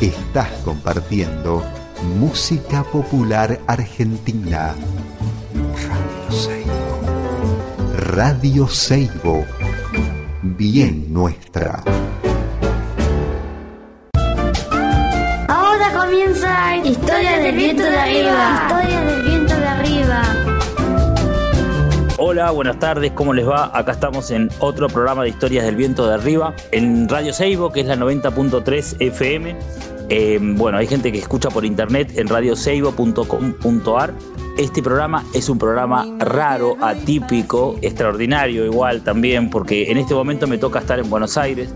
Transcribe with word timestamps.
Estás 0.00 0.48
compartiendo 0.64 1.62
música 2.18 2.82
popular 2.84 3.60
argentina. 3.66 4.74
Radio 5.76 6.30
Seibo. 6.30 7.00
Radio 8.14 8.66
Seibo. 8.68 9.44
Bien 10.40 11.12
nuestra. 11.12 11.82
Ahora 15.48 15.92
comienza 15.92 16.76
Historia 16.78 17.38
del 17.38 17.54
viento 17.56 17.82
de 17.82 17.98
arriba. 17.98 18.68
Historia 18.70 19.00
del 19.02 19.22
viento 19.22 19.54
de 19.54 19.66
arriba. 19.66 19.69
Hola, 22.30 22.52
buenas 22.52 22.78
tardes, 22.78 23.10
¿cómo 23.10 23.32
les 23.32 23.44
va? 23.44 23.76
Acá 23.76 23.90
estamos 23.90 24.30
en 24.30 24.50
otro 24.60 24.86
programa 24.86 25.24
de 25.24 25.30
Historias 25.30 25.64
del 25.64 25.74
Viento 25.74 26.06
de 26.06 26.14
Arriba, 26.14 26.54
en 26.70 27.08
Radio 27.08 27.32
Seibo, 27.32 27.72
que 27.72 27.80
es 27.80 27.88
la 27.88 27.96
90.3 27.96 28.98
FM. 29.00 29.56
Eh, 30.12 30.38
bueno, 30.42 30.76
hay 30.78 30.86
gente 30.88 31.12
que 31.12 31.18
escucha 31.18 31.50
por 31.50 31.64
internet 31.64 32.12
en 32.16 32.26
radioseibo.com.ar. 32.28 34.14
Este 34.58 34.82
programa 34.82 35.24
es 35.32 35.48
un 35.48 35.56
programa 35.58 36.04
raro, 36.18 36.76
atípico, 36.82 37.76
extraordinario 37.80 38.66
igual 38.66 39.02
también, 39.02 39.48
porque 39.48 39.90
en 39.90 39.96
este 39.96 40.12
momento 40.12 40.46
me 40.48 40.58
toca 40.58 40.80
estar 40.80 40.98
en 40.98 41.08
Buenos 41.08 41.38
Aires. 41.38 41.70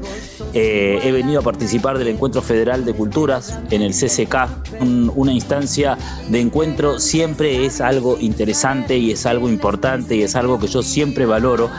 Eh, 0.53 0.99
he 1.03 1.13
venido 1.13 1.41
a 1.41 1.43
participar 1.43 1.97
del 1.97 2.09
Encuentro 2.09 2.43
Federal 2.43 2.85
de 2.85 2.93
Culturas 2.93 3.59
en 3.71 3.81
el 3.83 3.93
CCK, 3.95 4.49
un- 4.81 5.11
una 5.15 5.33
instancia 5.33 5.97
de 6.29 6.41
encuentro 6.41 6.99
siempre 6.99 7.65
es 7.65 7.81
algo 7.81 8.19
interesante 8.21 8.99
y 8.99 9.13
es 9.13 9.25
algo 9.27 9.49
importante 9.49 10.17
y 10.17 10.23
es 10.23 10.35
algo 10.35 10.59
que 10.59 10.67
yo 10.67 10.83
siempre 10.83 11.25
valoro. 11.25 11.71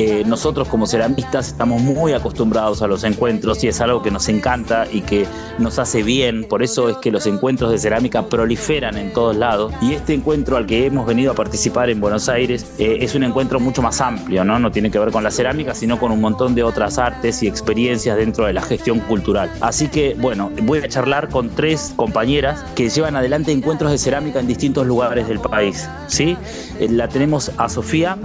Eh, 0.00 0.22
nosotros 0.24 0.68
como 0.68 0.86
ceramistas 0.86 1.48
estamos 1.48 1.82
muy 1.82 2.12
acostumbrados 2.12 2.82
a 2.82 2.86
los 2.86 3.02
encuentros 3.02 3.64
y 3.64 3.66
es 3.66 3.80
algo 3.80 4.00
que 4.00 4.12
nos 4.12 4.28
encanta 4.28 4.86
y 4.88 5.00
que 5.00 5.26
nos 5.58 5.80
hace 5.80 6.04
bien, 6.04 6.44
por 6.44 6.62
eso 6.62 6.88
es 6.88 6.98
que 6.98 7.10
los 7.10 7.26
encuentros 7.26 7.72
de 7.72 7.78
cerámica 7.78 8.28
proliferan 8.28 8.96
en 8.96 9.12
todos 9.12 9.34
lados 9.34 9.72
y 9.82 9.94
este 9.94 10.14
encuentro 10.14 10.56
al 10.56 10.66
que 10.66 10.86
hemos 10.86 11.04
venido 11.04 11.32
a 11.32 11.34
participar 11.34 11.90
en 11.90 12.00
Buenos 12.00 12.28
Aires 12.28 12.64
eh, 12.78 12.98
es 13.00 13.16
un 13.16 13.24
encuentro 13.24 13.58
mucho 13.58 13.82
más 13.82 14.00
amplio, 14.00 14.44
¿no? 14.44 14.60
no 14.60 14.70
tiene 14.70 14.88
que 14.92 15.00
ver 15.00 15.10
con 15.10 15.24
la 15.24 15.32
cerámica, 15.32 15.74
sino 15.74 15.98
con 15.98 16.12
un 16.12 16.20
montón 16.20 16.54
de 16.54 16.62
otras 16.62 16.96
artes 16.98 17.42
y 17.42 17.48
experiencias 17.48 18.16
dentro 18.16 18.46
de 18.46 18.52
la 18.52 18.62
gestión 18.62 19.00
cultural. 19.00 19.50
Así 19.60 19.88
que 19.88 20.14
bueno, 20.16 20.52
voy 20.62 20.78
a 20.78 20.88
charlar 20.88 21.28
con 21.28 21.48
tres 21.50 21.92
compañeras 21.96 22.64
que 22.76 22.88
llevan 22.88 23.16
adelante 23.16 23.50
encuentros 23.50 23.90
de 23.90 23.98
cerámica 23.98 24.38
en 24.38 24.46
distintos 24.46 24.86
lugares 24.86 25.26
del 25.26 25.40
país. 25.40 25.88
¿sí? 26.06 26.36
Eh, 26.78 26.86
La 26.88 27.08
tenemos 27.08 27.50
a 27.56 27.68
Sofía, 27.68 28.16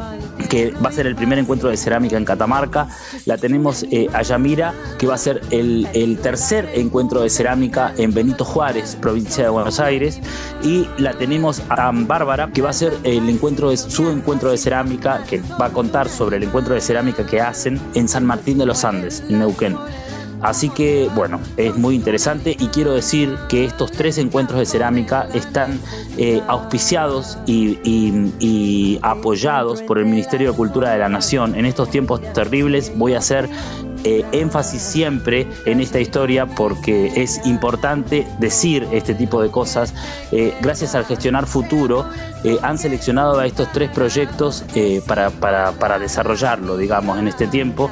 que 0.52 0.70
va 0.70 0.90
a 0.90 0.92
ser 0.92 1.08
el 1.08 1.16
primer 1.16 1.40
encuentro 1.40 1.63
de 1.70 1.78
cerámica 1.78 2.18
en 2.18 2.26
Catamarca. 2.26 2.88
La 3.26 3.38
tenemos 3.38 3.84
eh, 3.92 4.08
a 4.14 4.22
Yamira, 4.22 4.74
que 4.98 5.08
va 5.08 5.16
a 5.16 5.18
ser 5.18 5.42
el, 5.52 5.88
el 5.94 6.18
tercer 6.18 6.70
encuentro 6.74 7.22
de 7.22 7.30
cerámica 7.30 7.94
en 7.98 8.14
Benito 8.14 8.46
Juárez, 8.46 8.96
provincia 9.00 9.44
de 9.44 9.50
Buenos 9.50 9.80
Aires. 9.80 10.20
Y 10.64 10.88
la 10.98 11.14
tenemos 11.14 11.62
a 11.70 11.92
Bárbara, 11.94 12.50
que 12.54 12.62
va 12.62 12.70
a 12.70 12.74
ser 12.74 12.94
el 13.04 13.30
encuentro 13.30 13.70
de, 13.70 13.78
su 13.78 14.10
encuentro 14.10 14.52
de 14.52 14.58
cerámica, 14.58 15.24
que 15.24 15.42
va 15.60 15.68
a 15.68 15.70
contar 15.70 16.10
sobre 16.10 16.38
el 16.38 16.44
encuentro 16.44 16.74
de 16.74 16.82
cerámica 16.82 17.26
que 17.26 17.42
hacen 17.42 17.80
en 17.94 18.08
San 18.08 18.26
Martín 18.26 18.58
de 18.58 18.66
los 18.66 18.84
Andes, 18.84 19.24
en 19.30 19.40
Neuquén. 19.40 19.78
Así 20.44 20.70
que, 20.70 21.10
bueno, 21.16 21.40
es 21.58 21.76
muy 21.78 21.96
interesante 21.96 22.56
y 22.60 22.68
quiero 22.68 22.94
decir 22.94 23.36
que 23.48 23.64
estos 23.66 23.92
tres 23.92 24.18
encuentros 24.18 24.60
de 24.60 24.66
cerámica 24.66 25.28
están 25.34 25.80
eh, 26.18 26.42
auspiciados 26.48 27.38
y, 27.46 27.80
y- 27.84 29.00
apoyados 29.02 29.82
por 29.82 29.98
el 29.98 30.06
Ministerio 30.06 30.52
de 30.52 30.58
Cultura 30.58 30.92
de 30.92 31.00
la 31.00 31.10
Nación. 31.10 31.56
En 31.56 31.66
estos 31.66 31.90
tiempos 31.90 32.22
terribles 32.34 32.92
voy 32.96 33.14
a 33.14 33.20
hacer 33.20 33.50
eh, 34.04 34.26
énfasis 34.32 34.82
siempre 34.82 35.48
en 35.66 35.80
esta 35.80 36.00
historia 36.00 36.46
porque 36.46 37.12
es 37.16 37.42
importante 37.46 38.28
decir 38.40 38.88
este 38.92 39.14
tipo 39.16 39.42
de 39.42 39.50
cosas. 39.50 39.94
Eh, 40.32 40.54
gracias 40.62 40.96
al 40.96 41.06
Gestionar 41.06 41.46
Futuro 41.48 42.06
eh, 42.44 42.58
han 42.62 42.78
seleccionado 42.78 43.40
a 43.40 43.46
estos 43.46 43.72
tres 43.72 43.90
proyectos 43.90 44.66
para, 45.08 45.30
para- 45.30 46.00
desarrollarlo, 46.00 46.76
digamos, 46.78 47.18
en 47.20 47.28
este 47.28 47.48
tiempo. 47.48 47.90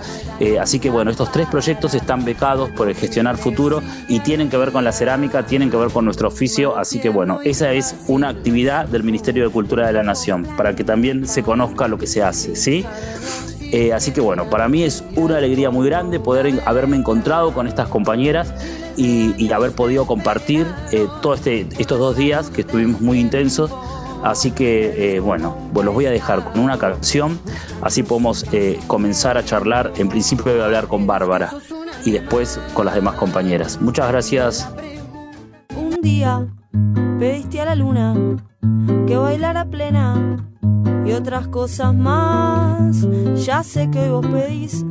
Así 0.60 0.80
que 0.80 0.90
bueno, 0.90 1.12
estos 1.12 1.32
tres 1.32 1.48
proyectos 1.48 1.94
están 1.94 2.26
becados 2.26 2.70
por 2.72 2.90
el 2.90 2.96
Gestionar 2.96 3.38
Futuro 3.38 3.82
y 4.08 4.20
tienen 4.22 4.50
que 4.50 4.58
ver 4.58 4.72
con 4.72 4.84
la 4.84 4.92
cerámica, 4.92 5.46
tienen 5.46 5.70
que 5.70 5.78
ver 5.78 5.90
con 5.92 6.04
nuestro 6.04 6.28
oficio. 6.30 6.76
Así 6.78 7.00
que 7.00 7.10
bueno, 7.10 7.40
esa 7.44 7.72
es 7.74 7.96
una 8.08 8.30
actividad 8.30 8.88
del 8.88 9.04
Ministerio 9.04 9.46
de 9.46 9.52
Cultura 9.52 9.86
de 9.88 9.94
la 9.94 10.04
Nación, 10.04 10.48
para 10.58 10.76
que 10.76 10.84
también 10.84 11.28
se 11.28 11.44
conozca 11.44 11.88
lo 11.88 11.98
que 12.00 12.08
se 12.08 12.24
hace, 12.24 12.56
¿sí? 12.56 12.86
Eh, 13.72 13.94
así 13.94 14.12
que 14.12 14.20
bueno, 14.22 14.50
para 14.50 14.68
mí 14.68 14.84
es 14.84 15.04
una 15.16 15.38
alegría 15.38 15.70
muy 15.70 15.88
grande 15.88 16.20
poder 16.20 16.62
haberme 16.66 16.98
encontrado 16.98 17.54
con 17.54 17.68
estas 17.68 17.88
compañeras 17.88 18.54
y, 18.98 19.52
haber 19.52 19.72
podido 19.74 20.06
compartir 20.06 20.66
eh, 20.92 21.08
todos 21.22 21.40
este, 21.40 21.68
estos 21.78 22.00
dos 22.00 22.16
días 22.16 22.50
que 22.50 22.62
estuvimos 22.62 23.02
muy 23.02 23.20
intensos. 23.20 23.72
Así 24.24 24.52
que 24.52 25.16
eh, 25.16 25.20
bueno, 25.20 25.58
pues 25.74 25.86
los 25.86 25.96
voy 25.96 26.06
a 26.06 26.12
dejar 26.12 26.44
con 26.44 26.60
una 26.60 26.78
canción, 26.78 27.40
así 27.82 28.04
podemos 28.04 28.46
comenzar 28.88 29.38
a 29.38 29.44
charlar. 29.44 29.92
En 29.98 30.10
principio 30.10 30.52
voy 30.52 30.62
a 30.62 30.66
hablar 30.66 30.88
con 30.88 31.08
Bárbara 31.08 31.52
y 32.06 32.12
después 32.12 32.60
con 32.74 32.86
las 32.86 32.96
demás 32.96 33.16
compañeras. 33.16 33.82
Muchas 33.82 34.10
gracias. 34.10 34.70
Un 35.76 36.02
día 36.02 36.46
a 37.60 37.66
la 37.66 37.76
luna 37.76 38.16
que 39.08 39.18
bailara 39.18 39.66
plena 39.66 40.38
y 41.06 41.12
otras 41.12 41.48
cosas 41.48 41.94
más. 41.94 43.08
Ya 43.36 43.64
sé 43.64 43.90
que 43.92 44.00
hoy 44.00 44.10
vos 44.10 44.28
pedís 44.28 44.86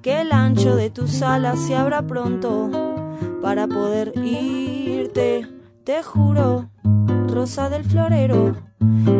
que 0.00 0.20
el 0.20 0.32
ancho 0.32 0.76
de 0.76 0.90
tus 0.90 1.22
alas 1.22 1.58
se 1.58 1.74
abra 1.74 2.02
pronto 2.02 2.70
para 3.42 3.66
poder 3.66 4.12
irte. 4.22 5.48
Te 5.82 6.02
juro, 6.02 6.70
rosa 7.28 7.68
del 7.68 7.84
florero, 7.84 8.54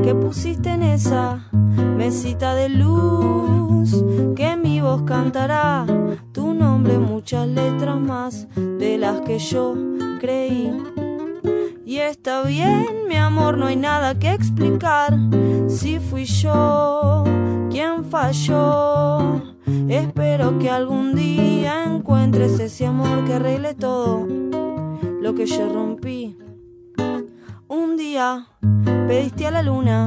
que 0.03 0.15
pusiste 0.15 0.71
en 0.71 0.83
esa 0.83 1.51
mesita 1.97 2.55
de 2.55 2.69
luz, 2.69 4.05
que 4.37 4.57
mi 4.57 4.81
voz 4.81 5.03
cantará 5.03 5.85
tu 6.33 6.55
nombre, 6.55 6.99
muchas 6.99 7.49
letras 7.49 8.01
más 8.01 8.47
de 8.55 8.99
las 8.99 9.21
que 9.23 9.39
yo 9.39 9.75
creí. 10.21 10.73
Y 11.87 11.99
está 11.99 12.43
bien, 12.45 13.07
mi 13.09 13.17
amor, 13.17 13.59
no 13.59 13.67
hay 13.67 13.77
nada 13.77 14.19
que 14.19 14.33
explicar. 14.33 15.19
Si 15.69 15.99
fui 16.01 16.25
yo 16.25 17.25
quien 17.71 18.05
falló, 18.05 19.43
espero 19.89 20.59
que 20.59 20.71
algún 20.71 21.15
día 21.15 21.85
encuentres 21.85 22.59
ese 22.59 22.87
amor 22.87 23.25
que 23.27 23.35
arregle 23.35 23.75
todo 23.75 24.27
lo 25.21 25.35
que 25.35 25.45
yo 25.45 25.71
rompí. 25.71 26.39
Un 27.69 27.99
día 27.99 28.47
pediste 29.07 29.47
a 29.47 29.51
la 29.51 29.63
luna 29.63 30.07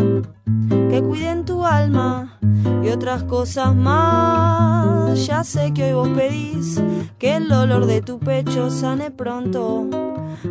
que 0.89 1.03
cuide 1.03 1.29
en 1.29 1.45
tu 1.45 1.63
alma 1.63 2.39
y 2.83 2.89
otras 2.89 3.23
cosas 3.23 3.75
más. 3.75 5.27
Ya 5.27 5.43
sé 5.43 5.73
que 5.75 5.93
hoy 5.93 5.93
vos 5.93 6.09
pedís 6.17 6.81
que 7.19 7.35
el 7.35 7.47
dolor 7.47 7.85
de 7.85 8.01
tu 8.01 8.17
pecho 8.17 8.71
sane 8.71 9.11
pronto 9.11 10.06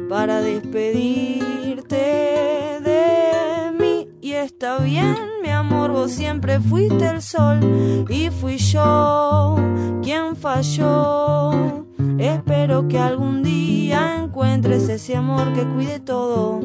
para 0.09 0.41
despedirte 0.41 1.97
de 1.97 3.73
mí. 3.79 4.09
Y 4.21 4.33
está 4.33 4.79
bien, 4.79 5.17
mi 5.43 5.51
amor, 5.51 5.93
vos 5.93 6.11
siempre 6.11 6.61
fuiste 6.61 7.07
el 7.07 7.23
sol 7.23 8.07
y 8.09 8.31
fui 8.31 8.59
yo 8.59 9.57
quien 10.03 10.37
falló. 10.37 11.87
Espero 12.19 12.89
que 12.89 12.99
algún 12.99 13.43
día 13.43 14.23
encuentres 14.23 14.89
ese 14.89 15.17
amor 15.17 15.53
que 15.53 15.65
cuide 15.65 16.01
todo 16.01 16.61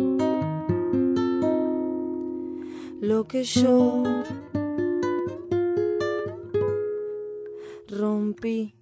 lo 3.02 3.28
que 3.28 3.44
yo 3.44 4.04
rompí. 7.88 8.81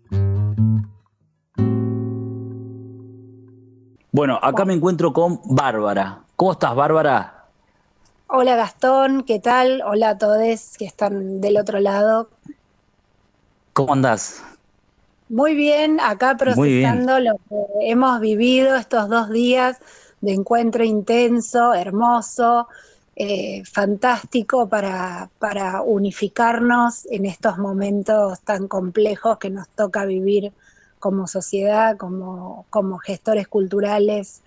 Bueno, 4.12 4.40
acá 4.42 4.66
me 4.66 4.74
encuentro 4.74 5.14
con 5.14 5.40
Bárbara. 5.46 6.24
¿Cómo 6.36 6.54
estás, 6.54 6.74
Bárbara? 6.74 7.46
Hola 8.28 8.56
Gastón, 8.56 9.24
¿qué 9.24 9.40
tal? 9.40 9.84
Hola 9.86 10.10
a 10.10 10.18
todos 10.18 10.78
que 10.78 10.86
están 10.86 11.42
del 11.42 11.58
otro 11.58 11.80
lado. 11.80 12.30
¿Cómo 13.74 13.94
andás? 13.94 14.44
Muy 15.30 15.54
bien, 15.54 16.00
acá 16.00 16.34
bien. 16.34 16.56
procesando 16.56 17.20
lo 17.20 17.36
que 17.50 17.92
hemos 17.92 18.20
vivido 18.20 18.76
estos 18.76 19.10
dos 19.10 19.30
días 19.30 19.78
de 20.22 20.34
encuentro 20.34 20.84
intenso, 20.84 21.76
hermoso, 21.76 22.68
eh, 23.16 23.62
fantástico 23.72 24.68
para, 24.68 25.30
para 25.38 25.84
unificarnos 25.84 27.06
en 27.12 27.28
estos 27.28 27.60
momentos 27.60 28.40
tan 28.42 28.68
complejos 28.68 29.38
que 29.38 29.52
nos 29.52 29.68
toca 29.70 30.06
vivir 30.06 30.52
como 31.00 31.28
sociedad, 31.28 31.98
como, 31.98 32.68
como 32.70 32.98
gestores 33.00 33.48
culturales. 33.48 34.44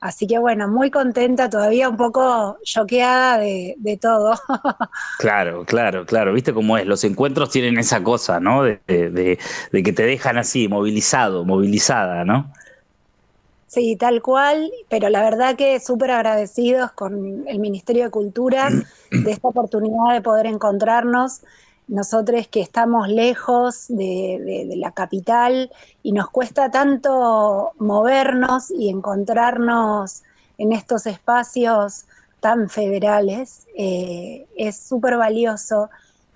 Así 0.00 0.26
que 0.26 0.38
bueno, 0.38 0.68
muy 0.68 0.90
contenta, 0.90 1.50
todavía 1.50 1.88
un 1.88 1.96
poco 1.98 2.58
choqueada 2.64 3.38
de, 3.38 3.74
de 3.78 3.98
todo. 3.98 4.34
Claro, 5.16 5.64
claro, 5.66 6.06
claro. 6.06 6.32
¿Viste 6.32 6.54
cómo 6.54 6.78
es? 6.78 6.86
Los 6.86 7.04
encuentros 7.04 7.50
tienen 7.50 7.78
esa 7.78 8.02
cosa, 8.02 8.40
¿no? 8.40 8.62
De, 8.64 8.80
de- 8.86 9.38
de- 9.70 9.82
que 9.82 9.92
te 9.92 10.04
dejan 10.04 10.38
así, 10.38 10.66
movilizado, 10.66 11.44
movilizada, 11.44 12.24
¿no? 12.24 12.50
Sí, 13.66 13.96
tal 13.96 14.20
cual, 14.20 14.70
pero 14.88 15.08
la 15.10 15.22
verdad 15.22 15.56
que 15.56 15.78
súper 15.78 16.10
agradecidos 16.10 16.90
con 16.92 17.46
el 17.46 17.60
Ministerio 17.60 18.04
de 18.04 18.10
Cultura 18.10 18.76
de 19.20 19.30
esta 19.30 19.48
oportunidad 19.48 20.12
de 20.12 20.22
poder 20.22 20.46
encontrarnos. 20.46 21.40
Nosotros 21.90 22.46
que 22.46 22.60
estamos 22.60 23.08
lejos 23.08 23.86
de, 23.88 24.72
la 24.76 24.92
capital 24.92 25.72
y 26.04 26.12
nos 26.12 26.30
cuesta 26.30 26.70
tanto 26.70 27.72
movernos 27.78 28.70
y 28.70 28.88
encontrarnos 28.90 30.22
en 30.56 30.70
estos 30.70 31.06
espacios 31.06 32.04
tan 32.38 32.68
federales, 32.68 33.66
eh, 33.76 34.46
es 34.54 34.76
súper 34.76 35.16
valioso 35.16 35.90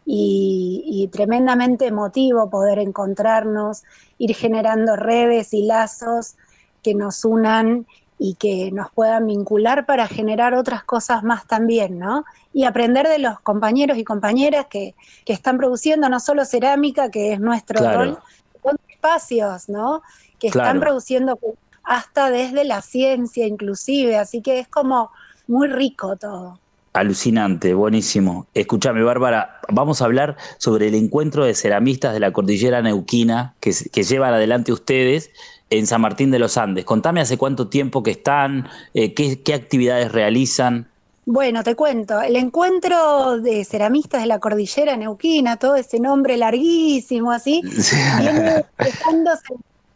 y, 0.05 1.09
tremendamente 1.13 1.87
emotivo 1.87 2.51
poder 2.51 2.81
encontrarnos, 2.81 3.85
ir 4.19 4.35
generando 4.35 4.97
redes 4.97 5.55
y 5.55 5.67
lazos 5.67 6.35
que 6.83 6.95
nos 6.95 7.25
unan 7.25 7.87
y 8.19 8.35
que 8.35 8.71
nos 8.73 8.91
puedan 8.93 9.27
vincular 9.27 9.87
para 9.87 10.07
generar 10.07 10.55
otras 10.55 10.85
cosas 10.85 11.23
más 11.25 11.47
también, 11.47 11.99
¿no? 11.99 12.25
Y 12.53 12.65
aprender 12.65 13.09
de 13.09 13.19
los 13.19 13.41
compañeros 13.41 13.99
y 13.99 14.05
compañeras 14.05 14.67
que, 14.67 14.95
están 15.27 15.59
produciendo 15.59 16.09
no 16.09 16.21
solo 16.21 16.45
cerámica, 16.45 17.11
que 17.11 17.33
es 17.33 17.41
nuestro 17.41 17.93
rol, 17.93 18.19
son 18.63 18.77
espacios, 18.89 19.69
¿no? 19.69 20.03
Que 20.39 20.49
están 20.49 20.81
produciendo 20.81 21.39
hasta 21.83 22.31
desde 22.31 22.65
la 22.65 22.81
ciencia 22.81 23.47
inclusive, 23.47 24.17
así 24.17 24.41
que 24.41 24.61
es 24.61 24.69
como 24.69 25.11
muy 25.47 25.69
rico 25.69 26.17
todo. 26.17 26.59
Alucinante, 26.95 27.75
buenísimo. 27.75 28.47
Escúchame, 28.55 29.03
Bárbara, 29.03 29.61
vamos 29.69 30.01
a 30.01 30.05
hablar 30.05 30.37
sobre 30.59 30.87
el 30.87 30.95
encuentro 30.95 31.45
de 31.45 31.55
ceramistas 31.55 32.13
de 32.13 32.21
la 32.21 32.33
cordillera 32.33 32.83
neuquina 32.83 33.55
que, 33.59 33.73
llevan 33.73 34.33
adelante 34.33 34.73
ustedes 34.73 35.31
en 35.79 35.87
San 35.87 36.01
Martín 36.01 36.31
de 36.31 36.39
los 36.39 36.57
Andes. 36.57 36.85
Contame 36.85 37.21
hace 37.21 37.39
cuánto 37.39 37.69
tiempo 37.69 38.03
que 38.03 38.13
están, 38.13 38.69
eh, 38.95 39.15
qué, 39.15 39.55
actividades 39.55 40.13
realizan. 40.13 40.89
Bueno, 41.27 41.65
te 41.65 41.75
cuento, 41.75 42.21
el 42.21 42.37
encuentro 42.37 43.41
de 43.41 43.65
ceramistas 43.65 44.21
de 44.23 44.27
la 44.27 44.41
cordillera 44.41 44.97
neuquina, 44.97 45.57
todo 45.57 45.77
ese 45.77 45.99
nombre 45.99 46.37
larguísimo 46.37 47.33
así, 47.33 47.63
viene 48.19 48.65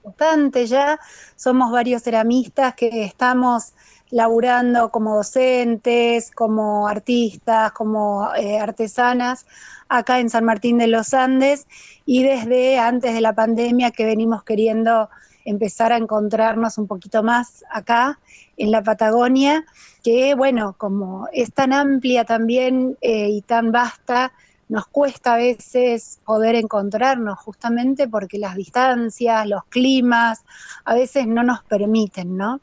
bastante 0.02 0.66
ya, 0.66 0.98
somos 1.36 1.70
varios 1.70 2.02
ceramistas 2.02 2.74
que 2.74 3.04
estamos 3.04 3.74
laburando 4.10 4.90
como 4.90 5.16
docentes, 5.16 6.30
como 6.30 6.88
artistas, 6.88 7.72
como 7.72 8.30
eh, 8.34 8.58
artesanas 8.58 9.44
acá 9.88 10.20
en 10.20 10.30
San 10.30 10.44
Martín 10.44 10.78
de 10.78 10.86
los 10.86 11.14
Andes 11.14 11.66
y 12.06 12.22
desde 12.22 12.78
antes 12.78 13.14
de 13.14 13.20
la 13.20 13.34
pandemia 13.34 13.90
que 13.90 14.04
venimos 14.04 14.42
queriendo 14.44 15.10
empezar 15.48 15.92
a 15.92 15.96
encontrarnos 15.96 16.78
un 16.78 16.86
poquito 16.86 17.22
más 17.22 17.64
acá 17.70 18.18
en 18.56 18.70
la 18.70 18.82
Patagonia, 18.82 19.64
que 20.02 20.34
bueno, 20.34 20.74
como 20.76 21.28
es 21.32 21.52
tan 21.52 21.72
amplia 21.72 22.24
también 22.24 22.96
eh, 23.00 23.28
y 23.30 23.42
tan 23.42 23.72
vasta, 23.72 24.32
nos 24.68 24.86
cuesta 24.86 25.34
a 25.34 25.38
veces 25.38 26.20
poder 26.24 26.54
encontrarnos 26.54 27.38
justamente 27.38 28.08
porque 28.08 28.38
las 28.38 28.54
distancias, 28.54 29.46
los 29.46 29.64
climas, 29.64 30.44
a 30.84 30.94
veces 30.94 31.26
no 31.26 31.42
nos 31.42 31.62
permiten, 31.64 32.36
¿no? 32.36 32.60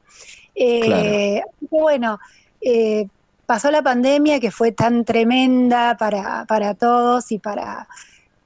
Eh, 0.54 1.42
bueno, 1.72 2.20
eh, 2.62 3.08
pasó 3.46 3.72
la 3.72 3.82
pandemia 3.82 4.40
que 4.40 4.52
fue 4.52 4.72
tan 4.72 5.04
tremenda 5.04 5.98
para, 5.98 6.46
para 6.46 6.76
todos 6.76 7.32
y 7.32 7.40
para, 7.40 7.88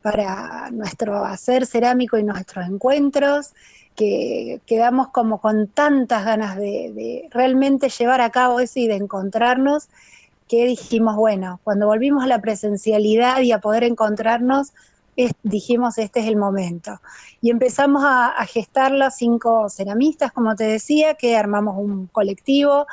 para 0.02 0.70
nuestro 0.72 1.26
hacer 1.26 1.66
cerámico 1.66 2.18
y 2.18 2.24
nuestros 2.24 2.66
encuentros, 2.68 3.54
que 4.00 4.62
quedamos 4.66 5.10
como 5.10 5.42
con 5.42 5.68
tantas 5.68 6.24
ganas 6.24 6.56
de, 6.56 7.28
realmente 7.32 7.90
llevar 7.90 8.22
a 8.22 8.30
cabo 8.30 8.62
eso 8.62 8.80
y 8.80 8.88
de 8.88 8.96
encontrarnos, 8.96 9.90
que 10.48 10.66
dijimos, 10.66 11.18
bueno, 11.18 11.60
cuando 11.66 11.86
volvimos 11.86 12.24
a 12.24 12.28
la 12.28 12.40
presencialidad 12.40 13.42
y 13.42 13.52
a 13.52 13.60
poder 13.60 13.84
encontrarnos, 13.84 14.72
dijimos, 15.44 15.98
este 15.98 16.22
es 16.22 16.28
el 16.28 16.38
momento. 16.38 17.02
Y 17.42 17.50
empezamos 17.50 18.02
a, 18.06 18.34
gestar 18.46 18.94
las 18.94 19.18
cinco 19.18 19.68
ceramistas, 19.70 20.32
como 20.32 20.56
te 20.56 20.64
decía, 20.64 21.16
que 21.16 21.36
armamos 21.36 21.76
un 21.78 22.08
colectivo 22.08 22.88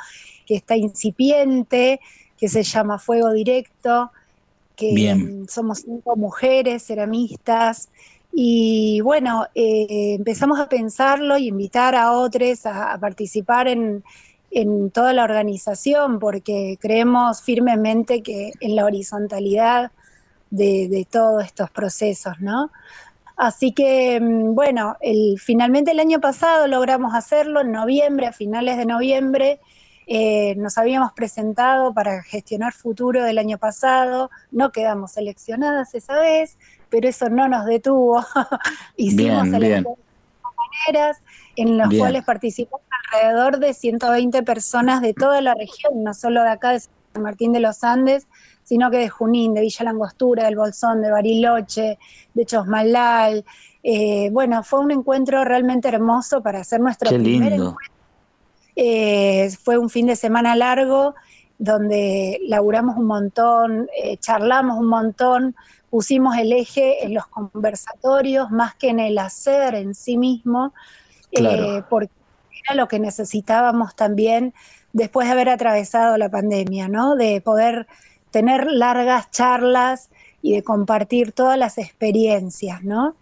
que 0.45 0.57
está 0.57 0.75
incipiente, 0.75 2.01
que 2.37 2.49
se 2.49 2.63
llama 2.63 2.99
Fuego 2.99 3.31
Directo, 3.31 4.11
que 4.75 5.45
somos 5.47 5.83
cinco 5.85 6.17
mujeres 6.17 6.85
ceramistas. 6.85 7.87
Y 8.31 9.01
bueno, 9.01 9.47
eh, 9.55 10.15
empezamos 10.17 10.59
a 10.59 10.69
pensarlo 10.69 11.37
y 11.37 11.47
invitar 11.47 11.95
a 11.95 12.11
otros 12.11 12.65
a, 12.65 12.97
participar 12.99 13.67
en, 13.67 14.03
en 14.51 14.91
toda 14.91 15.13
la 15.13 15.23
organización, 15.23 16.19
porque 16.19 16.77
creemos 16.79 17.41
firmemente 17.41 18.21
que 18.21 18.53
en 18.59 18.75
la 18.75 18.85
horizontalidad 18.85 19.91
de, 20.49 21.07
todos 21.09 21.43
estos 21.43 21.69
procesos, 21.71 22.39
¿no? 22.39 22.71
Así 23.35 23.71
que, 23.71 24.19
mm, 24.19 24.55
bueno, 24.55 24.97
el, 25.01 25.39
finalmente 25.39 25.91
el 25.91 25.99
año 25.99 26.19
pasado 26.19 26.67
logramos 26.67 27.13
hacerlo, 27.13 27.61
en 27.61 27.71
noviembre, 27.71 28.27
a 28.27 28.33
finales 28.33 28.77
de 28.77 28.85
noviembre, 28.85 29.59
eh, 30.07 30.55
nos 30.55 30.77
habíamos 30.77 31.11
presentado 31.13 31.93
para 31.93 32.23
gestionar 32.23 32.73
futuro 32.73 33.23
del 33.23 33.37
año 33.37 33.57
pasado, 33.57 34.31
no 34.51 34.71
quedamos 34.71 35.11
seleccionadas 35.11 35.93
esa 35.93 36.17
vez, 36.19 36.57
pero 36.89 37.07
eso 37.07 37.29
no 37.29 37.47
nos 37.47 37.65
detuvo. 37.65 38.25
Hicimos 38.95 39.47
elecciones 39.47 39.83
de 39.83 39.95
maneras 40.87 41.17
en 41.55 41.77
las 41.77 41.93
cuales 41.93 42.23
participó 42.23 42.81
alrededor 43.11 43.59
de 43.59 43.73
120 43.73 44.43
personas 44.43 45.01
de 45.01 45.13
toda 45.13 45.41
la 45.41 45.53
región, 45.53 46.03
no 46.03 46.13
solo 46.13 46.43
de 46.43 46.49
acá 46.49 46.71
de 46.71 46.79
San 46.79 47.23
Martín 47.23 47.53
de 47.53 47.59
los 47.59 47.83
Andes, 47.83 48.27
sino 48.63 48.91
que 48.91 48.97
de 48.97 49.09
Junín, 49.09 49.53
de 49.53 49.61
Villa 49.61 49.85
Langostura, 49.85 50.45
del 50.45 50.57
Bolsón, 50.57 51.01
de 51.01 51.09
Bariloche, 51.09 51.97
de 52.33 52.45
Chosmalal. 52.45 53.45
Eh, 53.81 54.29
bueno, 54.31 54.61
fue 54.63 54.81
un 54.81 54.91
encuentro 54.91 55.43
realmente 55.45 55.87
hermoso 55.87 56.41
para 56.41 56.59
hacer 56.59 56.79
nuestro 56.81 57.09
primer 57.09 57.53
encuentro. 57.53 57.77
Eh, 58.75 59.49
fue 59.63 59.77
un 59.77 59.89
fin 59.89 60.05
de 60.05 60.15
semana 60.15 60.55
largo 60.55 61.15
donde 61.57 62.39
laburamos 62.47 62.97
un 62.97 63.05
montón, 63.05 63.89
eh, 64.03 64.17
charlamos 64.17 64.77
un 64.77 64.87
montón, 64.87 65.55
pusimos 65.89 66.37
el 66.37 66.51
eje 66.51 67.05
en 67.05 67.13
los 67.13 67.27
conversatorios 67.27 68.51
más 68.51 68.75
que 68.75 68.89
en 68.89 68.99
el 68.99 69.17
hacer 69.17 69.75
en 69.75 69.95
sí 69.95 70.17
mismo, 70.17 70.73
porque 71.89 72.11
era 72.65 72.75
lo 72.75 72.87
que 72.87 72.99
necesitábamos 72.99 73.95
también 73.95 74.53
después 74.93 75.27
de 75.27 75.33
haber 75.33 75.49
atravesado 75.49 76.17
la 76.17 76.29
pandemia, 76.29 76.87
¿no? 76.87 77.15
De 77.15 77.41
poder 77.41 77.87
tener 78.31 78.67
largas 78.67 79.31
charlas 79.31 80.09
y 80.41 80.53
de 80.53 80.63
compartir 80.63 81.31
todas 81.31 81.57
las 81.57 81.77
experiencias, 81.77 82.83
¿no? 82.83 83.15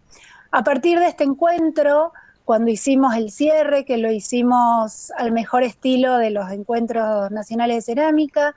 A 0.51 0.63
partir 0.63 0.99
de 0.99 1.07
este 1.07 1.23
encuentro, 1.23 2.13
cuando 2.45 2.71
hicimos 2.71 3.15
el 3.15 3.31
cierre, 3.31 3.85
que 3.85 3.97
lo 3.97 4.11
hicimos 4.11 5.11
al 5.17 5.31
mejor 5.31 5.63
estilo 5.63 6.17
de 6.17 6.29
los 6.29 6.49
encuentros 6.51 7.29
nacionales 7.31 7.77
de 7.77 7.93
cerámica, 7.93 8.55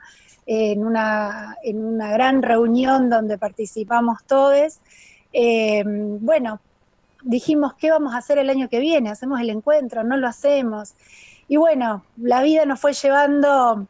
en 0.51 0.83
una, 0.83 1.57
en 1.61 1.85
una 1.85 2.11
gran 2.11 2.41
reunión 2.41 3.07
donde 3.07 3.37
participamos 3.37 4.23
todos, 4.25 4.79
eh, 5.31 5.83
bueno, 5.85 6.59
dijimos, 7.21 7.75
¿qué 7.75 7.91
vamos 7.91 8.15
a 8.15 8.17
hacer 8.17 8.39
el 8.39 8.49
año 8.49 8.67
que 8.67 8.79
viene? 8.79 9.11
¿Hacemos 9.11 9.39
el 9.41 9.51
encuentro? 9.51 10.03
¿No 10.03 10.17
lo 10.17 10.27
hacemos? 10.27 10.95
Y 11.47 11.57
bueno, 11.57 12.03
la 12.17 12.41
vida 12.41 12.65
nos 12.65 12.79
fue 12.79 12.93
llevando 12.93 13.85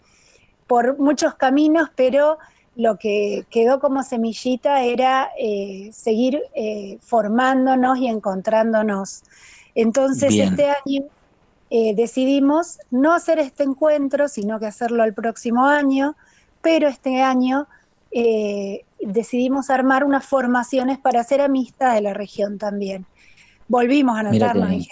por 0.67 0.99
muchos 0.99 1.35
caminos, 1.35 1.91
pero 1.95 2.39
lo 2.75 2.97
que 2.97 3.45
quedó 3.49 3.79
como 3.79 4.03
semillita 4.03 4.83
era 4.83 5.29
eh, 5.39 5.91
seguir 5.93 6.41
eh, 6.55 6.97
formándonos 6.99 7.99
y 7.99 8.07
encontrándonos. 8.07 9.23
Entonces 9.75 10.35
este 10.35 10.65
año 10.65 11.05
eh, 11.69 11.95
decidimos 11.95 12.79
no 12.91 13.13
hacer 13.13 13.39
este 13.39 13.63
encuentro, 13.63 14.27
sino 14.27 14.59
que 14.59 14.65
hacerlo 14.65 15.05
el 15.05 15.13
próximo 15.13 15.67
año, 15.67 16.17
pero 16.61 16.87
este 16.87 17.21
año 17.21 17.67
decidimos 18.99 19.69
armar 19.69 20.03
unas 20.03 20.25
formaciones 20.25 20.97
para 20.97 21.21
hacer 21.21 21.41
amistad 21.41 21.93
de 21.93 22.01
la 22.01 22.13
región 22.13 22.57
también. 22.57 23.05
Volvimos 23.67 24.17
a 24.17 24.21
anotarnos 24.21 24.71
en 24.71 24.85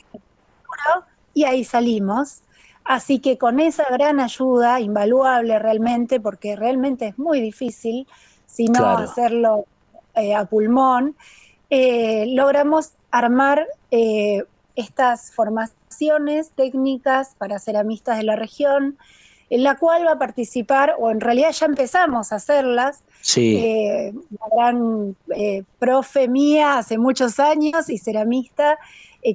y 1.37 1.43
ahí 1.43 1.63
salimos. 1.63 2.41
Así 2.83 3.19
que 3.19 3.37
con 3.37 3.59
esa 3.59 3.83
gran 3.91 4.19
ayuda, 4.19 4.79
invaluable 4.79 5.59
realmente, 5.59 6.19
porque 6.19 6.55
realmente 6.55 7.09
es 7.09 7.19
muy 7.19 7.41
difícil, 7.41 8.07
si 8.47 8.65
no 8.65 8.87
hacerlo 8.87 9.65
eh, 10.15 10.33
a 10.33 10.45
pulmón, 10.45 11.15
eh, 11.69 12.25
logramos 12.29 12.93
armar 13.11 13.67
eh, 13.91 14.45
estas 14.75 15.31
formaciones 15.31 16.49
técnicas 16.55 17.35
para 17.37 17.59
ceramistas 17.59 18.17
de 18.17 18.23
la 18.23 18.35
región, 18.35 18.97
en 19.49 19.63
la 19.63 19.75
cual 19.77 20.05
va 20.05 20.13
a 20.13 20.19
participar, 20.19 20.95
o 20.99 21.09
en 21.09 21.21
realidad 21.21 21.51
ya 21.51 21.65
empezamos 21.65 22.31
a 22.31 22.35
hacerlas, 22.35 23.03
sí. 23.21 24.13
una 24.13 24.55
gran 24.55 25.15
profe 25.79 26.27
mía 26.27 26.77
hace 26.77 26.97
muchos 26.97 27.39
años 27.39 27.89
y 27.89 27.97
ceramista, 27.97 28.77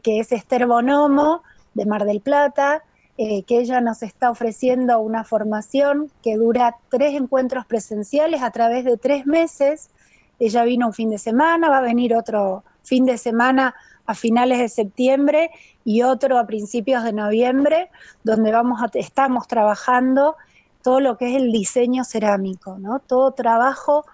que 0.02 0.20
es 0.20 0.32
Esther 0.32 0.66
Bonomo, 0.66 1.42
de 1.74 1.86
Mar 1.86 2.04
del 2.04 2.20
Plata, 2.20 2.82
eh, 3.18 3.42
que 3.44 3.58
ella 3.58 3.80
nos 3.80 4.02
está 4.02 4.30
ofreciendo 4.30 4.98
una 5.00 5.24
formación 5.24 6.10
que 6.22 6.36
dura 6.36 6.76
tres 6.88 7.14
encuentros 7.14 7.66
presenciales 7.66 8.42
a 8.42 8.50
través 8.50 8.84
de 8.84 8.96
tres 8.96 9.26
meses. 9.26 9.90
Ella 10.38 10.64
vino 10.64 10.86
un 10.86 10.94
fin 10.94 11.10
de 11.10 11.18
semana, 11.18 11.68
va 11.68 11.78
a 11.78 11.82
venir 11.82 12.14
otro 12.14 12.64
fin 12.82 13.06
de 13.06 13.18
semana 13.18 13.74
a 14.06 14.14
finales 14.14 14.58
de 14.58 14.68
septiembre 14.68 15.50
y 15.84 16.02
otro 16.02 16.38
a 16.38 16.46
principios 16.46 17.04
de 17.04 17.12
noviembre, 17.12 17.90
donde 18.24 18.52
vamos 18.52 18.82
a, 18.82 18.90
estamos 18.94 19.46
trabajando 19.46 20.36
todo 20.82 21.00
lo 21.00 21.16
que 21.16 21.30
es 21.30 21.36
el 21.36 21.52
diseño 21.52 22.04
cerámico, 22.04 22.78
¿no? 22.78 22.98
Todo 22.98 23.32
trabajo 23.32 24.04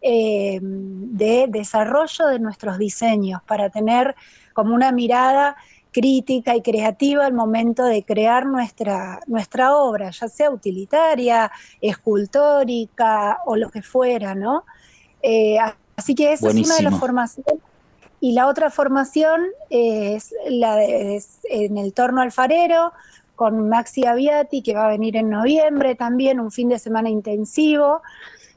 eh, 0.00 0.58
de 0.62 1.46
desarrollo 1.48 2.26
de 2.26 2.38
nuestros 2.38 2.78
diseños 2.78 3.42
para 3.42 3.70
tener 3.70 4.14
como 4.52 4.74
una 4.74 4.92
mirada 4.92 5.56
crítica 5.92 6.56
y 6.56 6.62
creativa 6.62 7.24
al 7.24 7.32
momento 7.32 7.84
de 7.84 8.04
crear 8.04 8.46
nuestra, 8.46 9.20
nuestra 9.26 9.76
obra, 9.76 10.10
ya 10.10 10.28
sea 10.28 10.50
utilitaria, 10.50 11.50
escultórica 11.80 13.38
o 13.46 13.56
lo 13.56 13.70
que 13.70 13.80
fuera, 13.80 14.34
¿no? 14.34 14.64
Eh, 15.22 15.56
así 15.96 16.14
que 16.14 16.32
esa 16.32 16.48
es 16.48 16.54
una 16.54 16.76
de 16.76 16.82
las 16.82 16.98
formaciones. 16.98 17.62
Y 18.20 18.32
la 18.32 18.46
otra 18.46 18.70
formación 18.70 19.42
es 19.70 20.34
la 20.48 20.76
de, 20.76 21.22
en 21.44 21.78
el 21.78 21.92
torno 21.92 22.22
alfarero, 22.22 22.92
con 23.36 23.68
Maxi 23.68 24.06
Aviati, 24.06 24.62
que 24.62 24.74
va 24.74 24.86
a 24.86 24.88
venir 24.88 25.16
en 25.16 25.28
noviembre 25.28 25.94
también, 25.94 26.40
un 26.40 26.50
fin 26.50 26.68
de 26.68 26.78
semana 26.78 27.10
intensivo. 27.10 28.02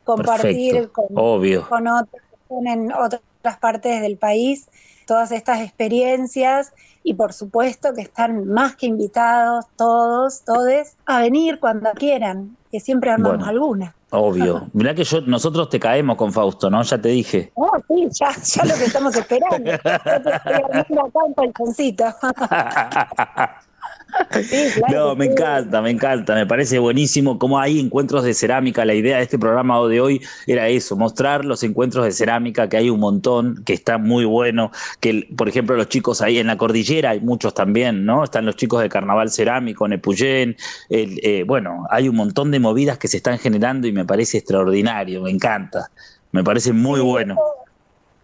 Compartir 0.03 0.89
con, 0.91 1.07
con 1.07 1.88
otros 1.88 2.21
en 2.49 2.91
otras 2.91 3.21
partes 3.59 4.01
del 4.01 4.17
país 4.17 4.67
todas 5.05 5.31
estas 5.31 5.61
experiencias 5.61 6.73
y 7.09 7.15
por 7.15 7.33
supuesto 7.33 7.91
que 7.95 8.01
están 8.01 8.47
más 8.47 8.75
que 8.75 8.85
invitados 8.85 9.65
todos, 9.75 10.43
todes, 10.45 10.95
a 11.07 11.21
venir 11.21 11.59
cuando 11.59 11.89
quieran 11.95 12.55
que 12.71 12.79
siempre 12.79 13.09
armamos 13.09 13.47
alguna. 13.47 13.95
Obvio. 14.11 14.69
Mirá 14.73 14.93
que 14.93 15.03
yo, 15.03 15.19
nosotros 15.21 15.69
te 15.69 15.79
caemos 15.79 16.17
con 16.17 16.31
Fausto, 16.31 16.69
¿no? 16.69 16.83
Ya 16.83 17.01
te 17.01 17.09
dije. 17.09 17.51
Oh, 17.55 17.71
sí, 17.87 18.07
ya, 18.11 18.29
ya 18.39 18.63
lo 18.63 18.75
que 18.75 18.83
estamos 18.83 19.15
esperando. 19.15 19.71
no, 24.91 25.15
me 25.15 25.25
encanta, 25.25 25.81
me 25.81 25.91
encanta, 25.91 26.35
me 26.35 26.45
parece 26.45 26.79
buenísimo 26.79 27.37
cómo 27.37 27.59
hay 27.59 27.79
encuentros 27.79 28.23
de 28.23 28.33
cerámica. 28.33 28.85
La 28.85 28.93
idea 28.93 29.17
de 29.17 29.23
este 29.23 29.37
programa 29.37 29.79
de 29.87 30.01
hoy 30.01 30.21
era 30.47 30.67
eso, 30.67 30.95
mostrar 30.95 31.45
los 31.45 31.63
encuentros 31.63 32.05
de 32.05 32.11
cerámica, 32.11 32.69
que 32.69 32.77
hay 32.77 32.89
un 32.89 32.99
montón, 32.99 33.63
que 33.65 33.73
está 33.73 33.97
muy 33.97 34.25
bueno, 34.25 34.71
que 34.99 35.27
por 35.35 35.49
ejemplo 35.49 35.75
los 35.75 35.89
chicos 35.89 36.21
ahí 36.21 36.37
en 36.37 36.47
la 36.47 36.57
cordillera, 36.57 37.11
hay 37.11 37.21
muchos 37.21 37.53
también, 37.53 38.05
¿no? 38.05 38.23
Están 38.23 38.45
los 38.45 38.55
chicos 38.55 38.81
de 38.81 38.89
Carnaval 38.89 39.29
Cerámico, 39.29 39.87
Nepuyén, 39.87 40.57
eh, 40.89 41.43
bueno, 41.45 41.85
hay 41.89 42.09
un 42.09 42.15
montón 42.15 42.51
de 42.51 42.59
movidas 42.59 42.97
que 42.97 43.07
se 43.07 43.17
están 43.17 43.37
generando 43.37 43.87
y 43.87 43.91
me 43.91 44.05
parece 44.05 44.37
extraordinario, 44.37 45.21
me 45.21 45.31
encanta, 45.31 45.89
me 46.31 46.43
parece 46.43 46.73
muy 46.73 46.99
bueno 46.99 47.35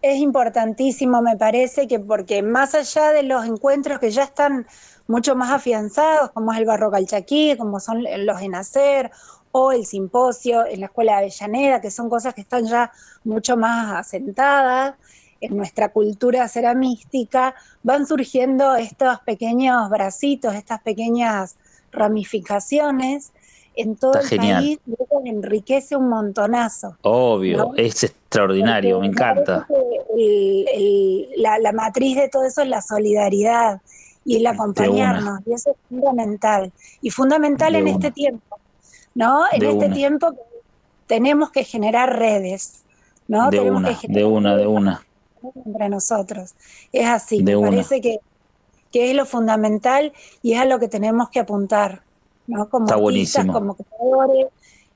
es 0.05 0.19
importantísimo, 0.19 1.21
me 1.23 1.35
parece, 1.35 1.87
que 1.87 1.99
porque 1.99 2.43
más 2.43 2.75
allá 2.75 3.11
de 3.11 3.23
los 3.23 3.43
encuentros 3.45 3.99
que 3.99 4.11
ya 4.11 4.23
están 4.23 4.67
mucho 5.07 5.35
más 5.35 5.51
afianzados, 5.51 6.31
como 6.31 6.51
es 6.53 6.59
el 6.59 6.65
Barro 6.65 6.91
Calchaquí, 6.91 7.55
como 7.57 7.79
son 7.79 8.03
los 8.25 8.39
de 8.39 8.49
Nacer, 8.49 9.11
o 9.51 9.71
el 9.71 9.85
simposio 9.85 10.65
en 10.65 10.81
la 10.81 10.87
Escuela 10.87 11.13
de 11.13 11.17
Avellaneda, 11.19 11.81
que 11.81 11.91
son 11.91 12.09
cosas 12.09 12.33
que 12.33 12.41
están 12.41 12.65
ya 12.65 12.91
mucho 13.23 13.55
más 13.55 13.95
asentadas 13.95 14.95
en 15.39 15.55
nuestra 15.55 15.89
cultura 15.89 16.47
ceramística, 16.47 17.55
van 17.83 18.05
surgiendo 18.07 18.75
estos 18.75 19.19
pequeños 19.21 19.89
bracitos, 19.89 20.55
estas 20.55 20.81
pequeñas 20.81 21.55
ramificaciones 21.91 23.31
en 23.75 23.95
todo 23.95 24.19
el 24.19 24.37
país 24.37 24.79
enriquece 25.25 25.95
un 25.95 26.09
montonazo. 26.09 26.97
Obvio, 27.01 27.73
es 27.75 28.03
extraordinario, 28.03 28.99
me 28.99 29.07
encanta. 29.07 29.67
la, 31.37 31.59
la, 31.59 31.71
matriz 31.71 32.17
de 32.17 32.29
todo 32.29 32.43
eso 32.45 32.61
es 32.61 32.67
la 32.67 32.81
solidaridad, 32.81 33.81
y 34.25 34.37
el 34.37 34.47
acompañarnos, 34.47 35.39
y 35.45 35.53
eso 35.53 35.71
es 35.71 35.77
fundamental. 35.87 36.73
Y 37.01 37.11
fundamental 37.11 37.75
en 37.75 37.87
este 37.87 38.11
tiempo, 38.11 38.59
¿no? 39.13 39.43
En 39.51 39.63
este 39.63 39.89
tiempo 39.89 40.33
tenemos 41.05 41.51
que 41.51 41.63
generar 41.63 42.17
redes, 42.17 42.83
¿no? 43.27 43.51
De 43.51 43.61
una, 43.61 43.97
de 44.01 44.25
una, 44.25 44.57
de 44.57 44.67
una. 44.67 45.05
Entre 45.63 45.89
nosotros. 45.89 46.55
Es 46.91 47.07
así, 47.07 47.43
me 47.43 47.55
parece 47.55 48.01
que, 48.01 48.17
que, 48.91 49.11
es 49.11 49.15
lo 49.15 49.27
fundamental 49.27 50.11
y 50.41 50.53
es 50.53 50.59
a 50.59 50.65
lo 50.65 50.79
que 50.79 50.87
tenemos 50.87 51.29
que 51.29 51.39
apuntar, 51.39 52.01
¿no? 52.47 52.67
Como 52.67 52.91
artistas, 52.91 53.45
como 53.45 53.75
creadores, 53.75 54.47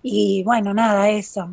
y 0.02 0.44
bueno, 0.44 0.74
nada, 0.74 1.10
eso. 1.10 1.52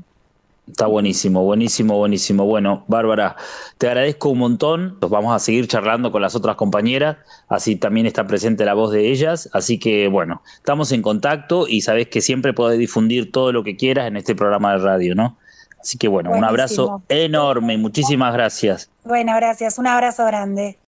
Está 0.69 0.87
buenísimo, 0.87 1.45
buenísimo, 1.45 1.97
buenísimo. 1.97 2.45
Bueno, 2.45 2.85
Bárbara, 2.89 3.37
te 3.79 3.87
agradezco 3.87 4.31
un 4.31 4.39
montón. 4.39 4.99
Nos 5.01 5.11
vamos 5.11 5.35
a 5.35 5.39
seguir 5.39 5.69
charlando 5.69 6.11
con 6.11 6.23
las 6.23 6.35
otras 6.35 6.57
compañeras, 6.57 7.19
así 7.49 7.77
también 7.77 8.07
está 8.07 8.27
presente 8.27 8.65
la 8.65 8.75
voz 8.75 8.91
de 8.91 9.11
ellas. 9.11 9.49
Así 9.53 9.79
que, 9.79 10.09
bueno, 10.09 10.43
estamos 10.57 10.91
en 10.91 11.03
contacto 11.03 11.69
y 11.69 11.83
sabes 11.83 12.09
que 12.09 12.21
siempre 12.21 12.53
podés 12.53 12.79
difundir 12.81 13.31
todo 13.31 13.53
lo 13.53 13.63
que 13.63 13.77
quieras 13.77 14.09
en 14.09 14.17
este 14.17 14.35
programa 14.35 14.73
de 14.73 14.79
radio, 14.79 15.15
¿no? 15.15 15.37
Así 15.81 15.99
que, 15.99 16.09
bueno, 16.09 16.33
un 16.33 16.43
abrazo 16.43 17.01
enorme. 17.09 17.79
Muchísimas 17.79 18.33
gracias. 18.33 18.91
Bueno, 19.05 19.37
gracias. 19.37 19.79
Un 19.79 19.87
abrazo 19.87 20.27
grande. 20.27 20.79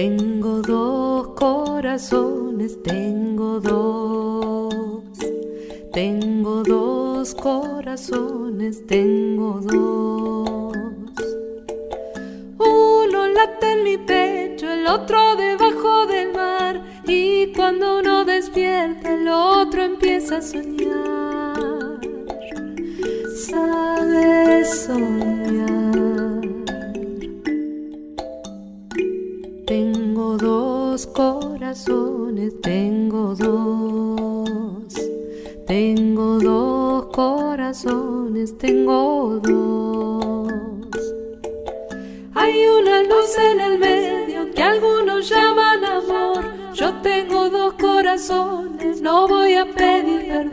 Tengo 0.00 0.62
dos 0.62 1.26
corazones, 1.34 2.80
tengo 2.84 3.58
dos. 3.58 4.72
Tengo 5.92 6.62
dos 6.62 7.34
corazones, 7.34 8.86
tengo 8.86 9.60
dos. 9.60 10.78
Uno 12.58 13.26
late 13.26 13.72
en 13.72 13.82
mi 13.82 13.98
pecho, 13.98 14.70
el 14.70 14.86
otro 14.86 15.34
debajo 15.34 16.06
del 16.06 16.32
mar. 16.32 16.80
Y 17.04 17.52
cuando 17.52 17.98
uno 17.98 18.24
despierta, 18.24 19.12
el 19.12 19.26
otro 19.26 19.82
empieza 19.82 20.36
a 20.36 20.42
soñar. 20.42 21.98
Sabes 23.34 24.82
soñar. 24.86 25.67
tengo 32.62 33.34
dos. 33.34 34.94
Tengo 35.66 36.38
dos 36.38 37.06
corazones, 37.12 38.56
tengo 38.56 39.38
dos. 39.42 40.52
Hay 42.34 42.66
una 42.66 43.02
luz 43.02 43.36
en 43.38 43.60
el 43.60 43.78
medio 43.78 44.50
que 44.54 44.62
algunos 44.62 45.28
llaman 45.28 45.84
amor. 45.84 46.44
Yo 46.74 46.94
tengo 47.02 47.50
dos 47.50 47.74
corazones, 47.74 49.00
no 49.02 49.28
voy 49.28 49.54
a 49.54 49.66
pedir 49.66 50.28
perdón. 50.28 50.47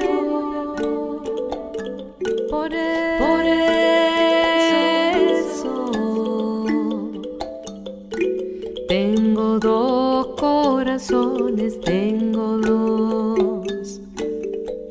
Tengo 11.83 12.57
dos. 12.57 13.99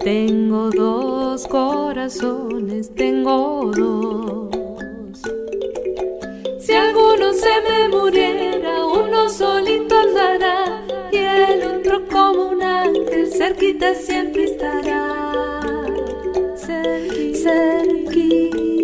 Tengo 0.03 0.71
dos 0.71 1.47
corazones, 1.47 2.91
tengo 2.95 3.71
dos. 3.75 4.51
Si 6.59 6.73
alguno 6.73 7.33
se 7.33 7.49
me 7.69 7.89
muriera, 7.97 8.85
uno 8.87 9.29
solito 9.29 9.95
andará 9.97 10.83
y 11.13 11.17
el 11.17 11.63
otro 11.79 12.05
como 12.11 12.49
un 12.51 12.63
ángel 12.63 13.27
cerquita 13.33 13.95
siempre 13.95 14.45
estará. 14.45 15.03
Cerqui- 16.57 17.35
Cerquita. 17.35 18.75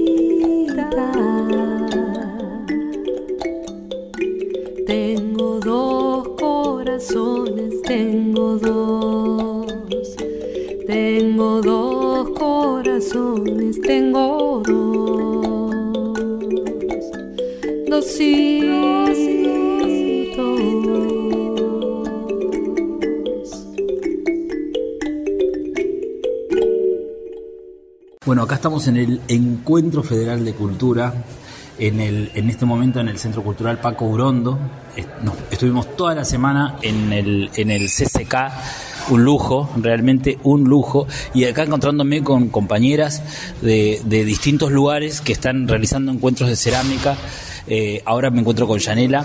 Tengo 4.86 5.60
dos 5.60 6.28
corazones, 6.38 7.69
tengo 7.90 8.56
dos. 8.56 9.66
Tengo 10.86 11.60
dos 11.60 12.30
corazones, 12.38 13.80
tengo 13.80 14.62
dos. 14.64 15.74
Dositos. 17.88 19.18
Bueno, 28.24 28.42
acá 28.42 28.54
estamos 28.54 28.86
en 28.86 28.96
el 28.98 29.20
Encuentro 29.26 30.04
Federal 30.04 30.44
de 30.44 30.52
Cultura, 30.52 31.12
en, 31.80 31.98
el, 31.98 32.30
en 32.34 32.50
este 32.50 32.64
momento 32.64 33.00
en 33.00 33.08
el 33.08 33.18
Centro 33.18 33.42
Cultural 33.42 33.80
Paco 33.80 34.04
Urondo. 34.04 34.56
Estuvimos 35.60 35.94
toda 35.94 36.14
la 36.14 36.24
semana 36.24 36.78
en 36.80 37.12
el, 37.12 37.50
en 37.54 37.70
el 37.70 37.88
CCK, 37.88 38.34
un 39.10 39.24
lujo, 39.24 39.68
realmente 39.76 40.38
un 40.42 40.64
lujo, 40.64 41.06
y 41.34 41.44
acá 41.44 41.64
encontrándome 41.64 42.24
con 42.24 42.48
compañeras 42.48 43.22
de, 43.60 44.00
de 44.06 44.24
distintos 44.24 44.72
lugares 44.72 45.20
que 45.20 45.34
están 45.34 45.68
realizando 45.68 46.12
encuentros 46.12 46.48
de 46.48 46.56
cerámica. 46.56 47.14
Eh, 47.66 48.00
ahora 48.06 48.30
me 48.30 48.40
encuentro 48.40 48.66
con 48.66 48.78
Yanela 48.78 49.22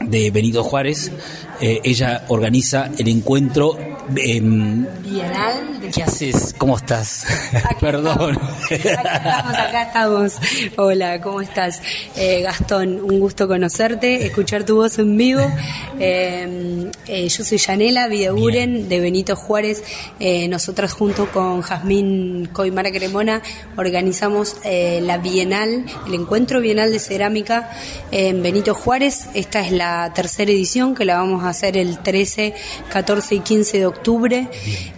de 0.00 0.30
Benito 0.30 0.64
Juárez. 0.64 1.12
Eh, 1.60 1.82
ella 1.84 2.24
organiza 2.28 2.90
el 2.96 3.08
encuentro. 3.08 3.76
em, 4.16 4.86
Bienal 5.14 5.80
de 5.80 5.90
¿Qué 5.90 6.02
haces? 6.02 6.52
¿Cómo 6.58 6.76
estás? 6.76 7.24
Perdón. 7.80 8.36
Acá 8.98 9.12
estamos, 9.14 9.54
acá 9.54 9.82
estamos. 9.82 10.32
Hola, 10.76 11.20
¿cómo 11.20 11.40
estás? 11.40 11.80
Eh, 12.16 12.42
Gastón, 12.42 12.98
un 13.00 13.20
gusto 13.20 13.46
conocerte, 13.46 14.26
escuchar 14.26 14.64
tu 14.64 14.74
voz 14.74 14.98
en 14.98 15.16
vivo. 15.16 15.42
Eh, 16.00 16.90
eh, 17.06 17.28
yo 17.28 17.44
soy 17.44 17.56
Yanela 17.56 18.08
Videguren 18.08 18.88
de 18.88 18.98
Benito 18.98 19.36
Juárez. 19.36 19.84
Eh, 20.18 20.48
nosotras 20.48 20.92
junto 20.92 21.30
con 21.30 21.62
Jazmín 21.62 22.48
Coimara 22.52 22.90
Cremona 22.90 23.40
organizamos 23.76 24.56
la 24.64 25.18
Bienal, 25.18 25.84
el 26.04 26.14
Encuentro 26.14 26.60
Bienal 26.60 26.90
de 26.90 26.98
Cerámica 26.98 27.70
en 28.10 28.42
Benito 28.42 28.74
Juárez. 28.74 29.28
Esta 29.34 29.60
es 29.60 29.70
la 29.70 30.12
tercera 30.14 30.50
edición 30.50 30.96
que 30.96 31.04
la 31.04 31.18
vamos 31.18 31.44
a 31.44 31.50
hacer 31.50 31.76
el 31.76 32.00
13, 32.00 32.54
14 32.88 33.36
y 33.36 33.40
15 33.40 33.78
de 33.78 33.86
octubre. 33.86 34.48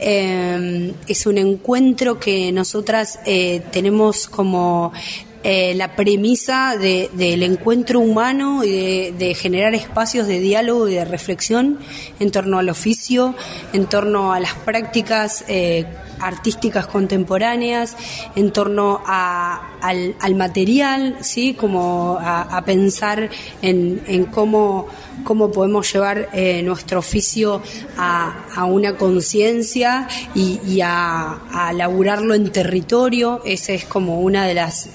Eh, 0.08 0.92
es 1.08 1.26
un 1.26 1.36
encuentro 1.36 2.20
que 2.20 2.52
nosotras 2.52 3.18
eh, 3.26 3.60
tenemos 3.72 4.28
como 4.28 4.92
eh, 5.48 5.74
la 5.76 5.94
premisa 5.94 6.76
de- 6.76 7.08
del 7.12 7.44
encuentro 7.44 8.00
humano 8.00 8.64
y 8.64 9.12
de, 9.12 9.34
generar 9.34 9.74
espacios 9.76 10.26
de 10.26 10.40
diálogo 10.40 10.88
y 10.88 10.94
de 10.94 11.04
reflexión 11.04 11.78
en 12.18 12.30
torno 12.32 12.58
al 12.58 12.68
oficio, 12.68 13.34
en 13.72 13.86
torno 13.86 14.32
a 14.32 14.40
las 14.40 14.54
prácticas 14.54 15.44
eh, 15.46 15.84
artísticas 16.18 16.86
contemporáneas, 16.86 17.96
en 18.34 18.50
torno 18.50 19.00
a- 19.06 19.76
al, 19.82 20.16
al 20.18 20.34
material, 20.34 21.18
¿sí? 21.20 21.54
como 21.54 22.18
a, 22.20 22.62
pensar 22.64 23.28
en, 23.62 24.24
cómo, 24.32 24.88
cómo 25.22 25.52
podemos 25.52 25.92
llevar 25.92 26.30
eh, 26.32 26.62
nuestro 26.64 26.98
oficio 26.98 27.62
a, 27.98 28.64
una 28.64 28.96
conciencia 28.96 30.08
y, 30.34 30.80
a, 30.80 31.38
a 31.52 31.72
laburarlo 31.74 32.34
en 32.34 32.50
territorio. 32.50 33.42
Esa 33.44 33.72
es 33.74 33.84
como 33.84 34.20
una 34.20 34.46
de 34.46 34.54
las, 34.54 34.88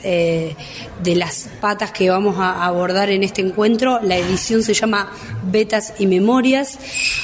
de 1.04 1.16
las 1.16 1.50
patas 1.60 1.92
que 1.92 2.10
vamos 2.10 2.38
a 2.38 2.66
abordar 2.66 3.10
en 3.10 3.24
este 3.24 3.42
encuentro. 3.42 4.00
La 4.02 4.18
edición 4.18 4.64
se 4.64 4.74
llama 4.74 5.12
Betas 5.44 5.94
y 6.00 6.08
Memorias, 6.08 6.78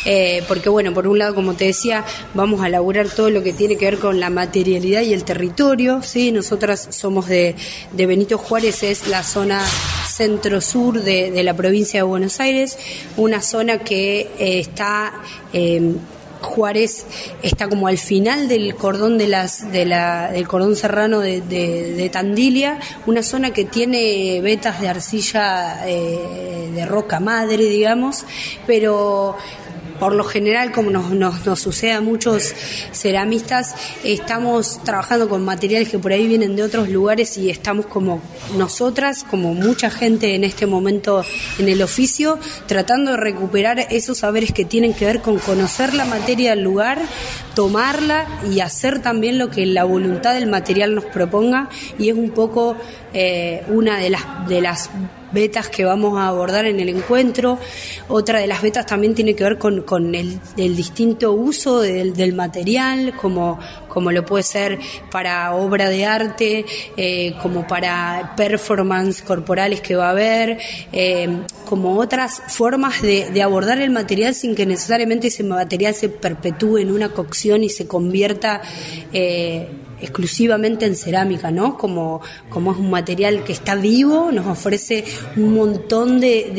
eh, 0.05 0.43
porque 0.47 0.69
bueno, 0.69 0.93
por 0.93 1.07
un 1.07 1.19
lado, 1.19 1.35
como 1.35 1.53
te 1.53 1.65
decía, 1.65 2.05
vamos 2.33 2.61
a 2.61 2.69
laburar 2.69 3.09
todo 3.09 3.29
lo 3.29 3.43
que 3.43 3.53
tiene 3.53 3.77
que 3.77 3.85
ver 3.85 3.99
con 3.99 4.19
la 4.19 4.29
materialidad 4.29 5.01
y 5.01 5.13
el 5.13 5.23
territorio. 5.23 6.01
¿sí? 6.01 6.31
Nosotras 6.31 6.87
somos 6.91 7.27
de, 7.27 7.55
de 7.91 8.05
Benito 8.05 8.37
Juárez, 8.37 8.83
es 8.83 9.07
la 9.07 9.23
zona 9.23 9.63
centro-sur 10.07 11.01
de, 11.01 11.43
la 11.43 11.53
provincia 11.55 11.99
de 11.99 12.03
Buenos 12.03 12.39
Aires, 12.39 12.77
una 13.17 13.41
zona 13.41 13.79
que 13.79 14.21
eh, 14.39 14.59
está... 14.59 15.13
eh, 15.53 15.93
Juárez 16.47 17.05
está 17.43 17.67
como 17.67 17.87
al 17.87 17.97
final 17.97 18.47
del 18.47 18.75
cordón 18.75 19.17
de 19.17 19.27
las 19.27 19.71
de 19.71 19.85
la, 19.85 20.31
del 20.31 20.47
cordón 20.47 20.75
serrano 20.75 21.19
de, 21.19 22.09
Tandilia, 22.11 22.79
una 23.05 23.21
zona 23.21 23.51
que 23.51 23.65
tiene 23.65 24.39
vetas 24.41 24.79
de 24.79 24.87
arcilla 24.87 25.87
eh, 25.87 26.71
de 26.73 26.85
roca 26.85 27.19
madre, 27.19 27.65
digamos, 27.65 28.25
pero 28.65 29.35
por 29.99 30.13
lo 30.13 30.23
general, 30.23 30.71
como 30.71 30.91
nos, 30.91 31.11
nos, 31.11 31.45
nos 31.45 31.59
sucede 31.59 31.93
a 31.93 32.01
muchos 32.01 32.53
ceramistas, 32.91 33.75
estamos 34.03 34.83
trabajando 34.83 35.29
con 35.29 35.43
materiales 35.43 35.89
que 35.89 35.99
por 35.99 36.11
ahí 36.11 36.27
vienen 36.27 36.55
de 36.55 36.63
otros 36.63 36.89
lugares 36.89 37.37
y 37.37 37.49
estamos 37.49 37.85
como 37.85 38.21
nosotras, 38.57 39.23
como 39.23 39.53
mucha 39.53 39.89
gente 39.89 40.35
en 40.35 40.43
este 40.43 40.65
momento 40.65 41.23
en 41.57 41.69
el 41.69 41.81
oficio, 41.81 42.39
tratando 42.65 43.11
de 43.11 43.17
recuperar 43.17 43.87
esos 43.89 44.19
saberes 44.19 44.51
que 44.51 44.65
tienen 44.65 44.93
que 44.93 45.05
ver 45.05 45.21
con 45.21 45.39
conocer 45.39 45.93
la 45.93 46.05
materia 46.05 46.51
del 46.51 46.63
lugar, 46.63 46.99
tomarla 47.55 48.27
y 48.51 48.59
hacer 48.59 49.01
también 49.01 49.37
lo 49.37 49.49
que 49.49 49.65
la 49.65 49.83
voluntad 49.83 50.33
del 50.33 50.47
material 50.47 50.95
nos 50.95 51.05
proponga. 51.05 51.69
Y 51.97 52.09
es 52.09 52.15
un 52.15 52.31
poco 52.31 52.75
eh, 53.13 53.63
una 53.69 53.97
de 53.99 54.09
las, 54.09 54.47
de 54.47 54.61
las 54.61 54.89
vetas 55.31 55.69
que 55.69 55.85
vamos 55.85 56.17
a 56.17 56.27
abordar 56.27 56.65
en 56.65 56.79
el 56.79 56.89
encuentro. 56.89 57.59
Otra 58.07 58.39
de 58.39 58.47
las 58.47 58.61
vetas 58.61 58.85
también 58.85 59.15
tiene 59.15 59.35
que 59.35 59.43
ver 59.43 59.57
con, 59.57 59.81
con 59.81 60.15
el, 60.15 60.39
distinto 60.55 61.33
uso 61.33 61.81
del, 61.81 62.13
del 62.13 62.33
material, 62.33 63.13
como, 63.19 63.59
como 63.87 64.11
lo 64.11 64.25
puede 64.25 64.43
ser 64.43 64.79
para 65.11 65.53
obra 65.55 65.89
de 65.89 66.05
arte, 66.05 66.65
eh, 66.95 67.33
como 67.41 67.67
para 67.67 68.33
performance 68.35 69.21
corporales 69.21 69.81
que 69.81 69.95
va 69.95 70.07
a 70.07 70.11
haber, 70.11 70.59
eh, 70.91 71.27
como 71.65 71.97
otras 71.97 72.41
formas 72.47 73.01
de, 73.01 73.29
de 73.31 73.41
abordar 73.41 73.79
el 73.79 73.89
material 73.89 74.35
sin 74.35 74.55
que 74.55 74.65
necesariamente 74.65 75.27
ese 75.27 75.43
material 75.43 75.93
se 75.93 76.09
perpetúe 76.09 76.77
en 76.77 76.91
una 76.91 77.09
cocción 77.09 77.63
y 77.63 77.69
se 77.69 77.87
convierta 77.87 78.61
eh, 79.13 79.67
exclusivamente 80.01 80.85
en 80.85 80.95
cerámica, 80.95 81.51
¿no? 81.51 81.77
Como, 81.77 82.21
como 82.49 82.71
es 82.71 82.77
un 82.77 82.89
material 82.89 83.43
que 83.43 83.53
está 83.53 83.75
vivo, 83.75 84.31
nos 84.31 84.45
ofrece 84.47 85.03
un 85.35 85.53
montón 85.53 86.19
de, 86.19 86.51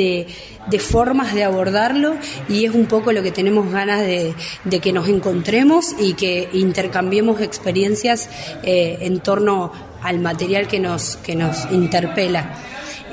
de- 0.68 0.78
formas 0.80 1.34
de 1.34 1.44
abordarlo 1.44 2.14
y 2.48 2.64
es 2.66 2.74
un 2.74 2.86
poco 2.86 3.12
lo 3.12 3.22
que 3.22 3.30
tenemos 3.32 3.70
ganas 3.72 4.00
de, 4.02 4.34
de 4.64 4.80
que 4.80 4.92
nos 4.92 5.08
encontremos 5.08 5.94
y 5.98 6.12
que 6.12 6.48
intercambiemos 6.52 7.40
experiencias 7.40 8.28
eh, 8.62 8.98
en 9.00 9.20
torno 9.20 9.72
al 10.02 10.18
material 10.20 10.68
que 10.68 10.78
nos, 10.78 11.16
que 11.16 11.34
nos 11.36 11.66
interpela. 11.72 12.54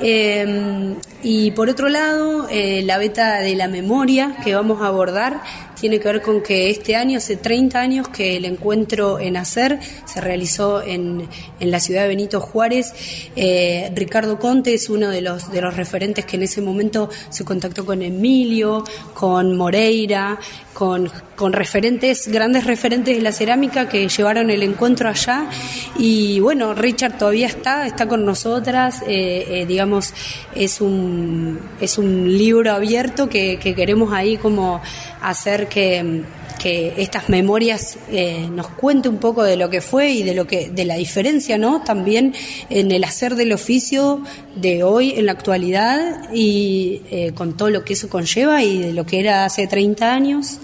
Eh, 0.02 0.94
y 1.22 1.50
por 1.52 1.70
otro 1.70 1.88
lado, 1.88 2.46
eh, 2.50 2.82
la 2.84 2.98
beta 2.98 3.40
de 3.40 3.56
la 3.56 3.66
memoria 3.66 4.36
que 4.44 4.54
vamos 4.54 4.82
a 4.82 4.88
abordar 4.88 5.40
tiene 5.78 6.00
que 6.00 6.08
ver 6.08 6.22
con 6.22 6.42
que 6.42 6.70
este 6.70 6.96
año, 6.96 7.18
hace 7.18 7.36
30 7.36 7.78
años 7.78 8.08
que 8.08 8.36
el 8.36 8.44
encuentro 8.44 9.18
en 9.18 9.36
Hacer 9.36 9.78
se 10.04 10.20
realizó 10.20 10.82
en, 10.82 11.28
en 11.60 11.70
la 11.70 11.80
ciudad 11.80 12.02
de 12.02 12.08
Benito 12.08 12.40
Juárez. 12.40 12.92
Eh, 13.36 13.90
Ricardo 13.94 14.38
Conte 14.38 14.74
es 14.74 14.88
uno 14.88 15.10
de 15.10 15.20
los, 15.20 15.50
de 15.50 15.60
los 15.60 15.76
referentes 15.76 16.24
que 16.24 16.36
en 16.36 16.42
ese 16.42 16.60
momento 16.60 17.10
se 17.28 17.44
contactó 17.44 17.84
con 17.84 18.02
Emilio, 18.02 18.84
con 19.14 19.56
Moreira, 19.56 20.38
con, 20.76 21.10
con 21.36 21.54
referentes, 21.54 22.28
grandes 22.28 22.64
referentes 22.64 23.16
de 23.16 23.22
la 23.22 23.32
cerámica 23.32 23.88
que 23.88 24.08
llevaron 24.08 24.50
el 24.50 24.62
encuentro 24.62 25.08
allá. 25.08 25.48
Y 25.98 26.38
bueno, 26.40 26.74
Richard 26.74 27.16
todavía 27.16 27.46
está, 27.46 27.86
está 27.86 28.06
con 28.06 28.26
nosotras, 28.26 29.02
eh, 29.06 29.46
eh, 29.48 29.66
digamos, 29.66 30.12
es 30.54 30.82
un, 30.82 31.58
es 31.80 31.96
un 31.96 32.36
libro 32.36 32.72
abierto 32.72 33.26
que, 33.26 33.58
que 33.58 33.74
queremos 33.74 34.12
ahí 34.12 34.36
como 34.36 34.82
hacer 35.22 35.65
que, 35.68 36.22
que 36.58 36.94
estas 36.96 37.28
memorias 37.28 37.98
eh, 38.10 38.48
nos 38.50 38.68
cuente 38.68 39.08
un 39.08 39.18
poco 39.18 39.42
de 39.42 39.56
lo 39.56 39.70
que 39.70 39.80
fue 39.80 40.10
y 40.10 40.22
de 40.22 40.34
lo 40.34 40.46
que 40.46 40.70
de 40.70 40.84
la 40.84 40.96
diferencia, 40.96 41.58
¿no? 41.58 41.82
También 41.82 42.34
en 42.70 42.90
el 42.90 43.04
hacer 43.04 43.36
del 43.36 43.52
oficio 43.52 44.22
de 44.54 44.82
hoy 44.82 45.12
en 45.16 45.26
la 45.26 45.32
actualidad 45.32 46.32
y 46.32 47.02
eh, 47.10 47.32
con 47.34 47.56
todo 47.56 47.70
lo 47.70 47.84
que 47.84 47.92
eso 47.92 48.08
conlleva 48.08 48.62
y 48.62 48.78
de 48.78 48.92
lo 48.92 49.04
que 49.06 49.20
era 49.20 49.44
hace 49.44 49.66
30 49.66 50.12
años. 50.12 50.58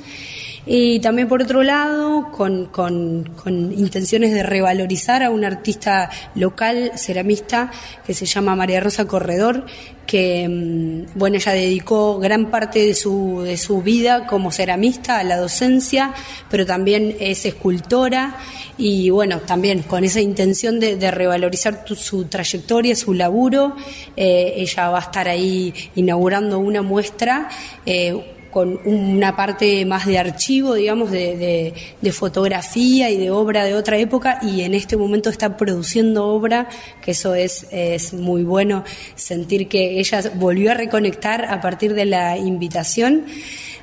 Y 0.64 1.00
también 1.00 1.26
por 1.26 1.42
otro 1.42 1.64
lado, 1.64 2.30
con, 2.30 2.66
con, 2.66 3.24
con, 3.42 3.72
intenciones 3.72 4.32
de 4.32 4.44
revalorizar 4.44 5.24
a 5.24 5.30
una 5.30 5.48
artista 5.48 6.08
local, 6.36 6.92
ceramista, 6.96 7.72
que 8.06 8.14
se 8.14 8.26
llama 8.26 8.54
María 8.54 8.78
Rosa 8.78 9.06
Corredor, 9.06 9.66
que, 10.06 10.48
mm, 10.48 11.18
bueno, 11.18 11.36
ella 11.36 11.52
dedicó 11.52 12.20
gran 12.20 12.48
parte 12.50 12.86
de 12.86 12.94
su, 12.94 13.42
de 13.44 13.56
su 13.56 13.82
vida 13.82 14.26
como 14.28 14.52
ceramista 14.52 15.18
a 15.18 15.24
la 15.24 15.36
docencia, 15.36 16.14
pero 16.48 16.64
también 16.64 17.16
es 17.18 17.44
escultora 17.44 18.36
y, 18.78 19.10
bueno, 19.10 19.40
también 19.40 19.82
con 19.82 20.04
esa 20.04 20.20
intención 20.20 20.78
de, 20.78 20.94
de 20.94 21.10
revalorizar 21.10 21.84
su 21.96 22.26
trayectoria, 22.26 22.94
su 22.94 23.14
laburo, 23.14 23.74
eh, 24.16 24.54
ella 24.58 24.90
va 24.90 24.98
a 24.98 25.02
estar 25.02 25.26
ahí 25.26 25.74
inaugurando 25.96 26.60
una 26.60 26.82
muestra. 26.82 27.48
Eh, 27.84 28.38
con 28.52 28.78
una 28.84 29.34
parte 29.34 29.84
más 29.86 30.06
de 30.06 30.18
archivo, 30.18 30.74
digamos, 30.74 31.10
de, 31.10 31.74
de, 32.00 32.12
fotografía 32.12 33.10
y 33.10 33.16
de 33.16 33.30
obra 33.30 33.64
de 33.64 33.74
otra 33.74 33.96
época, 33.96 34.38
y 34.42 34.60
en 34.60 34.74
este 34.74 34.96
momento 34.98 35.30
está 35.30 35.56
produciendo 35.56 36.26
obra, 36.26 36.68
que 37.00 37.12
eso 37.12 37.34
es, 37.34 37.66
es 37.70 38.12
muy 38.12 38.44
bueno, 38.44 38.84
sentir 39.14 39.68
que 39.68 39.98
ella 39.98 40.22
volvió 40.34 40.70
a 40.70 40.74
reconectar 40.74 41.46
a 41.46 41.62
partir 41.62 41.94
de 41.94 42.04
la 42.04 42.36
invitación. 42.36 43.24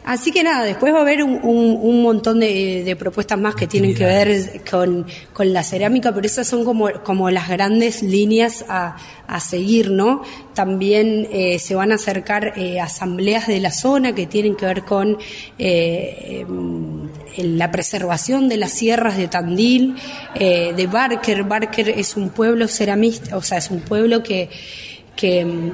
Así 0.03 0.31
que 0.31 0.43
nada, 0.43 0.63
después 0.63 0.93
va 0.93 0.99
a 0.99 1.01
haber 1.01 1.23
un, 1.23 1.39
un, 1.43 2.01
montón 2.01 2.39
de, 2.39 2.83
de, 2.83 2.95
propuestas 2.95 3.37
más 3.37 3.55
que 3.55 3.67
tienen 3.67 3.93
que 3.93 4.05
ver 4.05 4.61
con, 4.69 5.05
con, 5.33 5.53
la 5.53 5.61
cerámica, 5.61 6.13
pero 6.13 6.25
esas 6.25 6.47
son 6.47 6.63
como, 6.65 6.89
como 7.03 7.29
las 7.29 7.49
grandes 7.49 8.01
líneas 8.01 8.65
a, 8.69 8.95
a 9.27 9.39
seguir, 9.39 9.91
¿no? 9.91 10.23
También 10.53 11.27
eh, 11.31 11.59
se 11.59 11.75
van 11.75 11.91
a 11.91 11.95
acercar 11.95 12.53
eh, 12.57 12.79
asambleas 12.79 13.47
de 13.47 13.59
la 13.59 13.71
zona 13.71 14.15
que 14.15 14.25
tienen 14.25 14.55
que 14.55 14.65
ver 14.65 14.83
con 14.83 15.17
eh, 15.57 16.45
em, 16.47 17.09
la 17.37 17.69
preservación 17.71 18.49
de 18.49 18.57
las 18.57 18.71
sierras 18.71 19.17
de 19.17 19.27
Tandil, 19.27 19.95
de 20.35 20.89
Barker. 20.91 21.43
Barker 21.43 21.89
es 21.89 22.17
un 22.17 22.29
pueblo 22.29 22.67
ceramista, 22.67 23.37
o 23.37 23.41
sea, 23.41 23.59
es 23.59 23.69
un 23.69 23.81
pueblo 23.81 24.23
que 24.23 24.49
que 25.19 25.41
em, 25.41 25.73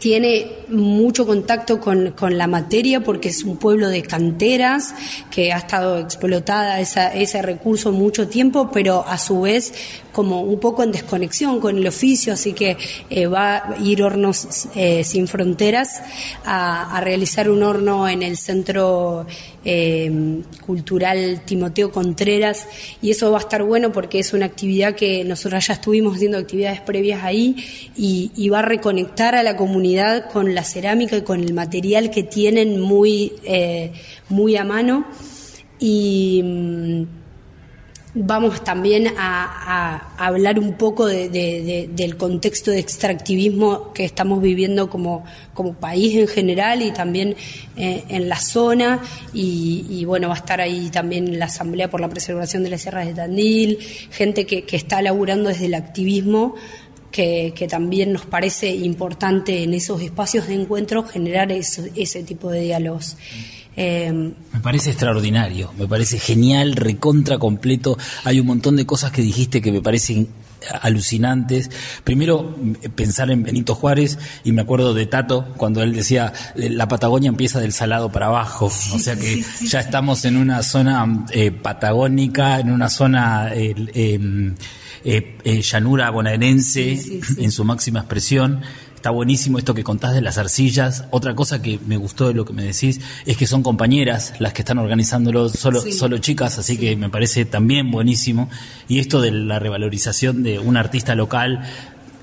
tiene 0.00 0.63
mucho 0.68 1.26
contacto 1.26 1.80
con, 1.80 2.12
con, 2.12 2.38
la 2.38 2.46
materia 2.46 3.00
porque 3.00 3.28
es 3.28 3.44
un 3.44 3.56
pueblo 3.56 3.88
de 3.88 4.02
canteras 4.02 4.94
que 5.30 5.52
ha 5.52 5.58
estado 5.58 5.98
explotada 5.98 6.80
esa, 6.80 7.12
ese 7.14 7.42
recurso 7.42 7.92
mucho 7.92 8.28
tiempo, 8.28 8.70
pero 8.72 9.04
a 9.06 9.18
su 9.18 9.42
vez 9.42 9.72
como 10.14 10.42
un 10.42 10.60
poco 10.60 10.82
en 10.82 10.92
desconexión 10.92 11.60
con 11.60 11.76
el 11.76 11.86
oficio, 11.86 12.32
así 12.32 12.52
que 12.52 12.78
eh, 13.10 13.26
va 13.26 13.56
a 13.56 13.76
ir 13.82 14.02
Hornos 14.02 14.68
eh, 14.74 15.02
Sin 15.04 15.26
Fronteras 15.26 16.00
a, 16.44 17.00
realizar 17.02 17.50
un 17.50 17.62
horno 17.62 18.08
en 18.08 18.22
el 18.22 18.36
Centro 18.38 19.26
eh, 19.64 20.40
Cultural 20.64 21.42
Timoteo 21.44 21.90
Contreras. 21.90 22.66
Y 23.02 23.10
eso 23.10 23.30
va 23.32 23.38
a 23.38 23.40
estar 23.40 23.62
bueno 23.64 23.92
porque 23.92 24.20
es 24.20 24.32
una 24.32 24.46
actividad 24.46 24.94
que 24.94 25.24
nosotros 25.24 25.66
ya 25.66 25.74
estuvimos 25.74 26.14
haciendo 26.14 26.38
actividades 26.38 26.80
previas 26.80 27.24
ahí 27.24 27.56
y, 27.96 28.30
y 28.36 28.48
va 28.48 28.60
a 28.60 28.62
reconectar 28.62 29.34
a 29.34 29.42
la 29.42 29.56
comunidad 29.56 30.30
con 30.30 30.54
la 30.54 30.63
cerámica 30.64 31.16
y 31.16 31.22
con 31.22 31.40
el 31.40 31.54
material 31.54 32.10
que 32.10 32.22
tienen 32.22 32.80
muy, 32.80 33.32
muy 34.28 34.56
a 34.56 34.64
mano 34.64 35.06
y 35.78 36.42
mm, 36.42 37.04
Vamos 38.16 38.62
también 38.62 39.12
a, 39.18 40.14
hablar 40.16 40.60
un 40.60 40.74
poco 40.74 41.04
del 41.06 42.16
contexto 42.16 42.70
de 42.70 42.78
extractivismo 42.78 43.92
que 43.92 44.04
estamos 44.04 44.40
viviendo 44.40 44.88
como, 44.88 45.24
como 45.52 45.74
país 45.74 46.14
en 46.14 46.28
general 46.28 46.80
y 46.82 46.92
también 46.92 47.34
eh, 47.76 48.04
en 48.08 48.28
la 48.28 48.38
zona. 48.38 49.00
Y, 49.32 50.04
bueno, 50.04 50.28
va 50.28 50.34
a 50.34 50.36
estar 50.36 50.60
ahí 50.60 50.90
también 50.90 51.40
la 51.40 51.46
Asamblea 51.46 51.90
por 51.90 52.00
la 52.00 52.08
Preservación 52.08 52.62
de 52.62 52.70
las 52.70 52.82
Sierras 52.82 53.06
de 53.06 53.14
Tandil, 53.14 53.78
gente 54.12 54.46
que, 54.46 54.64
está 54.70 55.02
laburando 55.02 55.48
desde 55.48 55.66
el 55.66 55.74
activismo. 55.74 56.54
Que, 57.14 57.68
también 57.70 58.12
nos 58.12 58.26
parece 58.26 58.74
importante 58.74 59.62
en 59.62 59.72
esos 59.72 60.02
espacios 60.02 60.48
de 60.48 60.54
encuentro 60.54 61.04
generar 61.04 61.52
ese 61.52 62.22
tipo 62.24 62.50
de 62.50 62.62
diálogos. 62.62 63.16
Em, 63.76 64.34
me 64.52 64.60
parece 64.60 64.90
extraordinario, 64.90 65.72
me 65.78 65.86
parece 65.86 66.18
genial, 66.18 66.74
recontra 66.74 67.38
completo. 67.38 67.96
Hay 68.24 68.40
un 68.40 68.46
montón 68.46 68.74
de 68.76 68.86
cosas 68.86 69.12
que 69.12 69.22
dijiste 69.22 69.60
que 69.60 69.72
me 69.72 69.80
parecen 69.80 70.28
alucinantes. 70.82 71.70
Primero, 72.04 72.56
pensar 72.94 73.30
en 73.30 73.42
Benito 73.42 73.74
Juárez 73.74 74.18
y 74.44 74.52
me 74.52 74.62
acuerdo 74.62 74.94
de 74.94 75.06
Tato 75.06 75.46
cuando 75.56 75.82
él 75.82 75.94
decía, 75.94 76.32
eh, 76.56 76.70
la 76.70 76.88
Patagonia 76.88 77.28
empieza 77.28 77.60
del 77.60 77.72
salado 77.72 78.10
para 78.10 78.26
abajo. 78.26 78.66
o 78.66 78.98
sea 78.98 79.16
que 79.16 79.44
ya 79.66 79.80
estamos 79.80 80.24
en 80.24 80.36
una 80.36 80.62
zona 80.62 81.26
eh, 81.32 81.50
patagónica, 81.50 82.60
en 82.60 82.70
una 82.70 82.88
zona 82.88 83.50
eh, 83.52 84.54
em, 85.04 85.60
llanura 85.60 86.10
bonaerense 86.10 87.20
en 87.38 87.52
su 87.52 87.64
máxima 87.64 88.00
expresión 88.00 88.62
Está 89.04 89.10
buenísimo 89.10 89.58
esto 89.58 89.74
que 89.74 89.84
contás 89.84 90.14
de 90.14 90.22
las 90.22 90.38
arcillas. 90.38 91.04
Otra 91.10 91.34
cosa 91.34 91.60
que 91.60 91.78
me 91.86 91.98
gustó 91.98 92.28
de 92.28 92.32
lo 92.32 92.46
que 92.46 92.54
me 92.54 92.62
decís 92.62 93.02
es 93.26 93.36
que 93.36 93.46
son 93.46 93.62
compañeras 93.62 94.32
las 94.38 94.54
que 94.54 94.62
están 94.62 94.78
organizándolo, 94.78 95.50
solo, 95.50 95.82
solo 95.82 96.16
chicas, 96.16 96.56
así 96.58 96.78
que 96.78 96.96
me 96.96 97.10
parece 97.10 97.44
también 97.44 97.90
buenísimo. 97.90 98.48
Y 98.88 99.00
esto 99.00 99.20
de 99.20 99.30
la 99.30 99.58
revalorización 99.58 100.42
de 100.42 100.58
un 100.58 100.78
artista 100.78 101.14
local 101.14 101.66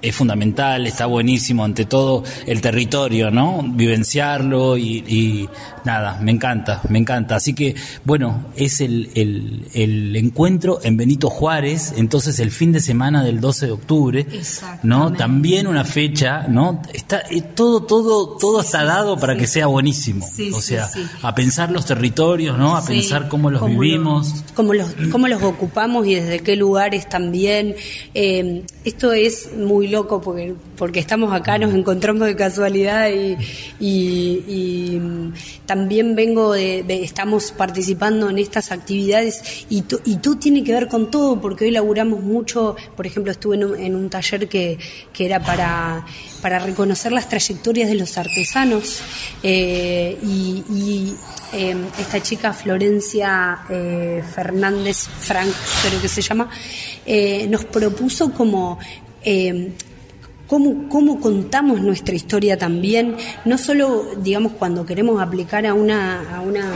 es 0.02 0.16
fundamental, 0.16 0.88
está 0.88 1.06
buenísimo, 1.06 1.64
ante 1.64 1.86
todo 1.86 2.24
el 2.46 2.62
territorio, 2.62 3.30
¿no? 3.30 3.64
Vivenciarlo 3.64 4.78
y, 4.78 5.48
nada, 5.86 6.18
me 6.22 6.32
encanta, 6.32 6.82
me 6.90 7.00
encanta. 7.00 7.36
Así 7.36 7.54
que, 7.54 7.76
bueno, 8.04 8.46
es 8.56 8.82
el, 8.82 9.10
el, 9.16 10.16
encuentro 10.16 10.80
en 10.84 10.98
Benito 10.98 11.30
Juárez, 11.30 11.94
entonces 11.98 12.40
el 12.40 12.52
fin 12.52 12.72
de 12.72 12.80
semana 12.80 13.24
del 13.24 13.40
12 13.40 13.68
de 13.68 13.72
octubre, 13.72 14.28
¿no? 14.84 15.14
También 15.14 15.68
una 15.68 15.84
fecha, 15.84 16.48
¿no? 16.48 16.82
Está 16.94 17.24
eh, 17.30 17.42
todo, 17.42 17.84
todo, 17.84 18.38
todo 18.38 18.62
está 18.62 18.84
dado 18.84 19.18
para 19.18 19.36
que 19.36 19.48
sea 19.48 19.68
buenísimo. 19.68 20.26
o 20.54 20.62
sea, 20.62 20.90
a 21.22 21.36
pensar 21.36 21.72
los 21.72 21.86
territorios, 21.86 22.58
¿no? 22.58 22.76
A 22.76 22.86
pensar 22.86 23.28
cómo 23.28 23.52
los 23.52 23.66
vivimos. 23.66 24.44
cómo, 24.56 24.74
los, 24.74 24.88
cómo 25.12 25.28
los 25.28 25.42
ocupamos 25.44 26.08
y 26.08 26.16
desde 26.16 26.40
qué 26.40 26.56
lugares 26.56 27.08
también. 27.10 27.76
Eh, 28.14 28.64
esto 28.84 29.14
es 29.14 29.52
muy 29.56 29.91
loco 29.92 30.22
porque, 30.22 30.56
porque 30.78 31.00
estamos 31.00 31.34
acá, 31.34 31.58
nos 31.58 31.74
encontramos 31.74 32.26
de 32.28 32.36
casualidad 32.36 33.10
y, 33.80 35.00
mm, 35.00 35.34
también 35.66 36.16
vengo 36.16 36.54
de, 36.54 36.84
estamos 37.04 37.52
participando 37.52 38.30
en 38.30 38.40
estas 38.40 38.72
actividades 38.72 39.66
y, 39.70 39.84
y 40.06 40.16
tú 40.18 40.38
tiene 40.38 40.64
que 40.64 40.74
ver 40.74 40.88
con 40.88 41.12
todo 41.12 41.40
porque 41.40 41.66
hoy 41.66 41.72
laburamos 41.72 42.22
mucho, 42.22 42.76
por 42.96 43.06
ejemplo 43.06 43.32
estuve 43.32 43.56
en 43.58 43.96
un, 43.96 44.10
taller 44.10 44.48
que, 44.48 44.78
que 45.14 45.26
era 45.26 45.40
para, 45.42 46.06
para 46.42 46.60
reconocer 46.60 47.12
las 47.12 47.30
trayectorias 47.30 47.90
de 47.90 47.96
los 47.96 48.18
artesanos 48.18 49.02
eh, 49.44 50.18
y, 50.24 51.14
em, 51.54 51.86
esta 52.00 52.22
chica 52.22 52.54
Florencia 52.54 53.60
eh, 53.70 54.24
Fernández 54.34 55.08
Frank, 55.20 55.52
creo 55.84 56.02
que 56.02 56.08
se 56.08 56.22
llama, 56.22 56.50
eh, 57.06 57.48
nos 57.50 57.66
propuso 57.66 58.32
como 58.32 58.80
eh, 59.24 59.72
Cómo, 60.48 60.90
cómo, 60.90 61.22
contamos 61.22 61.80
nuestra 61.80 62.14
historia 62.14 62.58
también, 62.58 63.16
no 63.46 63.58
solo, 63.58 64.04
digamos, 64.18 64.52
cuando 64.52 64.86
queremos 64.86 65.22
aplicar 65.22 65.66
a 65.66 65.74
una, 65.74 66.36
a 66.36 66.42
una, 66.42 66.74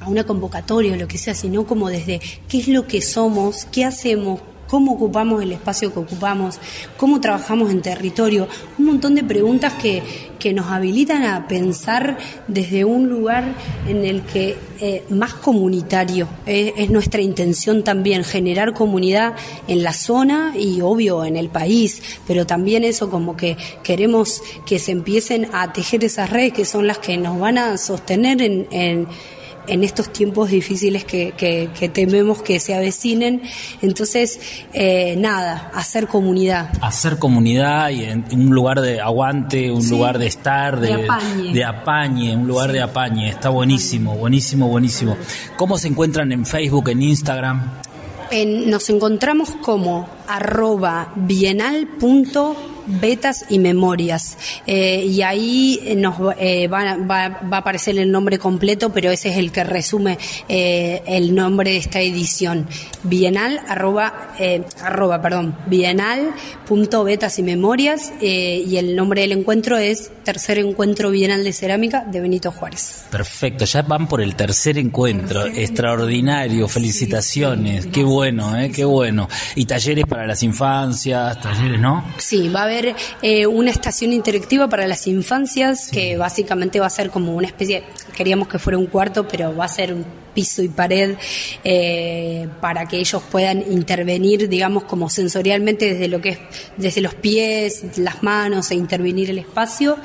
a 0.00 0.08
una 0.08 0.24
convocatoria 0.24 0.94
o 0.94 0.96
lo 0.96 1.06
que 1.06 1.18
sea, 1.18 1.34
sino 1.34 1.66
como 1.66 1.90
desde 1.90 2.18
qué 2.48 2.60
es 2.60 2.68
lo 2.68 2.86
que 2.86 3.02
somos, 3.02 3.66
qué 3.70 3.84
hacemos, 3.84 4.40
cómo 4.66 4.92
ocupamos 4.92 5.42
el 5.42 5.52
espacio 5.52 5.92
que 5.92 5.98
ocupamos, 5.98 6.58
cómo 6.96 7.20
trabajamos 7.20 7.70
en 7.70 7.82
territorio, 7.82 8.48
un 8.78 8.86
montón 8.86 9.14
de 9.14 9.24
preguntas 9.24 9.74
que, 9.74 10.02
que 10.38 10.52
nos 10.52 10.66
habilitan 10.66 11.22
a 11.22 11.48
pensar 11.48 12.18
desde 12.48 12.84
un 12.84 13.08
lugar 13.08 13.44
en 13.88 14.04
el 14.04 14.22
que 14.22 14.56
eh, 14.80 15.04
más 15.08 15.34
comunitario. 15.34 16.28
Eh, 16.46 16.74
es 16.76 16.90
nuestra 16.90 17.20
intención 17.20 17.82
también 17.82 18.24
generar 18.24 18.74
comunidad 18.74 19.34
en 19.68 19.82
la 19.82 19.92
zona 19.92 20.54
y 20.58 20.80
obvio 20.80 21.24
en 21.24 21.36
el 21.36 21.48
país, 21.48 22.02
pero 22.26 22.46
también 22.46 22.84
eso 22.84 23.10
como 23.10 23.36
que 23.36 23.56
queremos 23.82 24.42
que 24.66 24.78
se 24.78 24.92
empiecen 24.92 25.48
a 25.52 25.72
tejer 25.72 26.04
esas 26.04 26.30
redes 26.30 26.52
que 26.52 26.64
son 26.64 26.86
las 26.86 26.98
que 26.98 27.16
nos 27.16 27.38
van 27.38 27.58
a 27.58 27.76
sostener 27.78 28.42
en 28.42 28.66
en 28.70 29.06
estos 29.84 30.12
tiempos 30.12 30.50
difíciles 30.50 31.04
que, 31.04 31.32
que, 31.36 31.88
tememos 31.88 32.42
que 32.42 32.60
se 32.60 32.74
avecinen. 32.74 33.42
Entonces, 33.82 34.40
eh, 34.72 35.16
nada, 35.18 35.70
hacer 35.74 36.06
comunidad. 36.06 36.70
Hacer 36.80 37.18
comunidad 37.18 37.90
y 37.90 38.04
en, 38.04 38.24
un 38.32 38.54
lugar 38.54 38.80
de 38.80 39.00
aguante, 39.00 39.70
un 39.70 39.88
lugar 39.88 40.18
de 40.18 40.26
estar, 40.26 40.80
de, 40.80 41.06
de, 41.52 41.64
apañe. 41.64 42.36
un 42.36 42.46
lugar 42.46 42.72
de 42.72 42.82
apañe. 42.82 43.28
Está 43.28 43.48
buenísimo, 43.48 44.16
buenísimo, 44.16 44.68
buenísimo. 44.68 45.16
¿Cómo 45.56 45.78
se 45.78 45.88
encuentran 45.88 46.32
en 46.32 46.46
Facebook, 46.46 46.88
en 46.88 47.02
Instagram? 47.02 47.70
nos 48.66 48.90
encontramos 48.90 49.50
como 49.62 50.08
arroba 50.26 51.12
betas 52.86 53.44
y 53.48 53.58
memorias. 53.58 54.36
Eh, 54.66 55.04
y 55.06 55.22
ahí 55.22 55.94
nos 55.96 56.16
eh, 56.38 56.68
va, 56.68 56.96
a 57.08 57.58
aparecer 57.58 57.98
el 57.98 58.10
nombre 58.10 58.38
completo, 58.38 58.92
pero 58.92 59.10
ese 59.10 59.30
es 59.30 59.38
el 59.38 59.52
que 59.52 59.64
resume 59.64 60.18
eh, 60.48 61.02
el 61.06 61.34
nombre 61.34 61.72
de 61.72 61.76
esta 61.78 62.00
edición. 62.00 62.66
Bienal, 63.02 63.60
arroba, 63.68 64.34
arroba 64.82 65.22
perdón, 65.22 65.56
bienal 65.66 66.34
punto 66.66 67.04
betas 67.04 67.38
y 67.38 67.42
memorias, 67.42 68.12
y 68.20 68.76
el 68.76 68.96
nombre 68.96 69.20
del 69.20 69.32
encuentro 69.32 69.76
es 69.78 70.10
Tercer 70.24 70.58
Encuentro 70.58 71.10
Bienal 71.10 71.44
de 71.44 71.52
Cerámica 71.52 72.04
de 72.04 72.20
Benito 72.20 72.50
Juárez. 72.50 73.06
Perfecto, 73.10 73.64
ya 73.64 73.82
van 73.82 74.08
por 74.08 74.20
el 74.20 74.34
tercer 74.34 74.76
encuentro, 74.76 75.46
extraordinario, 75.46 76.66
felicitaciones, 76.66 77.86
qué 77.86 78.02
bueno, 78.02 78.58
eh, 78.58 78.70
qué 78.70 78.84
bueno. 78.84 79.28
Y 79.54 79.64
talleres 79.64 80.04
para 80.06 80.26
las 80.26 80.42
infancias, 80.42 81.40
talleres, 81.40 81.80
¿no? 81.80 82.04
Sí, 82.18 82.48
va 82.48 82.62
a 82.62 82.64
haber 82.64 82.75
eh, 83.22 83.46
una 83.46 83.70
estación 83.70 84.12
interactiva 84.12 84.68
para 84.68 84.86
las 84.86 85.06
infancias, 85.06 85.88
que 85.88 86.16
básicamente 86.16 86.80
va 86.80 86.86
a 86.86 86.90
ser 86.90 87.10
como 87.10 87.34
una 87.34 87.46
especie, 87.46 87.84
queríamos 88.16 88.48
que 88.48 88.58
fuera 88.58 88.78
un 88.78 88.86
cuarto, 88.86 89.26
pero 89.28 89.54
va 89.54 89.64
a 89.64 89.68
ser 89.68 89.92
un 89.94 90.04
piso 90.34 90.62
y 90.62 90.68
pared 90.68 91.16
eh, 91.64 92.46
para 92.60 92.86
que 92.86 92.98
ellos 92.98 93.22
puedan 93.30 93.64
intervenir, 93.72 94.48
digamos, 94.48 94.84
como 94.84 95.08
sensorialmente 95.08 95.94
desde 95.94 96.08
lo 96.08 96.20
que 96.20 96.28
es, 96.28 96.38
desde 96.76 97.00
los 97.00 97.14
pies, 97.14 97.96
las 97.96 98.22
manos 98.22 98.70
e 98.70 98.74
intervenir 98.74 99.30
el 99.30 99.38
espacio. 99.38 99.96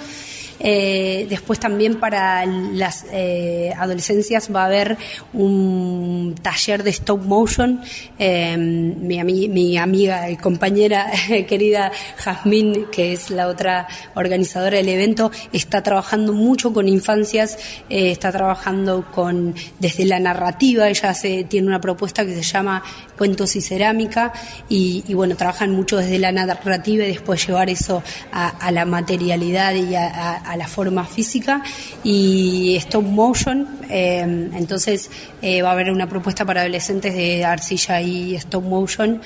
Eh, 0.63 1.25
después 1.27 1.59
también 1.59 1.99
para 1.99 2.45
las 2.45 3.05
eh, 3.11 3.73
adolescencias 3.75 4.53
va 4.53 4.63
a 4.63 4.65
haber 4.67 4.95
un 5.33 6.35
taller 6.41 6.83
de 6.83 6.91
stop 6.91 7.23
motion. 7.23 7.81
Eh, 8.19 8.55
mi, 8.57 9.23
mi, 9.23 9.77
amiga 9.77 10.29
y 10.29 10.37
compañera 10.37 11.11
querida 11.47 11.91
Jazmín, 12.17 12.85
que 12.91 13.13
es 13.13 13.31
la 13.31 13.47
otra 13.47 13.87
organizadora 14.13 14.77
del 14.77 14.89
evento, 14.89 15.31
está 15.51 15.81
trabajando 15.81 16.33
mucho 16.33 16.73
con 16.73 16.87
infancias, 16.87 17.57
está 17.89 18.31
trabajando 18.31 19.05
con 19.11 19.55
desde 19.79 20.05
la 20.05 20.19
narrativa. 20.19 20.89
Ella 20.89 21.13
tiene 21.47 21.67
una 21.67 21.81
propuesta 21.81 22.25
que 22.25 22.35
se 22.35 22.43
llama 22.43 22.83
Cuentos 23.17 23.55
y 23.55 23.61
Cerámica 23.61 24.33
y, 24.69 25.13
bueno, 25.13 25.35
trabajan 25.35 25.71
mucho 25.71 25.97
desde 25.97 26.19
la 26.19 26.31
narrativa 26.31 27.05
y 27.05 27.07
después 27.07 27.45
llevar 27.45 27.69
eso 27.69 28.03
a, 28.31 28.71
la 28.71 28.85
materialidad 28.85 29.73
y 29.73 29.95
a 29.95 30.50
la 30.55 30.67
forma 30.67 31.05
física 31.05 31.63
y 32.03 32.75
stop 32.77 33.03
motion. 33.03 33.67
Eh, 33.89 34.19
entonces 34.53 35.09
eh, 35.41 35.61
va 35.61 35.69
a 35.69 35.71
haber 35.73 35.91
una 35.91 36.07
propuesta 36.07 36.45
para 36.45 36.61
adolescentes 36.61 37.15
de 37.15 37.43
arcilla 37.45 38.01
y 38.01 38.35
stop 38.35 38.63
motion. 38.63 39.21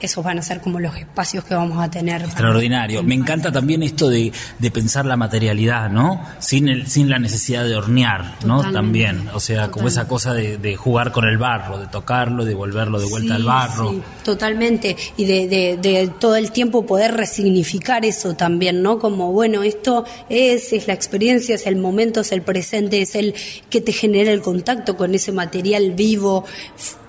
Esos 0.00 0.24
van 0.24 0.38
a 0.38 0.42
ser 0.42 0.60
como 0.60 0.80
los 0.80 0.96
espacios 0.96 1.44
que 1.44 1.54
vamos 1.54 1.82
a 1.82 1.90
tener. 1.90 2.22
Extraordinario. 2.22 3.02
Me 3.02 3.14
encanta 3.14 3.52
también 3.52 3.82
esto 3.82 4.08
de, 4.08 4.32
pensar 4.72 5.06
la 5.06 5.16
materialidad, 5.16 5.88
¿no? 5.90 6.20
Sin, 6.40 6.68
el, 6.68 6.86
sin 6.88 7.08
la 7.08 7.18
necesidad 7.18 7.64
de 7.64 7.76
hornear, 7.76 8.36
¿no? 8.44 8.70
También. 8.72 9.28
O 9.32 9.40
sea, 9.40 9.70
como 9.70 9.88
esa 9.88 10.08
cosa 10.08 10.34
de, 10.34 10.76
jugar 10.76 11.12
con 11.12 11.26
el 11.26 11.38
barro, 11.38 11.78
de 11.78 11.86
tocarlo, 11.86 12.44
de 12.44 12.54
volverlo 12.54 13.00
de 13.00 13.06
vuelta 13.06 13.36
al 13.36 13.44
barro. 13.44 13.90
Sí, 13.90 14.02
totalmente. 14.24 14.96
Y 15.16 15.24
de, 15.24 15.78
de, 15.78 16.10
todo 16.18 16.36
el 16.36 16.50
tiempo 16.50 16.86
poder 16.86 17.14
resignificar 17.14 18.04
eso 18.04 18.34
también, 18.34 18.82
¿no? 18.82 18.98
Como, 18.98 19.32
bueno, 19.32 19.62
esto 19.62 20.04
es, 20.28 20.72
es 20.72 20.86
la 20.86 20.94
experiencia, 20.94 21.54
es 21.54 21.66
el 21.66 21.76
momento, 21.76 22.20
es 22.20 22.32
el 22.32 22.42
presente, 22.42 23.00
es 23.00 23.14
el 23.14 23.34
que 23.70 23.80
te 23.80 23.92
genera 23.92 24.32
el 24.32 24.42
contacto 24.42 24.96
con 24.96 25.14
ese 25.14 25.32
material 25.32 25.92
vivo 25.92 26.44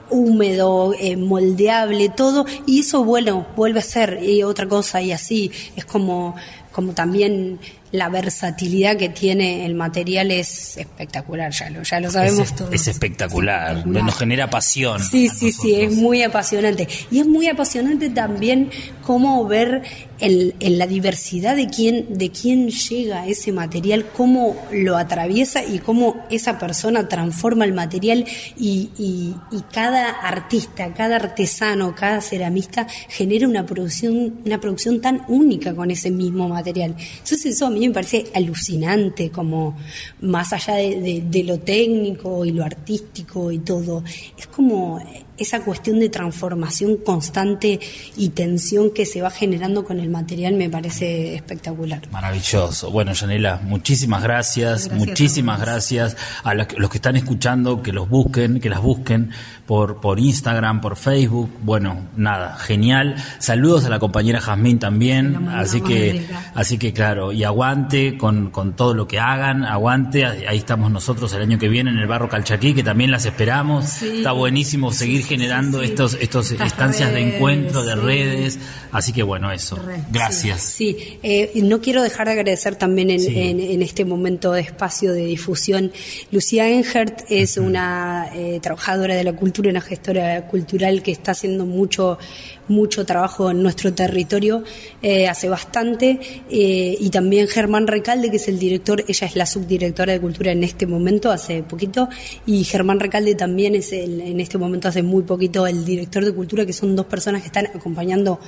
húmedo, 0.10 0.94
eh, 1.00 1.18
moldeable, 1.18 2.10
todo, 2.10 2.46
y 2.66 2.82
eso, 2.82 3.04
bueno, 3.04 3.46
vuelve 3.56 3.80
a 3.80 3.84
ser 3.84 4.20
y 4.24 4.44
otra 4.44 4.68
cosa 4.68 5.02
y 5.02 5.12
así, 5.12 5.52
es 5.76 5.86
como, 5.86 6.36
como 6.72 6.94
también 6.94 7.60
la 7.96 8.10
versatilidad 8.10 8.98
que 8.98 9.10
tiene 9.10 9.66
el 9.66 9.74
material 9.76 10.32
es 10.32 10.78
espectacular, 10.78 11.52
ya 11.52 11.70
lo, 11.70 11.84
ya 11.84 12.00
lo 12.00 12.12
sabemos 12.12 12.52
es, 12.52 12.56
todos. 12.56 12.74
Es 12.74 12.88
espectacular, 12.88 13.88
nos 13.88 14.16
genera 14.18 14.50
pasión. 14.50 15.02
Sí, 15.02 15.30
sí, 15.30 15.52
sí, 15.52 15.76
es 15.76 15.94
muy 15.94 16.24
apasionante. 16.24 16.88
Y 17.10 17.20
es 17.20 17.28
muy 17.28 17.48
apasionante 17.48 18.10
también 18.10 18.70
cómo 19.02 19.46
ver 19.46 19.84
en, 20.20 20.78
la 20.78 20.88
diversidad 20.88 21.56
de 21.56 21.68
quién, 21.68 22.18
de 22.18 22.32
quién 22.32 22.70
llega 22.70 23.28
ese 23.28 23.52
material, 23.52 24.08
cómo 24.16 24.56
lo 24.72 24.98
atraviesa 24.98 25.64
y 25.64 25.80
cómo 25.80 26.26
esa 26.30 26.58
persona 26.60 27.08
transforma 27.08 27.66
el 27.66 27.74
material 27.74 28.26
y, 28.58 28.90
y, 28.98 29.36
cada 29.72 30.10
artista, 30.10 30.94
cada 30.94 31.18
artesano, 31.18 31.96
cada 31.96 32.22
ceramista 32.22 32.88
genera 33.10 33.48
una 33.48 33.66
producción, 33.66 34.36
una 34.46 34.60
producción 34.60 35.02
tan 35.02 35.24
única 35.28 35.74
con 35.74 35.92
ese 35.92 36.12
mismo 36.12 36.48
material. 36.48 36.96
Entonces 36.98 37.46
eso 37.46 37.68
a 37.68 37.70
mí 37.70 37.88
me 37.88 37.94
parece 37.94 38.26
alucinante, 38.34 39.30
como 39.30 39.76
más 40.22 40.54
allá 40.54 40.76
de 40.76 41.44
lo 41.46 41.60
técnico 41.60 42.46
y 42.46 42.52
lo 42.52 42.64
artístico 42.64 43.52
y 43.52 43.60
todo. 43.60 44.04
Es 44.38 44.48
como 44.48 45.00
esa 45.38 45.62
cuestión 45.62 46.00
de 46.00 46.10
transformación 46.10 46.98
constante 46.98 47.80
y 48.16 48.30
tensión 48.30 48.92
que 48.92 49.06
se 49.06 49.22
va 49.22 49.30
generando 49.30 49.84
con 49.84 50.00
el 50.00 50.10
material 50.10 50.56
me 50.56 50.70
parece 50.70 51.36
espectacular. 51.36 52.10
Maravilloso. 52.12 52.92
Bueno, 52.92 53.14
Yanela, 53.14 53.60
muchísimas 53.64 54.24
gracias, 54.24 54.92
muchísimas 54.92 55.60
gracias 55.60 56.16
a 56.44 56.54
los 56.54 56.90
que 56.90 56.98
están 56.98 57.16
escuchando, 57.16 57.82
que 57.82 57.92
los 57.92 58.10
busquen, 58.10 58.60
que 58.60 58.70
las 58.70 58.82
busquen 58.82 59.32
por, 59.66 60.00
por 60.00 60.20
Instagram, 60.20 60.82
por 60.82 60.96
Facebook. 60.96 61.50
Bueno, 61.62 61.98
nada, 62.16 62.58
genial. 62.58 63.16
Saludos 63.40 63.86
a 63.86 63.90
la 63.90 64.00
compañera 64.00 64.40
Jazmín 64.40 64.80
también. 64.80 65.50
Así 65.50 65.82
que, 65.82 66.26
así 66.54 66.78
que 66.78 66.94
claro, 66.94 67.32
y 67.32 67.44
aguante 67.44 68.18
con, 68.18 68.52
con 68.52 68.74
todo 68.74 68.94
lo 68.94 69.08
que 69.08 69.20
hagan, 69.20 69.66
aguante. 69.66 70.26
Ahí 70.26 70.58
estamos 70.58 70.92
nosotros 70.92 71.34
el 71.34 71.42
año 71.42 71.58
que 71.58 71.68
viene 71.68 71.90
en 71.90 71.98
el 71.98 72.08
Barro 72.08 72.30
Calchaquí, 72.30 72.74
que 72.74 72.84
también 72.84 73.12
las 73.12 73.26
esperamos. 73.26 74.02
Está 74.02 74.32
buenísimo 74.32 74.92
seguir 74.92 75.25
generando 75.26 75.82
estos, 75.82 76.18
estos 76.20 76.52
estancias 76.52 77.12
de 77.14 77.20
encuentro, 77.20 77.84
de 77.84 77.96
redes. 77.96 78.60
Así 78.92 79.12
que 79.12 79.24
bueno, 79.24 79.52
eso. 79.52 79.78
Gracias. 80.12 80.62
Sí, 80.62 81.20
eh, 81.22 81.52
no 81.56 81.82
quiero 81.82 82.02
dejar 82.02 82.28
de 82.28 82.34
agradecer 82.34 82.76
también 82.76 83.10
en, 83.10 83.60
en, 83.60 83.82
este 83.82 84.06
momento 84.06 84.54
de 84.54 84.62
espacio 84.62 85.12
de 85.12 85.26
difusión. 85.26 85.92
Lucía 86.32 86.70
Engert 86.70 87.24
es 87.30 87.58
una 87.58 88.30
eh, 88.34 88.60
trabajadora 88.62 89.16
de 89.16 89.24
la 89.24 89.34
cultura, 89.34 89.70
una 89.70 89.82
gestora 89.82 90.48
cultural 90.48 91.04
que 91.04 91.12
está 91.12 91.32
haciendo 91.32 91.66
mucho 91.66 92.18
mucho 92.68 93.06
trabajo 93.06 93.52
en 93.52 93.62
nuestro 93.62 93.94
territorio 93.94 94.64
eh, 95.02 95.28
hace 95.28 95.50
bastante. 95.50 96.20
Eh, 96.50 96.98
y 97.00 97.10
también 97.10 97.48
Germán 97.48 97.88
Recalde 97.88 98.30
que 98.30 98.38
es 98.38 98.48
el 98.48 98.60
director, 98.60 99.04
ella 99.08 99.28
es 99.28 99.36
la 99.36 99.46
subdirectora 99.46 100.14
de 100.14 100.22
cultura 100.22 100.52
en 100.52 100.64
este 100.64 100.88
momento 100.88 101.32
hace 101.32 101.64
poquito. 101.64 102.10
Y 102.46 102.64
Germán 102.64 103.00
Recalde 103.00 103.36
también 103.36 103.76
es 103.76 103.92
el, 103.92 104.22
en 104.22 104.40
este 104.40 104.58
momento 104.58 104.88
hace 104.88 105.04
muy 105.04 105.24
poquito 105.24 105.68
el 105.68 105.86
director 105.86 106.26
de 106.26 106.34
cultura 106.34 106.66
que 106.66 106.74
son 106.74 106.96
dos 106.96 107.06
personas 107.06 107.42
que 107.42 107.48
están 107.48 107.68
acompañando 107.68 108.40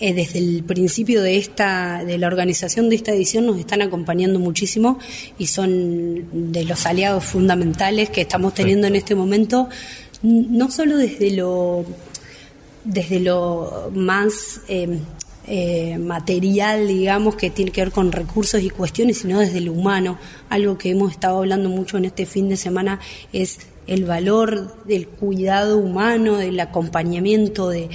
eh, 0.00 0.14
desde 0.14 0.38
el 0.38 0.64
principio 0.64 1.22
de 1.22 1.36
esta 1.36 2.04
de 2.04 2.18
la 2.18 2.26
organización 2.26 2.88
de 2.88 2.96
esta 2.96 3.12
edición 3.12 3.46
nos 3.46 3.58
están 3.58 3.82
acompañando 3.82 4.38
muchísimo 4.38 4.98
y 5.38 5.46
son 5.46 6.52
de 6.52 6.64
los 6.64 6.86
aliados 6.86 7.24
fundamentales 7.24 8.10
que 8.10 8.22
estamos 8.22 8.54
teniendo 8.54 8.86
en 8.86 8.96
este 8.96 9.14
momento 9.14 9.68
no 10.22 10.70
solo 10.70 10.96
desde 10.96 11.30
lo 11.30 11.84
desde 12.86 13.20
lo 13.20 13.90
más 13.94 14.60
eh, 14.68 14.98
eh, 15.46 15.98
material, 15.98 16.88
digamos, 16.88 17.36
que 17.36 17.50
tiene 17.50 17.70
que 17.70 17.82
ver 17.82 17.92
con 17.92 18.12
recursos 18.12 18.62
y 18.62 18.70
cuestiones, 18.70 19.18
sino 19.18 19.40
desde 19.40 19.60
lo 19.60 19.72
humano. 19.72 20.18
Algo 20.48 20.78
que 20.78 20.90
hemos 20.90 21.12
estado 21.12 21.38
hablando 21.38 21.68
mucho 21.68 21.98
en 21.98 22.06
este 22.06 22.26
fin 22.26 22.48
de 22.48 22.56
semana 22.56 23.00
es 23.32 23.58
el 23.86 24.04
valor 24.04 24.84
del 24.84 25.08
cuidado 25.08 25.78
humano, 25.78 26.36
del 26.36 26.58
acompañamiento, 26.58 27.68
de, 27.68 27.88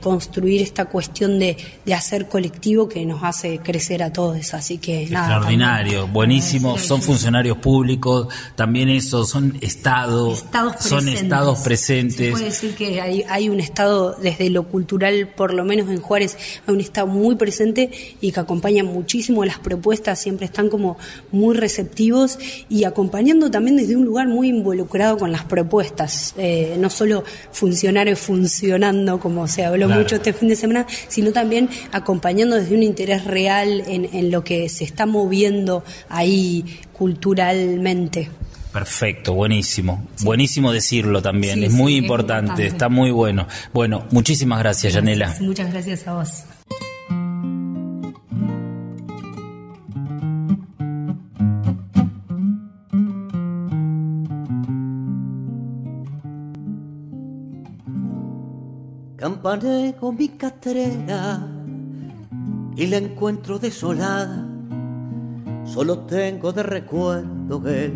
construir 0.00 0.60
esta 0.60 0.84
cuestión 0.86 1.38
de, 1.38 1.56
hacer 1.94 2.28
colectivo 2.28 2.88
que 2.88 3.04
nos 3.06 3.24
hace 3.24 3.58
crecer 3.58 4.02
a 4.02 4.12
todos. 4.12 4.54
Así 4.54 4.78
que 4.78 5.06
nada. 5.06 5.26
Extraordinario, 5.26 6.06
buenísimo. 6.06 6.78
son 6.78 7.02
funcionarios 7.02 7.58
públicos, 7.58 8.28
también 8.54 8.88
eso, 8.88 9.24
son 9.24 9.56
estados, 9.60 10.44
son 10.80 11.08
estados 11.08 11.60
presentes. 11.60 12.26
Se 12.26 12.32
puede 12.32 12.44
decir 12.44 12.74
que 12.74 13.00
hay, 13.00 13.24
hay 13.28 13.48
un 13.48 13.60
estado 13.60 14.16
desde 14.20 14.50
lo 14.50 14.64
cultural, 14.64 15.28
por 15.28 15.54
lo 15.54 15.64
menos 15.64 15.88
en 15.90 16.00
Juárez, 16.00 16.36
hay 16.66 16.74
un 16.74 16.80
estado 16.80 17.06
muy 17.06 17.36
presente 17.36 17.90
y 18.20 18.32
que 18.32 18.40
acompaña 18.40 18.84
muchísimo 18.84 19.44
las 19.44 19.58
propuestas, 19.58 20.20
siempre 20.20 20.46
están 20.46 20.68
como 20.68 20.98
muy 21.32 21.56
receptivos 21.56 22.38
y 22.68 22.84
acompañando 22.84 23.50
también 23.50 23.76
desde 23.76 23.96
un 23.96 24.04
lugar 24.04 24.28
muy 24.28 24.48
involucrado 24.48 25.16
con 25.18 25.32
las 25.38 25.44
propuestas, 25.44 26.34
eh, 26.36 26.76
no 26.78 26.90
solo 26.90 27.24
funcionarios 27.52 28.18
funcionando 28.18 29.20
como 29.20 29.46
se 29.46 29.64
habló 29.64 29.88
mucho 29.88 30.16
este 30.16 30.32
fin 30.32 30.48
de 30.48 30.56
semana, 30.56 30.86
sino 31.08 31.32
también 31.32 31.68
acompañando 31.92 32.56
desde 32.56 32.74
un 32.74 32.82
interés 32.82 33.24
real 33.24 33.84
en, 33.86 34.30
lo 34.30 34.42
que 34.42 34.68
se 34.68 34.84
está 34.84 35.06
moviendo 35.06 35.84
ahí 36.08 36.80
culturalmente. 36.92 38.30
Perfecto, 38.72 39.32
buenísimo. 39.32 40.06
Buenísimo 40.22 40.72
decirlo 40.72 41.22
también, 41.22 41.62
es 41.62 41.72
muy 41.72 41.96
importante, 41.96 42.66
está 42.66 42.88
muy 42.88 43.10
bueno. 43.10 43.46
Bueno, 43.72 44.06
muchísimas 44.10 44.58
gracias, 44.58 44.92
Yanela. 44.92 45.34
Muchas 45.40 45.72
gracias 45.72 46.06
a 46.06 46.14
vos. 46.14 46.44
Campané 59.28 59.94
con 60.00 60.16
mi 60.16 60.28
catrera 60.28 61.46
y 62.74 62.86
la 62.86 62.96
encuentro 62.96 63.58
desolada. 63.58 64.42
Solo 65.66 65.98
tengo 66.06 66.50
de 66.50 66.62
recuerdo 66.62 67.62
el 67.68 67.92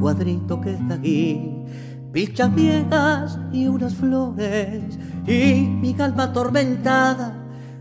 cuadrito 0.00 0.60
que 0.60 0.72
está 0.72 0.94
aquí. 0.94 1.48
Pichas 2.10 2.52
viejas 2.52 3.38
y 3.52 3.68
unas 3.68 3.94
flores 3.94 4.98
y 5.28 5.60
mi 5.60 5.94
alma 6.00 6.24
atormentada. 6.24 7.36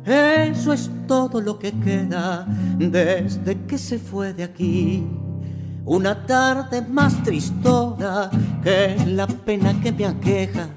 Eso 0.05 0.71
es 0.71 0.91
todo 1.07 1.41
lo 1.41 1.57
que 1.57 1.71
queda 1.71 2.45
desde 2.77 3.59
que 3.65 3.79
se 3.79 3.97
fue 3.97 4.33
de 4.33 4.43
aquí. 4.43 5.03
Una 5.83 6.27
tarde 6.27 6.83
más 6.83 7.23
tristona 7.23 8.29
que 8.63 8.95
la 9.07 9.25
pena 9.25 9.81
que 9.81 9.91
me 9.91 10.05
aqueja 10.05 10.69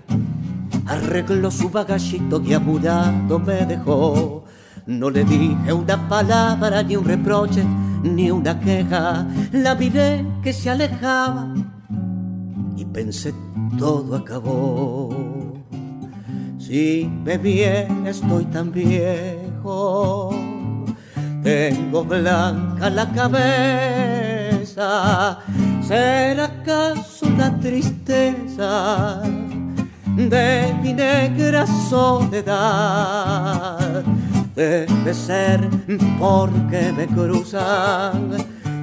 arregló 0.87 1.51
su 1.51 1.69
bagallito 1.71 2.41
y 2.43 2.55
apurado 2.55 3.39
me 3.39 3.67
dejó. 3.67 4.45
No 4.87 5.11
le 5.11 5.25
dije 5.25 5.73
una 5.73 6.09
palabra, 6.09 6.83
ni 6.83 6.97
un 6.97 7.05
reproche, 7.05 7.65
ni 8.03 8.31
una 8.31 8.59
queja. 8.61 9.27
La 9.53 9.75
miré 9.75 10.25
que 10.43 10.53
se 10.53 10.71
alejaba 10.71 11.53
y 12.77 12.85
pensé 12.85 13.35
todo 13.79 14.17
acabó. 14.17 15.55
Si 16.59 17.11
me 17.25 17.39
viene 17.39 18.11
estoy 18.11 18.45
tan 18.47 18.71
viejo, 18.73 20.31
tengo 21.43 22.05
blanca 22.05 22.91
la 22.91 23.11
cabeza. 23.13 23.39
¿Será 25.83 26.45
acaso 26.45 27.29
la 27.37 27.57
tristeza? 27.59 29.23
De 30.17 30.75
mi 30.83 30.93
negra 30.95 31.67
soledad. 31.89 33.23
Debe 34.55 35.13
ser 35.13 35.69
porque 36.19 36.93
me 36.97 37.07
cruzan 37.07 38.31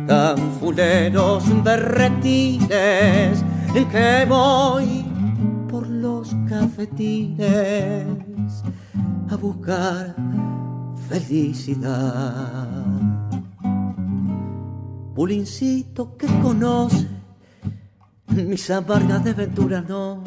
tan 0.07 0.37
fuleros 0.59 1.43
berretines 1.63 3.43
que 3.91 4.25
voy 4.29 5.03
por 5.67 5.87
los 5.87 6.35
cafetines 6.47 7.43
a 9.29 9.35
buscar 9.35 10.15
felicidad. 11.09 12.67
Pulincito 15.15 16.15
que 16.17 16.27
conoce 16.41 17.07
mis 18.27 18.69
amargas 18.69 19.23
de 19.23 19.33
ventura 19.33 19.81
no 19.81 20.23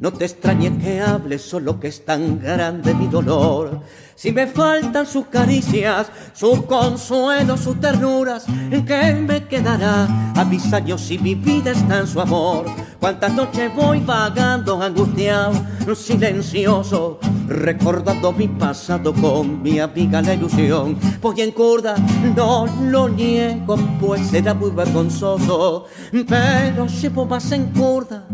no 0.00 0.12
te 0.12 0.24
extrañes 0.24 0.82
que 0.82 1.00
hable, 1.00 1.38
solo 1.38 1.78
que 1.78 1.88
es 1.88 2.04
tan 2.04 2.40
grande 2.40 2.94
mi 2.94 3.06
dolor. 3.06 3.82
Si 4.14 4.32
me 4.32 4.46
faltan 4.46 5.06
sus 5.06 5.26
caricias, 5.26 6.10
sus 6.32 6.62
consuelos, 6.62 7.60
sus 7.60 7.80
ternuras, 7.80 8.46
¿en 8.48 8.84
qué 8.84 9.14
me 9.14 9.46
quedará 9.46 10.32
a 10.34 10.44
mis 10.44 10.72
años 10.72 11.10
y 11.10 11.18
mi 11.18 11.34
vida 11.34 11.72
está 11.72 12.00
en 12.00 12.06
su 12.06 12.20
amor? 12.20 12.66
Cuántas 12.98 13.32
noches 13.34 13.74
voy 13.74 14.00
vagando 14.00 14.82
angustiado, 14.82 15.52
silencioso, 15.94 17.18
recordando 17.46 18.32
mi 18.32 18.48
pasado 18.48 19.12
con 19.14 19.62
mi 19.62 19.78
amiga 19.78 20.22
la 20.22 20.34
ilusión. 20.34 20.98
Voy 21.20 21.40
en 21.40 21.52
curda, 21.52 21.96
no 22.36 22.66
lo 22.90 23.08
niego, 23.08 23.76
pues 24.00 24.32
era 24.32 24.54
muy 24.54 24.70
vergonzoso, 24.70 25.86
pero 26.26 26.86
llevo 26.86 27.24
más 27.24 27.52
en 27.52 27.66
curda 27.72 28.26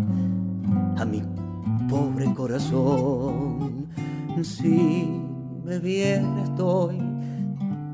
a 0.97 1.05
mi 1.05 1.36
pobre 1.89 2.33
corazón. 2.35 3.87
Si 4.43 5.09
me 5.65 5.79
viene 5.79 6.43
estoy 6.45 6.99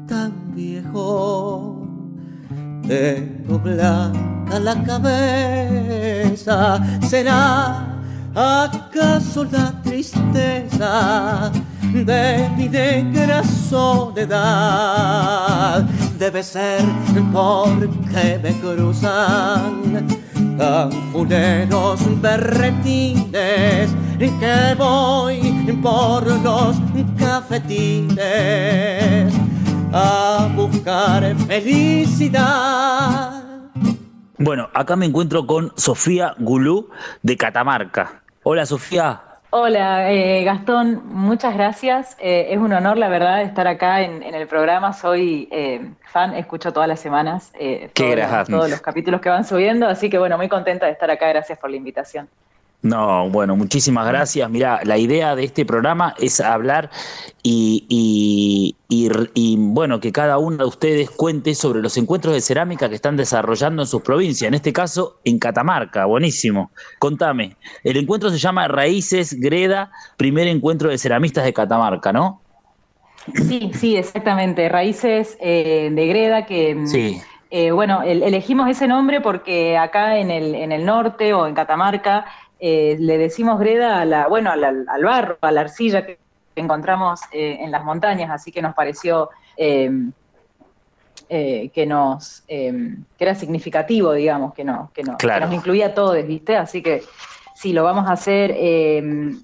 tan 0.08 0.32
viejo, 0.54 1.86
tengo 2.86 3.58
blanca 3.58 4.58
la 4.58 4.82
cabeza, 4.82 6.80
será 7.08 7.88
acaso 8.34 9.44
la 9.44 9.70
tristeza 9.82 11.52
de 11.92 12.50
mi 12.56 12.68
negra 12.68 13.44
soledad. 13.44 14.32
Debe 16.18 16.42
ser 16.42 16.82
porque 17.32 18.40
me 18.42 18.52
cruzan 18.60 20.08
tan 20.56 20.90
fuleros 21.12 22.00
berretines 22.20 23.90
que 24.18 24.74
voy 24.78 25.40
por 25.82 26.26
los 26.42 26.76
cafetines 27.18 28.18
a 29.92 30.48
buscar 30.54 31.34
felicidad. 31.46 33.42
Bueno, 34.38 34.68
acá 34.74 34.96
me 34.96 35.06
encuentro 35.06 35.46
con 35.46 35.72
Sofía 35.76 36.34
Gulú 36.38 36.88
de 37.22 37.36
Catamarca. 37.36 38.22
Hola 38.42 38.66
Sofía. 38.66 39.31
Hola 39.54 40.10
eh, 40.10 40.44
Gastón, 40.44 41.02
muchas 41.04 41.52
gracias. 41.52 42.16
Eh, 42.18 42.46
es 42.48 42.56
un 42.56 42.72
honor, 42.72 42.96
la 42.96 43.10
verdad, 43.10 43.42
estar 43.42 43.66
acá 43.68 44.00
en, 44.00 44.22
el 44.22 44.46
programa. 44.46 44.94
Soy 44.94 45.46
eh, 45.52 45.92
fan, 46.10 46.34
escucho 46.34 46.72
todas 46.72 46.88
las 46.88 47.00
semanas 47.00 47.52
todos, 47.92 48.48
todos 48.48 48.70
los 48.70 48.80
capítulos 48.80 49.20
que 49.20 49.28
van 49.28 49.44
subiendo, 49.44 49.86
así 49.86 50.08
que 50.08 50.16
bueno, 50.16 50.38
muy 50.38 50.48
contenta 50.48 50.86
de 50.86 50.92
estar 50.92 51.10
acá. 51.10 51.28
Gracias 51.28 51.58
por 51.58 51.68
la 51.68 51.76
invitación. 51.76 52.30
No, 52.82 53.30
bueno, 53.30 53.54
muchísimas 53.54 54.08
gracias. 54.08 54.50
Mira, 54.50 54.80
la 54.82 54.98
idea 54.98 55.36
de 55.36 55.44
este 55.44 55.64
programa 55.64 56.14
es 56.18 56.40
hablar 56.40 56.90
y, 57.40 57.86
y, 57.88 58.76
y, 59.34 59.56
bueno, 59.56 60.00
que 60.00 60.10
cada 60.10 60.38
uno 60.38 60.56
de 60.56 60.64
ustedes 60.64 61.08
cuente 61.10 61.54
sobre 61.54 61.80
los 61.80 61.96
encuentros 61.96 62.34
de 62.34 62.40
cerámica 62.40 62.88
que 62.88 62.96
están 62.96 63.16
desarrollando 63.16 63.82
en 63.82 63.86
sus 63.86 64.02
provincias, 64.02 64.48
en 64.48 64.54
este 64.54 64.72
caso 64.72 65.20
en 65.24 65.38
Catamarca. 65.38 66.06
Buenísimo. 66.06 66.72
Contame, 66.98 67.56
el 67.84 67.96
encuentro 67.98 68.30
se 68.30 68.38
llama 68.38 68.66
Raíces 68.66 69.38
Greda, 69.38 69.92
primer 70.16 70.48
encuentro 70.48 70.90
de 70.90 70.98
ceramistas 70.98 71.44
de 71.44 71.52
Catamarca, 71.52 72.12
¿no? 72.12 72.40
Sí, 73.46 73.70
sí, 73.74 73.96
exactamente. 73.96 74.68
Raíces 74.68 75.38
eh, 75.40 75.88
de 75.92 76.06
Greda 76.08 76.46
que... 76.46 76.82
Sí. 76.86 77.22
Eh, 77.54 77.70
bueno, 77.70 78.00
elegimos 78.02 78.66
ese 78.70 78.88
nombre 78.88 79.20
porque 79.20 79.76
acá 79.76 80.16
en 80.16 80.30
el, 80.30 80.54
en 80.54 80.72
el 80.72 80.86
norte 80.86 81.34
o 81.34 81.46
en 81.46 81.54
Catamarca 81.54 82.24
eh, 82.64 82.96
le 83.00 83.18
decimos 83.18 83.58
greda 83.58 84.00
a 84.00 84.04
la, 84.04 84.28
bueno, 84.28 84.52
al, 84.52 84.86
barro, 85.02 85.36
a 85.40 85.50
la 85.50 85.62
arcilla 85.62 86.06
que 86.06 86.20
encontramos 86.54 87.18
eh, 87.32 87.58
en 87.60 87.72
las 87.72 87.82
montañas, 87.84 88.30
así 88.30 88.52
que 88.52 88.62
nos 88.62 88.72
pareció 88.72 89.30
em, 89.56 90.12
eh, 91.28 91.70
que 91.74 91.86
nos 91.86 92.44
em, 92.46 93.02
que 93.18 93.24
era 93.24 93.34
significativo, 93.34 94.12
digamos, 94.12 94.54
que, 94.54 94.62
no, 94.62 94.92
que, 94.94 95.02
no, 95.02 95.16
nos 95.40 95.52
incluía 95.52 95.86
a 95.86 95.94
todos, 95.94 96.24
¿viste? 96.24 96.56
Así 96.56 96.84
que 96.84 97.02
sí, 97.56 97.72
lo 97.72 97.82
vamos 97.82 98.08
a 98.08 98.12
hacer 98.12 98.54
em, 98.56 99.42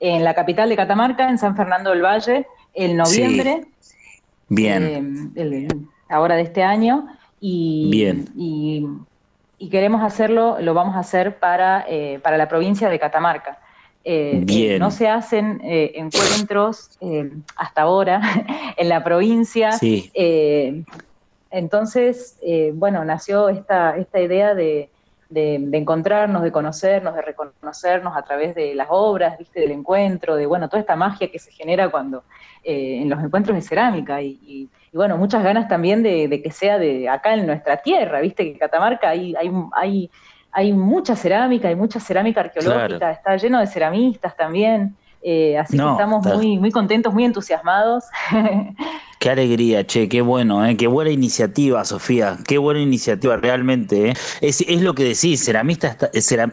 en 0.00 0.24
la 0.24 0.32
capital 0.32 0.70
de 0.70 0.76
Catamarca, 0.76 1.28
en 1.28 1.36
San 1.36 1.54
Fernando 1.54 1.90
del 1.90 2.00
Valle, 2.00 2.46
en 2.72 2.96
noviembre. 2.96 3.66
Bien. 4.48 5.34
ahora 6.08 6.36
de 6.36 6.42
este 6.42 6.62
año. 6.62 7.08
Y, 7.42 7.90
Bien. 7.90 8.26
Y, 8.34 8.86
y 9.64 9.68
queremos 9.70 10.02
hacerlo, 10.02 10.58
lo 10.60 10.74
vamos 10.74 10.96
a 10.96 11.00
hacer 11.00 11.38
para, 11.38 11.86
para 12.22 12.36
la 12.36 12.48
provincia 12.48 12.88
de 12.88 12.98
Catamarca. 12.98 13.58
no 14.04 14.90
se 14.90 15.08
hacen 15.08 15.60
encuentros 15.62 16.98
hasta 17.56 17.82
ahora 17.82 18.20
en 18.76 18.88
la 18.88 19.02
provincia. 19.02 19.72
Sí. 19.72 20.10
entonces, 21.50 22.38
bueno, 22.74 23.04
nació 23.04 23.48
esta, 23.48 23.96
esta 23.96 24.20
idea 24.20 24.54
de, 24.54 24.90
de, 25.34 25.78
encontrarnos, 25.78 26.42
de 26.42 26.52
conocernos, 26.52 27.14
de 27.14 27.22
reconocernos 27.22 28.16
a 28.16 28.22
través 28.22 28.54
de 28.54 28.74
las 28.74 28.88
obras, 28.90 29.38
¿viste? 29.38 29.60
del 29.60 29.72
encuentro, 29.72 30.36
de 30.36 30.46
bueno, 30.46 30.68
toda 30.68 30.80
esta 30.80 30.96
magia 30.96 31.30
que 31.30 31.38
se 31.38 31.50
genera 31.50 31.90
cuando 31.90 32.24
eh, 32.62 33.00
en 33.02 33.10
los 33.10 33.22
encuentros 33.22 33.56
de 33.56 33.62
cerámica 33.62 34.22
y, 34.22 34.68
bueno, 34.94 35.16
muchas 35.16 35.42
ganas 35.42 35.68
también 35.68 36.02
de, 36.02 36.40
que 36.42 36.50
sea 36.50 36.78
de 36.78 37.08
acá 37.08 37.34
en 37.34 37.46
nuestra 37.46 37.78
tierra, 37.78 38.20
viste 38.20 38.52
que 38.52 38.58
Catamarca 38.58 39.10
hay, 39.10 39.34
hay, 39.34 39.50
hay, 39.72 40.10
hay 40.52 40.72
mucha 40.72 41.16
cerámica, 41.16 41.68
hay 41.68 41.76
mucha 41.76 42.00
cerámica 42.00 42.40
arqueológica, 42.40 43.10
está 43.10 43.36
lleno 43.36 43.60
de 43.60 43.66
ceramistas 43.66 44.36
también. 44.36 44.96
Eh, 45.26 45.56
así 45.56 45.78
que 45.78 45.90
estamos 45.90 46.24
muy, 46.26 46.58
muy 46.58 46.70
contentos, 46.70 47.12
muy 47.12 47.24
entusiasmados. 47.24 48.04
Qué 49.24 49.30
alegría, 49.30 49.86
che, 49.86 50.06
qué 50.06 50.20
bueno, 50.20 50.66
¿eh? 50.66 50.76
qué 50.76 50.86
buena 50.86 51.10
iniciativa, 51.10 51.82
Sofía, 51.86 52.36
qué 52.46 52.58
buena 52.58 52.80
iniciativa 52.80 53.38
realmente. 53.38 54.10
¿eh? 54.10 54.14
Es, 54.42 54.60
es, 54.60 54.82
lo 54.82 54.94
que 54.94 55.02
decís, 55.04 55.42
ceramista 55.42 55.96
está, 56.12 56.52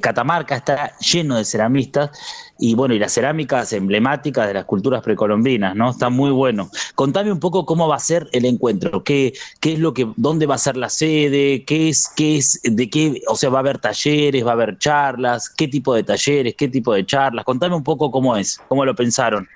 Catamarca 0.00 0.54
está 0.54 0.96
lleno 0.98 1.34
de 1.34 1.44
ceramistas 1.44 2.16
y 2.56 2.76
bueno, 2.76 2.94
y 2.94 3.00
las 3.00 3.14
cerámicas 3.14 3.72
emblemáticas 3.72 4.46
de 4.46 4.54
las 4.54 4.64
culturas 4.64 5.02
precolombinas, 5.02 5.74
¿no? 5.74 5.90
Está 5.90 6.08
muy 6.08 6.30
bueno. 6.30 6.70
Contame 6.94 7.32
un 7.32 7.40
poco 7.40 7.66
cómo 7.66 7.88
va 7.88 7.96
a 7.96 7.98
ser 7.98 8.28
el 8.30 8.44
encuentro, 8.44 9.02
qué, 9.02 9.32
qué 9.58 9.72
es 9.72 9.80
lo 9.80 9.92
que, 9.92 10.06
dónde 10.14 10.46
va 10.46 10.54
a 10.54 10.58
ser 10.58 10.76
la 10.76 10.90
sede, 10.90 11.64
qué 11.64 11.88
es, 11.88 12.08
qué 12.14 12.36
es, 12.36 12.60
de 12.62 12.88
qué, 12.90 13.22
o 13.26 13.34
sea, 13.34 13.50
va 13.50 13.58
a 13.58 13.62
haber 13.62 13.78
talleres, 13.78 14.46
va 14.46 14.50
a 14.50 14.54
haber 14.54 14.78
charlas, 14.78 15.50
qué 15.50 15.66
tipo 15.66 15.92
de 15.92 16.04
talleres, 16.04 16.54
qué 16.56 16.68
tipo 16.68 16.94
de 16.94 17.04
charlas. 17.04 17.44
Contame 17.44 17.74
un 17.74 17.82
poco 17.82 18.12
cómo 18.12 18.36
es, 18.36 18.60
cómo 18.68 18.84
lo 18.84 18.94
pensaron. 18.94 19.48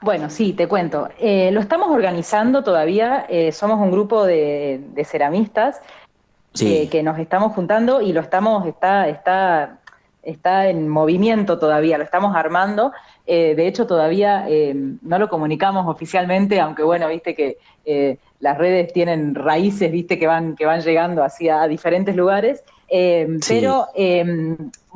Bueno, 0.00 0.30
sí, 0.30 0.52
te 0.52 0.68
cuento. 0.68 1.08
Eh, 1.18 1.50
lo 1.50 1.60
estamos 1.60 1.90
organizando 1.90 2.62
todavía, 2.62 3.26
eh, 3.28 3.50
somos 3.50 3.80
un 3.80 3.90
grupo 3.90 4.24
de, 4.24 4.80
ceramistas 5.04 5.80
eh, 6.60 6.88
que 6.88 7.02
nos 7.02 7.18
estamos 7.18 7.52
juntando 7.52 8.00
y 8.00 8.12
lo 8.12 8.20
estamos, 8.20 8.64
está, 8.66 9.08
está, 9.08 9.78
está 10.22 10.68
en 10.68 10.88
movimiento 10.88 11.58
todavía, 11.58 11.98
lo 11.98 12.04
estamos 12.04 12.36
armando. 12.36 12.92
de 13.26 13.66
hecho, 13.66 13.86
todavía 13.86 14.46
no 15.02 15.18
lo 15.18 15.28
comunicamos 15.28 15.86
oficialmente, 15.86 16.60
aunque 16.60 16.82
bueno, 16.84 17.08
viste 17.08 17.34
que 17.34 17.58
las 18.40 18.56
redes 18.56 18.92
tienen 18.92 19.34
raíces, 19.34 19.90
viste, 19.90 20.18
que 20.18 20.28
van, 20.28 20.54
que 20.54 20.64
van 20.64 20.80
llegando 20.80 21.24
hacia 21.24 21.66
diferentes 21.66 22.14
lugares. 22.14 22.62
Em, 22.88 23.38
pero, 23.46 23.88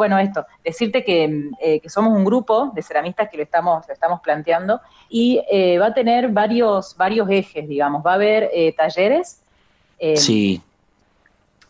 bueno, 0.03 0.19
esto, 0.19 0.45
decirte 0.65 1.05
eh, 1.07 1.81
que, 1.81 1.89
somos 1.89 2.13
un 2.13 2.25
grupo 2.25 2.73
de 2.75 2.83
ceramistas 2.83 3.29
que 3.31 3.37
lo 3.37 3.45
estamos, 3.45 3.89
estamos 3.89 4.21
planteando 4.21 4.81
y 5.09 5.41
eh, 5.49 5.79
va 5.79 5.87
a 5.87 5.95
tener 5.95 6.29
varios, 6.29 6.97
varios 6.97 7.31
ejes, 7.31 7.69
digamos. 7.69 8.05
Va 8.05 8.11
a 8.11 8.15
haber 8.15 8.51
eh, 8.53 8.75
talleres. 8.77 9.41
Em, 10.01 10.17
sí. 10.17 10.61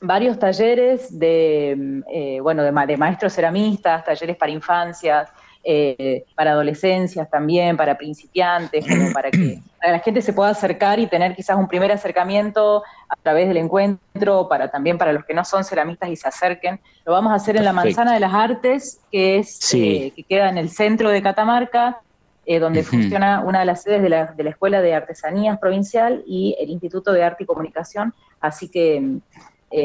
Varios 0.01 0.39
talleres 0.39 1.19
de, 1.19 2.41
bueno, 2.43 2.63
de, 2.63 2.73
de 2.87 2.97
maestros 2.97 3.35
ceramistas, 3.35 4.03
talleres 4.03 4.37
para 4.37 4.51
infancias, 4.51 5.29
eh, 5.65 6.25
para 6.35 6.53
adolescencias 6.53 7.31
también, 7.31 7.77
para 7.77 7.97
principiantes, 7.97 8.85
como 8.85 9.13
para 9.15 9.31
que 9.31 9.61
la 9.81 10.01
gente 10.01 10.21
se 10.21 10.33
pueda 10.33 10.51
acercar 10.51 10.99
y 10.99 11.07
tener 11.07 11.37
quizás 11.37 11.57
un 11.57 11.69
primer 11.69 11.93
acercamiento 11.93 12.83
a 13.09 13.15
través 13.23 13.47
del 13.47 13.59
encuentro, 13.59 14.49
para 14.49 14.73
también 14.73 14.99
para 14.99 15.13
los 15.13 15.25
que 15.25 15.35
no 15.35 15.45
son 15.45 15.63
ceramistas 15.63 16.11
y 16.11 16.17
se 16.17 16.27
acerquen. 16.27 16.81
Lo 17.05 17.13
vamos 17.13 17.33
a 17.33 17.37
hacer 17.37 17.57
en 17.57 17.65
la 17.65 17.73
Manzana 17.73 18.13
de 18.13 18.19
las 18.19 18.35
Artes, 18.35 19.01
que 19.13 19.39
es 19.39 19.73
eh, 19.75 20.13
que 20.17 20.25
queda 20.25 20.49
en 20.49 20.59
el 20.59 20.69
centro 20.69 21.11
de 21.11 21.23
Catamarca, 21.23 22.01
eh, 22.45 22.59
donde 22.59 22.83
funciona 22.83 23.41
una 23.47 23.61
de 23.61 23.67
las 23.67 23.85
sedes 23.85 24.03
de 24.03 24.09
la, 24.09 24.27
de 24.33 24.43
la, 24.43 24.51
Escuela 24.51 24.83
de 24.83 24.95
Artesanías 24.95 25.61
Provincial 25.61 26.25
y 26.27 26.57
el 26.59 26.71
Instituto 26.71 27.13
de 27.13 27.23
Arte 27.23 27.45
y 27.45 27.47
Comunicación. 27.47 28.13
Así 28.41 28.69
que, 28.69 29.21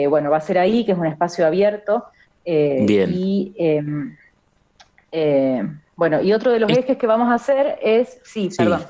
bueno, 0.10 0.32
va 0.32 0.38
a 0.38 0.42
ser 0.42 0.58
ahí, 0.58 0.86
que 0.86 0.94
es 0.94 0.98
un 0.98 1.06
espacio 1.06 1.46
abierto. 1.46 2.06
Bien. 2.44 3.12
Y 3.14 3.54
em, 3.58 4.16
eh, 5.12 5.64
bueno, 5.96 6.22
y 6.22 6.34
otro 6.34 6.52
de 6.52 6.60
los 6.60 6.72
ejes 6.72 6.98
que 6.98 7.08
vamos 7.08 7.30
a 7.30 7.36
hacer 7.36 7.80
es, 7.82 8.20
sí, 8.24 8.50
perdón. 8.56 8.86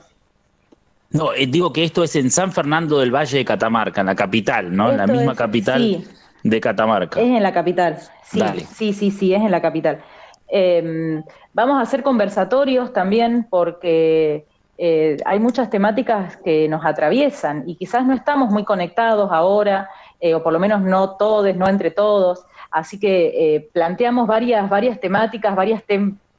No, 1.10 1.34
eh, 1.34 1.48
digo 1.48 1.72
que 1.72 1.84
esto 1.84 2.04
es 2.04 2.16
en 2.18 2.30
San 2.30 2.52
Fernando 2.52 3.00
del 3.00 3.16
Valle 3.16 3.38
de 3.38 3.46
Catamarca, 3.46 4.02
en 4.02 4.08
la 4.08 4.16
capital, 4.16 4.76
¿no? 4.76 4.92
en 4.92 4.98
la 4.98 5.08
misma 5.08 5.36
capital 5.36 6.04
de 6.44 6.60
Catamarca. 6.60 7.20
Es 7.20 7.28
en 7.28 7.42
la 7.42 7.54
capital, 7.54 7.98
sí, 8.24 8.42
sí, 8.76 8.94
sí, 8.94 9.12
sí, 9.12 9.34
es 9.34 9.42
en 9.42 9.52
la 9.52 9.62
capital. 9.62 10.02
Em, 10.50 11.24
vamos 11.54 11.78
a 11.78 11.82
hacer 11.82 12.04
conversatorios 12.04 12.92
también 12.92 13.48
porque 13.50 14.46
eh, 14.78 15.18
hay 15.26 15.40
muchas 15.40 15.70
temáticas 15.70 16.38
que 16.38 16.68
nos 16.68 16.86
atraviesan 16.86 17.64
y 17.68 17.76
quizás 17.76 18.06
no 18.06 18.14
estamos 18.14 18.50
muy 18.50 18.66
conectados 18.66 19.32
ahora, 19.32 19.90
o 20.34 20.44
por 20.44 20.52
lo 20.52 20.60
menos 20.60 20.82
no 20.82 21.12
todos, 21.12 21.56
no 21.56 21.70
entre 21.70 21.92
todos. 21.92 22.44
Así 22.72 23.00
que 23.00 23.56
eh, 23.56 23.70
planteamos 23.74 24.28
varias, 24.28 24.70
varias 24.70 25.00
temáticas, 25.00 25.56
varios 25.56 25.82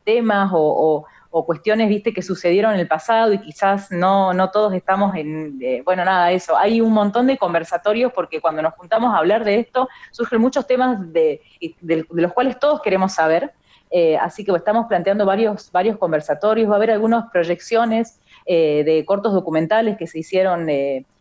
temas 0.04 0.50
o, 0.52 1.06
cuestiones, 1.46 1.88
viste, 1.88 2.12
que 2.12 2.20
sucedieron 2.20 2.74
en 2.74 2.80
el 2.80 2.88
pasado 2.88 3.32
y 3.32 3.38
quizás 3.38 3.92
no, 3.92 4.34
no 4.34 4.50
todos 4.50 4.74
estamos 4.74 5.14
en, 5.14 5.56
eh, 5.62 5.82
bueno, 5.84 6.04
nada, 6.04 6.32
eso. 6.32 6.56
Hay 6.56 6.80
un 6.80 6.92
montón 6.92 7.28
de 7.28 7.38
conversatorios 7.38 8.12
porque 8.12 8.40
cuando 8.40 8.60
nos 8.60 8.74
juntamos 8.74 9.14
a 9.14 9.18
hablar 9.18 9.44
de 9.44 9.60
esto, 9.60 9.88
surgen 10.10 10.40
muchos 10.40 10.66
temas 10.66 11.12
de, 11.12 11.40
los 11.80 12.32
cuales 12.32 12.58
todos 12.58 12.82
queremos 12.82 13.12
saber. 13.12 13.52
Eh, 13.90 14.16
así 14.18 14.44
que 14.44 14.50
estamos 14.52 14.86
planteando 14.86 15.24
varios, 15.24 15.70
varios 15.70 15.96
conversatorios, 15.96 16.68
va 16.68 16.74
a 16.74 16.76
haber 16.76 16.90
algunas 16.90 17.30
proyecciones 17.30 18.20
de 18.46 19.04
cortos 19.06 19.34
documentales 19.34 19.98
que 19.98 20.06
se 20.06 20.18
hicieron, 20.18 20.66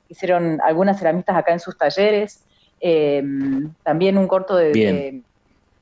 hicieron 0.07 0.59
algunas 0.61 0.97
ceramistas 0.97 1.35
acá 1.35 1.51
en 1.51 1.59
sus 1.59 1.77
talleres. 1.77 2.46
Eh, 2.79 3.23
también 3.83 4.17
un 4.17 4.27
corto 4.27 4.55
de, 4.55 5.21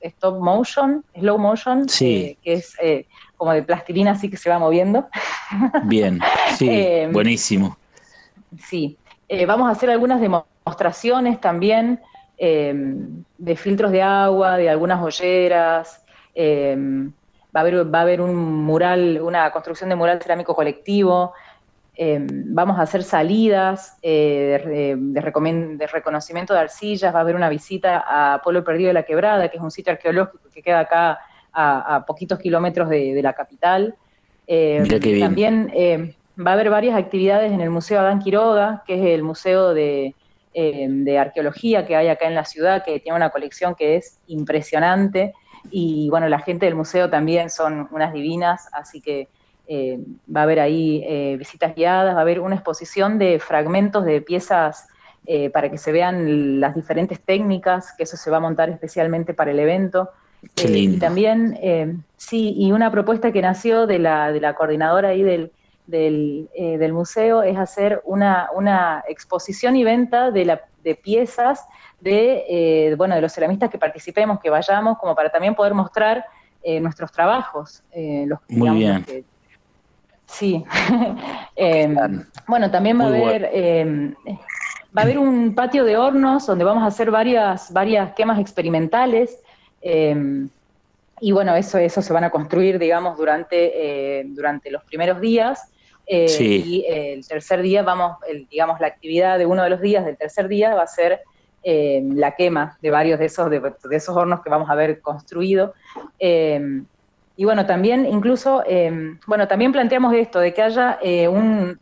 stop 0.01 0.39
motion, 0.39 1.03
slow 1.17 1.37
motion, 1.37 1.85
eh, 2.01 2.37
que 2.43 2.53
es 2.53 2.75
eh, 2.81 3.05
como 3.37 3.51
de 3.53 3.63
plastilina 3.63 4.11
así 4.11 4.29
que 4.29 4.37
se 4.37 4.49
va 4.49 4.59
moviendo. 4.59 5.07
Bien, 5.83 6.19
sí, 6.57 6.69
buenísimo. 7.11 7.77
Sí, 8.67 8.97
vamos 9.47 9.67
a 9.67 9.71
hacer 9.71 9.89
algunas 9.89 10.21
demostraciones 10.21 11.41
también 11.41 11.99
de 12.37 13.55
filtros 13.55 13.91
de 13.91 14.01
agua, 14.01 14.57
de 14.57 14.69
algunas 14.69 15.01
olleras. 15.01 16.01
va, 16.37 17.59
a 17.59 17.61
haber, 17.61 17.93
va 17.93 17.99
a 17.99 18.01
haber 18.01 18.21
un 18.21 18.35
mural, 18.63 19.19
una 19.21 19.51
construcción 19.51 19.89
de 19.89 19.95
mural 19.95 20.21
cerámico 20.21 20.55
colectivo. 20.55 21.33
Em, 21.97 22.27
vamos 22.53 22.77
a 22.77 22.81
hacer 22.81 23.03
salidas 23.03 23.97
eh, 24.01 24.61
de, 24.93 25.21
reconocimiento 25.21 26.53
de 26.53 26.59
arcillas, 26.59 27.13
va 27.13 27.19
a 27.19 27.21
haber 27.21 27.35
una 27.35 27.47
visita 27.47 28.03
a 28.05 28.41
Pueblo 28.41 28.65
Perdido 28.65 28.89
de 28.89 28.93
la 28.93 29.03
Quebrada, 29.03 29.47
que 29.47 29.55
es 29.55 29.63
un 29.63 29.71
sitio 29.71 29.93
arqueológico 29.93 30.49
que 30.53 30.61
queda 30.61 30.81
acá 30.81 31.19
a, 31.53 32.03
poquitos 32.05 32.39
kilómetros 32.39 32.89
de, 32.89 33.21
la 33.23 33.31
capital. 33.31 33.95
Em, 34.45 34.85
también 35.19 35.71
em, 35.73 36.13
va 36.37 36.51
a 36.51 36.53
haber 36.55 36.69
varias 36.69 36.97
actividades 36.97 37.53
en 37.53 37.61
el 37.61 37.69
Museo 37.69 38.01
Adán 38.01 38.19
Quiroga, 38.19 38.83
que 38.85 38.95
es 38.95 39.05
el 39.15 39.23
museo 39.23 39.73
de, 39.73 40.13
de 40.53 41.17
arqueología 41.17 41.85
que 41.85 41.95
hay 41.95 42.09
acá 42.09 42.27
en 42.27 42.35
la 42.35 42.43
ciudad, 42.43 42.83
que 42.83 42.99
tiene 42.99 43.15
una 43.15 43.29
colección 43.29 43.73
que 43.73 43.95
es 43.95 44.19
impresionante. 44.27 45.33
Y 45.71 46.09
bueno, 46.09 46.27
la 46.27 46.39
gente 46.39 46.65
del 46.65 46.75
museo 46.75 47.09
también 47.09 47.49
son 47.49 47.87
unas 47.91 48.11
divinas, 48.11 48.67
así 48.73 48.99
que 48.99 49.29
eh, 49.67 49.99
va 50.33 50.41
a 50.41 50.43
haber 50.43 50.59
ahí 50.59 51.03
eh, 51.05 51.37
visitas 51.37 51.73
guiadas, 51.75 52.13
va 52.13 52.19
a 52.19 52.21
haber 52.21 52.39
una 52.39 52.55
exposición 52.55 53.17
de 53.17 53.39
fragmentos 53.39 54.05
de 54.05 54.21
piezas 54.21 54.87
eh, 55.25 55.49
para 55.49 55.71
que 55.71 55.79
se 55.79 55.91
vean 55.91 56.59
las 56.59 56.75
diferentes 56.75 57.19
técnicas, 57.19 57.93
que 57.97 58.03
eso 58.03 58.15
se 58.15 58.29
va 58.29 58.37
a 58.37 58.39
montar 58.39 58.69
especialmente 58.69 59.33
para 59.33 59.51
el 59.51 59.59
evento. 59.59 60.11
y 60.55 60.99
también, 60.99 62.03
sí, 62.17 62.53
y 62.55 62.71
una 62.71 62.91
propuesta 62.91 63.31
que 63.31 63.41
nació 63.41 63.87
de 63.87 63.97
la, 63.97 64.31
de 64.31 64.39
la 64.39 64.53
coordinadora 64.53 65.09
ahí 65.09 65.23
del, 65.23 65.51
del, 65.87 66.93
museo 66.93 67.41
es 67.41 67.57
hacer 67.57 68.01
una, 68.05 68.49
una, 68.53 69.03
exposición 69.07 69.75
y 69.75 69.83
venta 69.83 70.29
de, 70.29 70.45
la, 70.45 70.61
de 70.83 70.93
piezas 70.93 71.65
de, 71.99 72.93
bueno, 72.95 73.15
de 73.15 73.21
los 73.21 73.33
ceramistas 73.33 73.71
que 73.71 73.79
participemos, 73.79 74.39
que 74.39 74.51
vayamos, 74.51 74.99
como 74.99 75.15
para 75.15 75.31
también 75.31 75.55
poder 75.55 75.73
mostrar 75.73 76.23
nuestros 76.63 77.11
trabajos. 77.11 77.81
los, 77.95 78.39
Muy 78.47 78.69
bien. 78.77 79.03
Sí. 80.27 80.63
Em, 81.57 81.95
bueno, 82.47 82.69
también 82.69 82.99
va 82.99 83.05
a 83.05 83.07
haber 83.07 83.49
em, 83.53 84.13
va 84.95 85.01
a 85.01 85.03
haber 85.03 85.17
un 85.17 85.55
patio 85.55 85.85
de 85.85 85.95
hornos 85.95 86.45
donde 86.45 86.65
vamos 86.65 86.83
a 86.83 86.87
hacer 86.87 87.09
varias, 87.11 87.71
varias 87.71 88.13
quemas 88.13 88.39
experimentales. 88.39 89.41
Em, 89.81 90.49
y 91.21 91.31
bueno, 91.31 91.55
eso, 91.55 91.77
eso 91.77 92.01
se 92.01 92.11
van 92.11 92.25
a 92.25 92.29
construir, 92.29 92.77
digamos, 92.77 93.17
durante, 93.17 94.19
eh, 94.19 94.23
durante 94.27 94.69
los 94.69 94.83
primeros 94.83 95.21
días. 95.21 95.71
Eh, 96.07 96.27
y 96.39 96.85
el 96.87 97.25
tercer 97.25 97.61
día 97.61 97.81
vamos, 97.81 98.17
digamos, 98.51 98.79
la 98.81 98.87
actividad 98.87 99.39
de 99.39 99.45
uno 99.45 99.63
de 99.63 99.69
los 99.69 99.79
días 99.79 100.05
del 100.05 100.17
tercer 100.17 100.49
día 100.49 100.75
va 100.75 100.83
a 100.83 100.87
ser 100.87 101.21
eh, 101.67 101.99
la 102.13 102.35
quema 102.35 102.77
de 102.79 102.91
varios 102.91 103.17
de 103.17 103.25
esos, 103.25 103.49
de, 103.49 103.59
esos 103.89 104.15
hornos 104.15 104.41
que 104.43 104.51
vamos 104.51 104.69
a 104.69 104.75
ver 104.75 105.01
construido. 105.01 105.73
Eh, 106.19 106.83
y 107.37 107.45
bueno, 107.45 107.65
también 107.65 108.05
incluso, 108.05 108.63
bueno, 109.27 109.47
también 109.47 109.71
planteamos 109.71 110.13
esto, 110.13 110.39
de 110.39 110.53
que 110.53 110.61
haya 110.61 110.99
un 111.29 111.77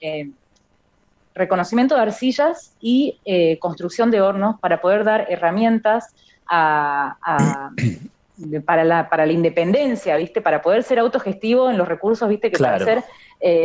reconocimiento 1.35 1.95
de 1.95 2.01
arcillas 2.01 2.75
y 2.81 3.19
construcción 3.59 4.11
de 4.11 4.21
hornos 4.21 4.59
para 4.59 4.81
poder 4.81 5.03
dar 5.03 5.27
herramientas 5.29 6.13
a, 6.47 7.69
para, 8.65 8.83
la, 8.83 9.09
para 9.09 9.25
la 9.25 9.31
independencia, 9.31 10.17
¿viste? 10.17 10.41
Para 10.41 10.61
poder 10.61 10.83
ser 10.83 10.99
autogestivo 10.99 11.69
en 11.69 11.77
los 11.77 11.87
recursos, 11.87 12.27
¿viste? 12.27 12.49
Que 12.49 12.57
para 12.57 12.77
hacer 12.77 13.03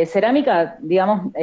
cerámica, 0.05 0.77
digamos, 0.79 1.33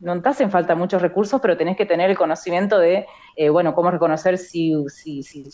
no 0.00 0.20
te 0.20 0.28
hacen 0.28 0.50
falta 0.50 0.74
muchos 0.74 1.00
recursos, 1.00 1.40
pero 1.40 1.56
tenés 1.56 1.76
que 1.76 1.86
tener 1.86 2.10
el 2.10 2.16
conocimiento 2.16 2.78
de, 2.78 3.06
eh, 3.36 3.48
bueno, 3.48 3.74
cómo 3.74 3.90
reconocer 3.90 4.38
si, 4.38 4.74
si, 4.88 5.22
si, 5.22 5.50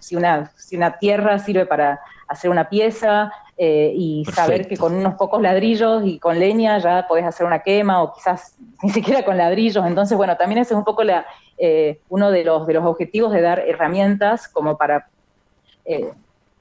si, 0.00 0.16
una, 0.16 0.50
si 0.56 0.76
una 0.76 0.98
tierra 0.98 1.38
sirve 1.38 1.66
para 1.66 2.00
hacer 2.26 2.50
una 2.50 2.68
pieza 2.68 3.32
eh, 3.56 3.92
y 3.94 4.24
saber 4.26 4.68
que 4.68 4.76
con 4.76 4.94
unos 4.94 5.14
pocos 5.14 5.40
ladrillos 5.40 6.02
y 6.04 6.18
con 6.18 6.38
leña 6.38 6.78
ya 6.78 7.06
podés 7.08 7.24
hacer 7.24 7.46
una 7.46 7.60
quema 7.60 8.02
o 8.02 8.12
quizás 8.12 8.56
ni 8.82 8.90
siquiera 8.90 9.24
con 9.24 9.36
ladrillos. 9.36 9.86
Entonces, 9.86 10.16
bueno, 10.16 10.36
también 10.36 10.60
ese 10.60 10.74
es 10.74 10.78
un 10.78 10.84
poco 10.84 11.04
la, 11.04 11.26
eh, 11.56 12.00
uno 12.08 12.30
de 12.30 12.44
los, 12.44 12.66
de 12.66 12.74
los 12.74 12.84
objetivos 12.84 13.32
de 13.32 13.42
dar 13.42 13.60
herramientas 13.60 14.48
como 14.48 14.76
para... 14.76 15.08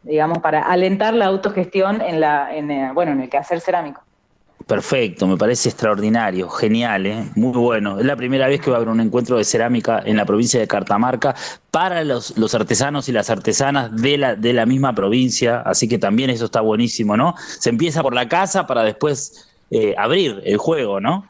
digamos, 0.04 0.40
para 0.40 0.62
alentar 0.62 1.14
la 1.14 1.26
autogestión 1.26 2.00
en, 2.02 2.22
la, 2.22 2.56
en, 2.56 2.94
bueno, 2.94 3.12
en 3.12 3.22
el 3.22 3.30
quehacer 3.30 3.60
cerámico. 3.60 4.07
Perfecto, 4.68 5.28
me 5.28 5.38
parece 5.38 5.70
extraordinario, 5.70 6.50
genial, 6.50 7.06
¿eh? 7.06 7.24
muy 7.36 7.58
bueno. 7.58 8.00
Es 8.00 8.06
la 8.06 8.18
primera 8.18 8.50
vez 8.50 8.60
que 8.60 8.70
va 8.70 8.76
a 8.76 8.80
haber 8.80 8.90
un 8.90 9.00
encuentro 9.00 9.38
de 9.38 9.46
cerámica 9.46 10.04
en 10.06 10.18
la 10.18 10.26
provincia 10.26 10.60
de 10.60 10.68
Cartamarca 10.68 11.36
para 11.72 12.04
los, 12.04 12.34
artesanos 12.54 13.08
y 13.08 13.14
las 13.14 13.30
artesanas 13.30 13.96
de 13.96 14.18
la, 14.18 14.36
de 14.36 14.52
la 14.52 14.66
misma 14.66 14.94
provincia, 14.94 15.62
así 15.62 15.88
que 15.88 15.98
también 15.98 16.30
eso 16.32 16.46
está 16.46 16.60
buenísimo, 16.60 17.16
¿no? 17.16 17.34
Se 17.38 17.70
empieza 17.70 18.04
por 18.04 18.14
la 18.14 18.28
casa 18.28 18.68
para 18.68 18.84
después 18.84 19.48
eh, 19.72 19.96
abrir 19.98 20.42
el 20.44 20.58
juego, 20.58 21.00
¿no? 21.00 21.26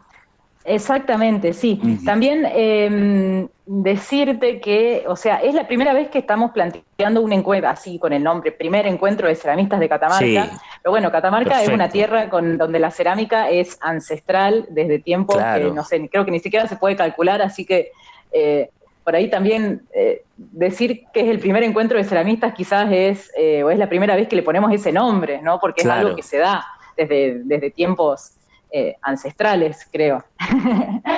Exactamente, 0.67 1.53
sí. 1.53 1.79
También 2.03 2.45
em, 2.53 3.47
decirte 3.65 4.59
que, 4.59 5.05
o 5.07 5.15
sea, 5.15 5.37
es 5.37 5.55
la 5.55 5.65
primera 5.65 5.93
vez 5.93 6.09
que 6.09 6.19
estamos 6.19 6.51
planteando 6.51 7.21
un 7.21 7.31
encuentro, 7.31 7.69
así 7.69 7.97
con 7.97 8.11
el 8.11 8.21
nombre, 8.21 8.51
primer 8.51 8.85
encuentro 8.85 9.29
de 9.29 9.35
ceramistas 9.35 9.79
de 9.79 9.87
Catamarca. 9.87 10.59
Pero 10.83 10.91
bueno, 10.91 11.09
Catamarca 11.09 11.63
es 11.63 11.69
una 11.69 11.87
tierra 11.87 12.29
con, 12.29 12.57
donde 12.57 12.79
la 12.79 12.91
cerámica 12.91 13.49
es 13.49 13.77
ancestral 13.79 14.65
desde 14.69 14.99
tiempos 14.99 15.37
que 15.37 15.71
no 15.71 15.85
sé, 15.85 16.09
creo 16.09 16.25
que 16.25 16.31
ni 16.31 16.41
siquiera 16.41 16.67
se 16.67 16.75
puede 16.75 16.97
calcular, 16.97 17.41
así 17.41 17.65
que 17.65 17.91
eh, 18.33 18.69
por 19.05 19.15
ahí 19.15 19.29
también 19.29 19.83
eh, 19.93 20.23
decir 20.35 21.05
que 21.13 21.21
es 21.21 21.29
el 21.29 21.39
primer 21.39 21.63
encuentro 21.63 21.97
de 21.97 22.03
ceramistas 22.03 22.53
quizás 22.53 22.91
es, 22.91 23.31
eh, 23.37 23.63
o 23.63 23.69
es 23.69 23.79
la 23.79 23.87
primera 23.87 24.17
vez 24.17 24.27
que 24.27 24.35
le 24.35 24.43
ponemos 24.43 24.69
ese 24.73 24.91
nombre, 24.91 25.41
¿no? 25.41 25.61
Porque 25.61 25.83
es 25.83 25.87
algo 25.87 26.13
que 26.13 26.23
se 26.23 26.39
da 26.39 26.65
desde, 26.97 27.41
desde 27.45 27.71
tiempos 27.71 28.36
eh, 28.71 28.95
ancestrales, 29.01 29.87
creo. 29.91 30.23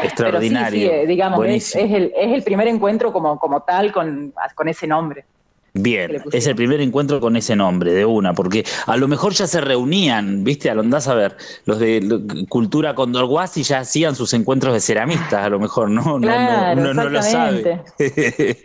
Extraordinario. 0.03 0.89
Pero 0.89 0.99
sí, 0.99 1.01
sí, 1.01 1.07
digamos, 1.07 1.45
es, 1.47 1.75
el, 1.75 2.13
es, 2.15 2.33
el, 2.33 2.43
primer 2.43 2.67
encuentro 2.67 3.11
como, 3.11 3.39
como 3.39 3.61
tal 3.61 3.91
con, 3.91 4.33
con 4.55 4.67
ese 4.67 4.87
nombre. 4.87 5.25
Bien, 5.73 6.23
es 6.31 6.47
el 6.47 6.55
primer 6.55 6.81
encuentro 6.81 7.19
con 7.19 7.35
ese 7.35 7.55
nombre, 7.55 7.93
de 7.93 8.05
una, 8.05 8.33
porque 8.33 8.65
a 8.87 8.97
lo 8.97 9.07
mejor 9.07 9.33
ya 9.33 9.45
se 9.45 9.61
reunían, 9.61 10.43
¿viste? 10.43 10.69
Andás 10.69 11.07
a 11.07 11.13
ver, 11.13 11.37
los 11.65 11.79
de 11.79 12.45
Cultura 12.49 12.95
Condorguasi 12.95 13.63
ya 13.63 13.79
hacían 13.79 14.15
sus 14.15 14.33
encuentros 14.33 14.73
de 14.73 14.79
ceramistas, 14.79 15.45
a 15.45 15.49
lo 15.49 15.59
mejor, 15.59 15.89
¿no? 15.89 16.19
no, 16.19 16.75
no, 16.75 16.93
no, 16.93 17.09
lo 17.09 17.21
sabe. 17.21 17.83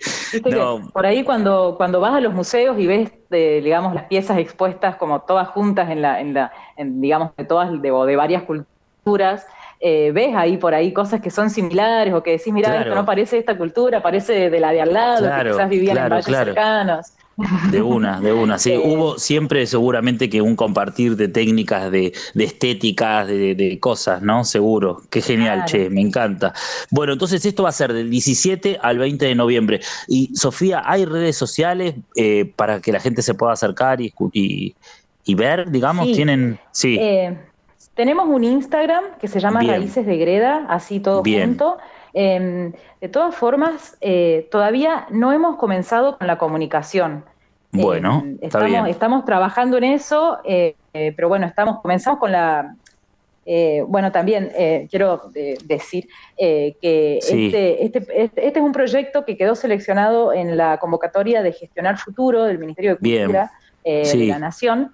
por 0.92 1.06
ahí 1.06 1.24
cuando, 1.24 1.74
cuando 1.76 2.00
vas 2.00 2.14
a 2.14 2.20
los 2.20 2.32
museos 2.32 2.78
y 2.78 2.86
ves, 2.86 3.12
digamos, 3.30 3.94
las 3.94 4.04
piezas 4.04 4.38
expuestas 4.38 4.96
como 4.96 5.22
todas 5.22 5.48
juntas 5.48 5.90
en 5.90 6.00
la, 6.00 6.20
en 6.20 6.32
la 6.34 6.52
digamos, 6.78 7.32
de 7.36 7.44
todas, 7.44 7.70
de, 7.70 7.90
de 7.90 8.16
varias 8.16 8.44
culturas, 8.44 8.73
eh, 9.80 10.12
ves 10.12 10.34
ahí 10.34 10.56
por 10.56 10.74
ahí 10.74 10.92
cosas 10.92 11.20
que 11.20 11.30
son 11.30 11.50
similares 11.50 12.14
o 12.14 12.22
que 12.22 12.32
decís, 12.32 12.52
mira, 12.52 12.80
esto 12.80 12.94
no 12.94 13.04
parece 13.04 13.38
esta 13.38 13.56
cultura, 13.56 14.02
parece 14.02 14.48
de 14.48 14.60
la 14.60 14.72
de 14.72 14.80
al 14.80 14.92
lado, 14.94 15.28
que 15.28 15.50
quizás 15.50 15.68
vivían 15.68 15.96
en 15.98 16.08
valles 16.08 16.24
cercanos. 16.24 17.12
De 17.70 17.82
una, 17.82 18.20
de 18.20 18.32
una, 18.32 18.58
sí. 18.58 18.70
Eh, 18.74 18.78
Hubo 18.78 19.18
siempre 19.18 19.66
seguramente 19.66 20.30
que 20.30 20.40
un 20.40 20.56
compartir 20.56 21.16
de 21.16 21.28
técnicas, 21.28 21.90
de, 21.90 22.12
de 22.32 22.44
estéticas, 22.44 23.26
de, 23.26 23.78
cosas, 23.80 24.22
¿no? 24.22 24.44
Seguro. 24.44 25.02
Qué 25.10 25.20
genial, 25.20 25.64
che, 25.66 25.90
me 25.90 26.00
encanta. 26.00 26.54
Bueno, 26.90 27.12
entonces 27.12 27.44
esto 27.44 27.64
va 27.64 27.68
a 27.68 27.72
ser 27.72 27.92
del 27.92 28.08
17 28.08 28.78
al 28.80 28.98
20 28.98 29.26
de 29.26 29.34
noviembre. 29.34 29.80
Y 30.08 30.34
Sofía, 30.34 30.82
¿hay 30.84 31.04
redes 31.04 31.36
sociales 31.36 31.94
eh, 32.16 32.50
para 32.56 32.80
que 32.80 32.92
la 32.92 33.00
gente 33.00 33.20
se 33.20 33.34
pueda 33.34 33.52
acercar 33.52 34.00
y, 34.00 34.14
y, 34.32 35.34
ver, 35.34 35.70
digamos? 35.70 36.10
¿Tienen? 36.12 36.58
Sí. 36.70 36.98
Tenemos 37.94 38.28
un 38.28 38.42
Instagram 38.42 39.04
que 39.20 39.28
se 39.28 39.38
llama 39.38 39.62
Raíces 39.62 40.04
de 40.04 40.16
Greda, 40.16 40.66
así 40.68 40.98
todo 41.00 41.22
junto. 41.22 41.78
Em, 42.12 42.72
de 43.00 43.08
todas 43.08 43.34
formas, 43.34 43.96
eh, 44.00 44.48
todavía 44.50 45.06
no 45.10 45.32
hemos 45.32 45.56
comenzado 45.56 46.18
con 46.18 46.26
la 46.26 46.38
comunicación. 46.38 47.24
Bueno, 47.70 48.22
em, 48.24 48.38
estamos, 48.40 48.88
estamos 48.88 49.24
trabajando 49.24 49.76
en 49.78 49.84
eso, 49.84 50.38
eh, 50.44 50.74
eh, 50.92 51.12
pero 51.14 51.28
bueno, 51.28 51.46
estamos 51.46 51.80
comenzamos 51.80 52.18
con 52.18 52.32
la. 52.32 52.76
bueno, 53.88 54.10
también 54.10 54.50
quiero 54.90 55.30
decir 55.32 56.08
que 56.40 57.18
este, 57.18 57.84
este, 57.84 57.84
este, 57.84 58.24
este, 58.24 58.58
es 58.58 58.64
un 58.64 58.72
proyecto 58.72 59.24
que 59.24 59.36
quedó 59.36 59.54
seleccionado 59.54 60.32
en 60.32 60.56
la 60.56 60.78
convocatoria 60.78 61.42
de 61.42 61.52
gestionar 61.52 61.98
futuro 61.98 62.44
del 62.44 62.58
Ministerio 62.58 62.92
de 62.92 62.96
Cultura 62.96 63.52
de 63.84 64.26
la 64.26 64.38
Nación. 64.38 64.92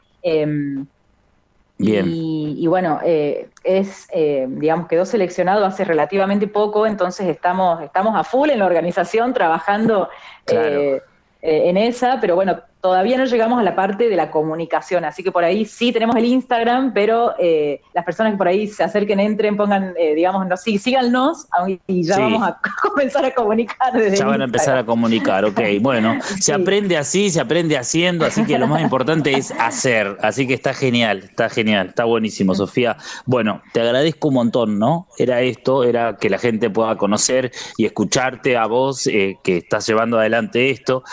Em, 1.82 2.06
y, 2.08 2.66
bueno, 2.66 3.00
eh, 3.02 3.48
es, 3.64 4.08
eh, 4.12 4.46
digamos, 4.48 4.86
quedó 4.86 5.06
seleccionado 5.06 5.64
hace 5.64 5.84
relativamente 5.84 6.46
poco, 6.46 6.86
entonces 6.86 7.26
estamos, 7.26 7.82
estamos 7.82 8.14
a 8.16 8.24
full 8.24 8.50
en 8.50 8.58
la 8.58 8.66
organización 8.66 9.32
trabajando 9.32 10.10
eh, 10.46 11.00
en 11.40 11.76
esa, 11.78 12.18
pero 12.20 12.34
bueno, 12.34 12.60
todavía 12.80 13.18
no 13.18 13.24
llegamos 13.26 13.58
a 13.60 13.62
la 13.62 13.74
parte 13.74 14.08
de 14.08 14.16
la 14.16 14.30
comunicación, 14.30 15.04
así 15.04 15.22
que 15.22 15.30
por 15.30 15.44
ahí 15.44 15.64
sí 15.64 15.92
tenemos 15.92 16.16
el 16.16 16.24
Instagram, 16.24 16.92
pero 16.94 17.34
eh, 17.38 17.82
las 17.92 18.04
personas 18.04 18.32
que 18.32 18.38
por 18.38 18.48
ahí 18.48 18.66
se 18.66 18.82
acerquen, 18.82 19.20
entren, 19.20 19.56
pongan, 19.56 19.94
eh, 19.98 20.14
digamos, 20.14 20.46
no, 20.46 20.56
sí, 20.56 20.78
síganos 20.78 21.46
y 21.86 22.02
ya 22.04 22.18
vamos 22.18 22.42
a 22.42 22.58
comenzar 22.82 23.24
a 23.24 23.34
comunicar. 23.34 23.92
Desde 23.92 24.16
ya 24.16 24.26
van 24.26 24.40
a 24.40 24.44
empezar 24.44 24.78
a 24.78 24.84
comunicar, 24.84 25.44
ok. 25.44 25.60
Bueno, 25.80 26.18
se 26.22 26.52
aprende 26.52 26.96
así, 26.96 27.30
se 27.30 27.40
aprende 27.40 27.76
haciendo, 27.76 28.24
así 28.24 28.44
que 28.44 28.58
lo 28.58 28.66
más 28.66 28.82
importante 28.82 29.32
es 29.36 29.52
hacer, 29.52 30.16
así 30.22 30.46
que 30.46 30.54
está 30.54 30.72
genial, 30.72 31.18
está 31.18 31.50
genial, 31.50 31.88
está 31.88 32.04
buenísimo, 32.04 32.54
Sofía. 32.54 32.96
Bueno, 33.26 33.62
te 33.72 33.80
agradezco 33.80 34.28
un 34.28 34.34
montón, 34.34 34.78
¿no? 34.78 35.06
Era 35.18 35.42
esto, 35.42 35.84
era 35.84 36.16
que 36.16 36.30
la 36.30 36.38
gente 36.38 36.70
pueda 36.70 36.96
conocer 36.96 37.52
y 37.76 37.84
escucharte 37.84 38.56
a 38.56 38.66
vos, 38.66 39.06
eh, 39.06 39.36
que 39.42 39.58
estás 39.58 39.86
llevando 39.86 40.18
adelante 40.18 40.70
esto, 40.70 41.04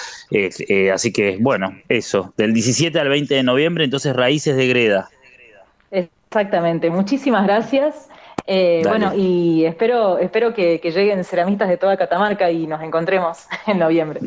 así 0.93 1.11
que, 1.11 1.37
bueno, 1.39 1.56
bueno, 1.57 1.75
eso, 1.89 2.33
del 2.37 2.53
17 2.53 2.99
al 2.99 3.09
20 3.09 3.33
de 3.33 3.41
noviembre, 3.41 3.83
entonces 3.83 4.15
Raíces 4.15 4.55
de 4.55 4.67
Greda. 4.67 5.09
Exactamente, 5.89 6.89
muchísimas 6.91 7.45
gracias. 7.45 8.09
Eh, 8.45 8.83
bueno, 8.87 9.11
y 9.15 9.65
espero, 9.65 10.19
espero 10.19 10.53
que, 10.53 10.79
lleguen 10.83 11.23
ceramistas 11.23 11.67
de 11.67 11.77
toda 11.77 11.97
Catamarca 11.97 12.51
y 12.51 12.67
nos 12.67 12.83
encontremos 12.83 13.47
en 13.67 13.79
noviembre. 13.79 14.19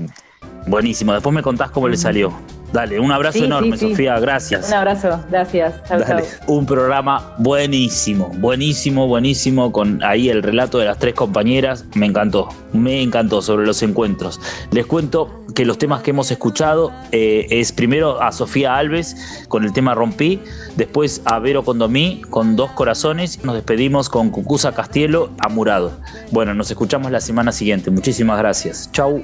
Buenísimo, 0.66 1.12
después 1.12 1.32
me 1.32 1.42
contás 1.42 1.70
cómo 1.70 1.88
le 1.88 1.96
salió. 1.96 2.32
Dale, 2.72 3.00
un 3.00 3.10
abrazo 3.10 3.44
enorme, 3.44 3.76
Sofía, 3.76 4.18
gracias. 4.20 4.68
Un 4.68 4.74
abrazo, 4.74 5.20
gracias. 5.30 5.74
Chau, 5.88 5.98
Dale. 6.00 6.24
Un 6.46 6.66
programa 6.66 7.34
buenísimo, 7.38 8.30
buenísimo, 8.38 9.08
buenísimo, 9.08 9.72
con 9.72 10.02
ahí 10.04 10.28
el 10.28 10.42
relato 10.42 10.78
de 10.78 10.84
las 10.84 10.98
tres 10.98 11.14
compañeras. 11.14 11.84
Me 11.94 12.06
encantó, 12.06 12.48
me 12.72 13.02
encantó 13.02 13.42
sobre 13.42 13.66
los 13.66 13.82
encuentros. 13.82 14.40
Les 14.70 14.86
cuento 14.86 15.40
que 15.54 15.64
los 15.64 15.78
temas 15.78 16.02
que 16.02 16.10
hemos 16.10 16.30
escuchado 16.30 16.92
eh, 17.12 17.46
es 17.50 17.72
primero 17.72 18.22
a 18.22 18.32
Sofía 18.32 18.76
Alves 18.76 19.44
con 19.48 19.64
el 19.64 19.72
tema 19.72 19.94
Rompí, 19.94 20.40
después 20.76 21.22
a 21.24 21.38
Vero 21.38 21.64
Condomí 21.64 22.22
con 22.30 22.56
Dos 22.56 22.70
Corazones, 22.72 23.44
nos 23.44 23.54
despedimos 23.54 24.08
con 24.08 24.30
Cucusa 24.30 24.72
Castielo, 24.72 25.30
Amurado. 25.38 25.92
Bueno, 26.30 26.54
nos 26.54 26.70
escuchamos 26.70 27.10
la 27.10 27.20
semana 27.20 27.52
siguiente. 27.52 27.90
Muchísimas 27.90 28.38
gracias. 28.38 28.90
Chau. 28.92 29.20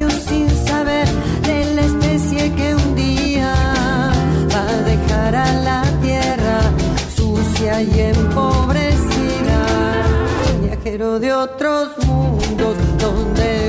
Y 7.83 8.01
empobrecida, 8.01 9.67
viajero 10.63 11.19
de 11.21 11.33
otros 11.35 11.91
mundos 12.07 12.75
donde 12.99 13.66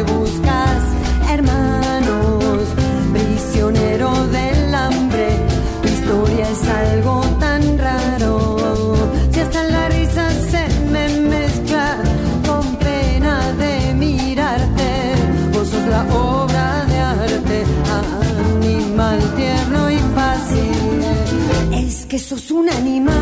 que 22.08 22.20
sos 22.20 22.52
un 22.52 22.70
animal, 22.70 23.14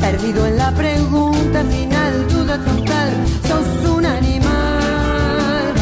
perdido 0.00 0.46
en 0.46 0.56
la 0.58 0.70
pregunta 0.70 1.64
final, 1.64 2.28
duda 2.28 2.56
total, 2.58 3.10
sos 3.48 3.90
un 3.90 4.06
animal, 4.06 5.72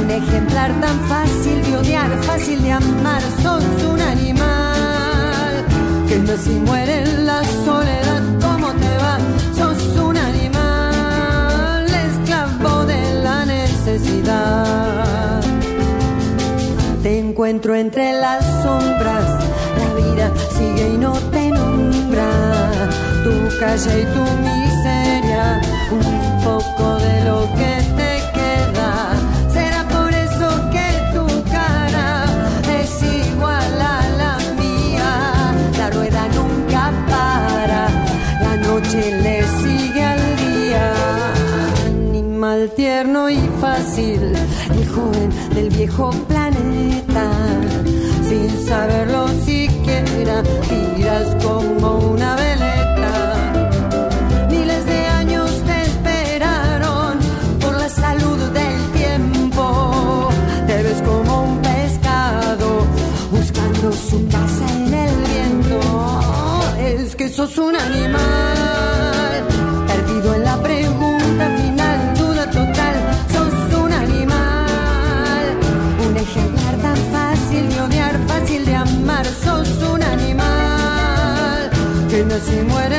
un 0.00 0.10
ejemplar 0.10 0.70
tan 0.80 1.00
fácil 1.08 1.60
de 1.64 1.76
odiar, 1.76 2.22
fácil 2.22 2.62
de 2.62 2.72
amar, 2.72 3.20
sos 3.42 3.64
un 3.92 4.00
animal, 4.00 5.64
que 6.08 6.18
no 6.18 6.34
y 6.34 6.58
muere 6.60 7.02
en 7.02 7.26
la 7.26 7.42
soledad, 7.64 8.22
¿cómo 8.40 8.68
te 8.68 8.96
va? 8.98 9.18
Sos 9.56 9.98
un 9.98 10.16
animal, 10.16 11.84
esclavo 11.86 12.84
de 12.84 13.22
la 13.24 13.44
necesidad. 13.44 15.40
Te 17.02 17.18
encuentro 17.18 17.74
entre 17.74 18.12
las 18.12 18.44
sombras 18.62 19.52
sigue 20.56 20.94
y 20.94 20.98
no 20.98 21.12
te 21.30 21.50
nombra. 21.50 22.30
Tu 23.24 23.58
calle 23.60 24.02
y 24.02 24.06
tu 24.14 24.24
miseria, 24.48 25.60
un 25.90 26.44
poco 26.44 26.96
de 27.06 27.24
lo 27.24 27.40
que 27.58 27.72
te 27.98 28.12
queda. 28.36 28.90
Será 29.52 29.86
por 29.88 30.12
eso 30.12 30.48
que 30.74 30.88
tu 31.14 31.26
cara 31.50 32.24
es 32.80 33.02
igual 33.02 33.80
a 33.80 34.00
la 34.20 34.34
mía. 34.60 35.54
La 35.78 35.90
rueda 35.90 36.22
nunca 36.38 36.92
para, 37.08 37.88
la 38.42 38.56
noche 38.56 39.00
le 39.22 39.42
sigue 39.60 40.04
al 40.04 40.24
día. 40.36 40.92
Animal 41.86 42.70
tierno 42.76 43.30
y 43.30 43.40
fácil, 43.60 44.34
el 44.76 44.88
joven 44.88 45.30
del 45.54 45.68
viejo 45.70 46.10
planeta 46.28 47.30
sin 48.32 48.66
saberlo 48.66 49.28
animal. 67.86 69.44
Perdido 69.86 70.34
en 70.34 70.44
la 70.44 70.56
pregunta 70.62 71.44
final, 71.60 71.98
duda 72.16 72.44
total, 72.50 72.94
sos 73.32 73.78
un 73.82 73.92
animal. 73.92 75.44
Un 76.06 76.16
ejemplar 76.16 76.74
tan 76.86 76.96
fácil 77.14 77.68
de 77.68 77.80
odiar, 77.80 78.14
fácil 78.28 78.64
de 78.64 78.74
amar, 78.74 79.26
sos 79.44 79.68
un 79.92 80.02
animal. 80.02 81.70
Que 82.10 82.24
no 82.24 82.38
se 82.38 82.62
muere. 82.64 82.91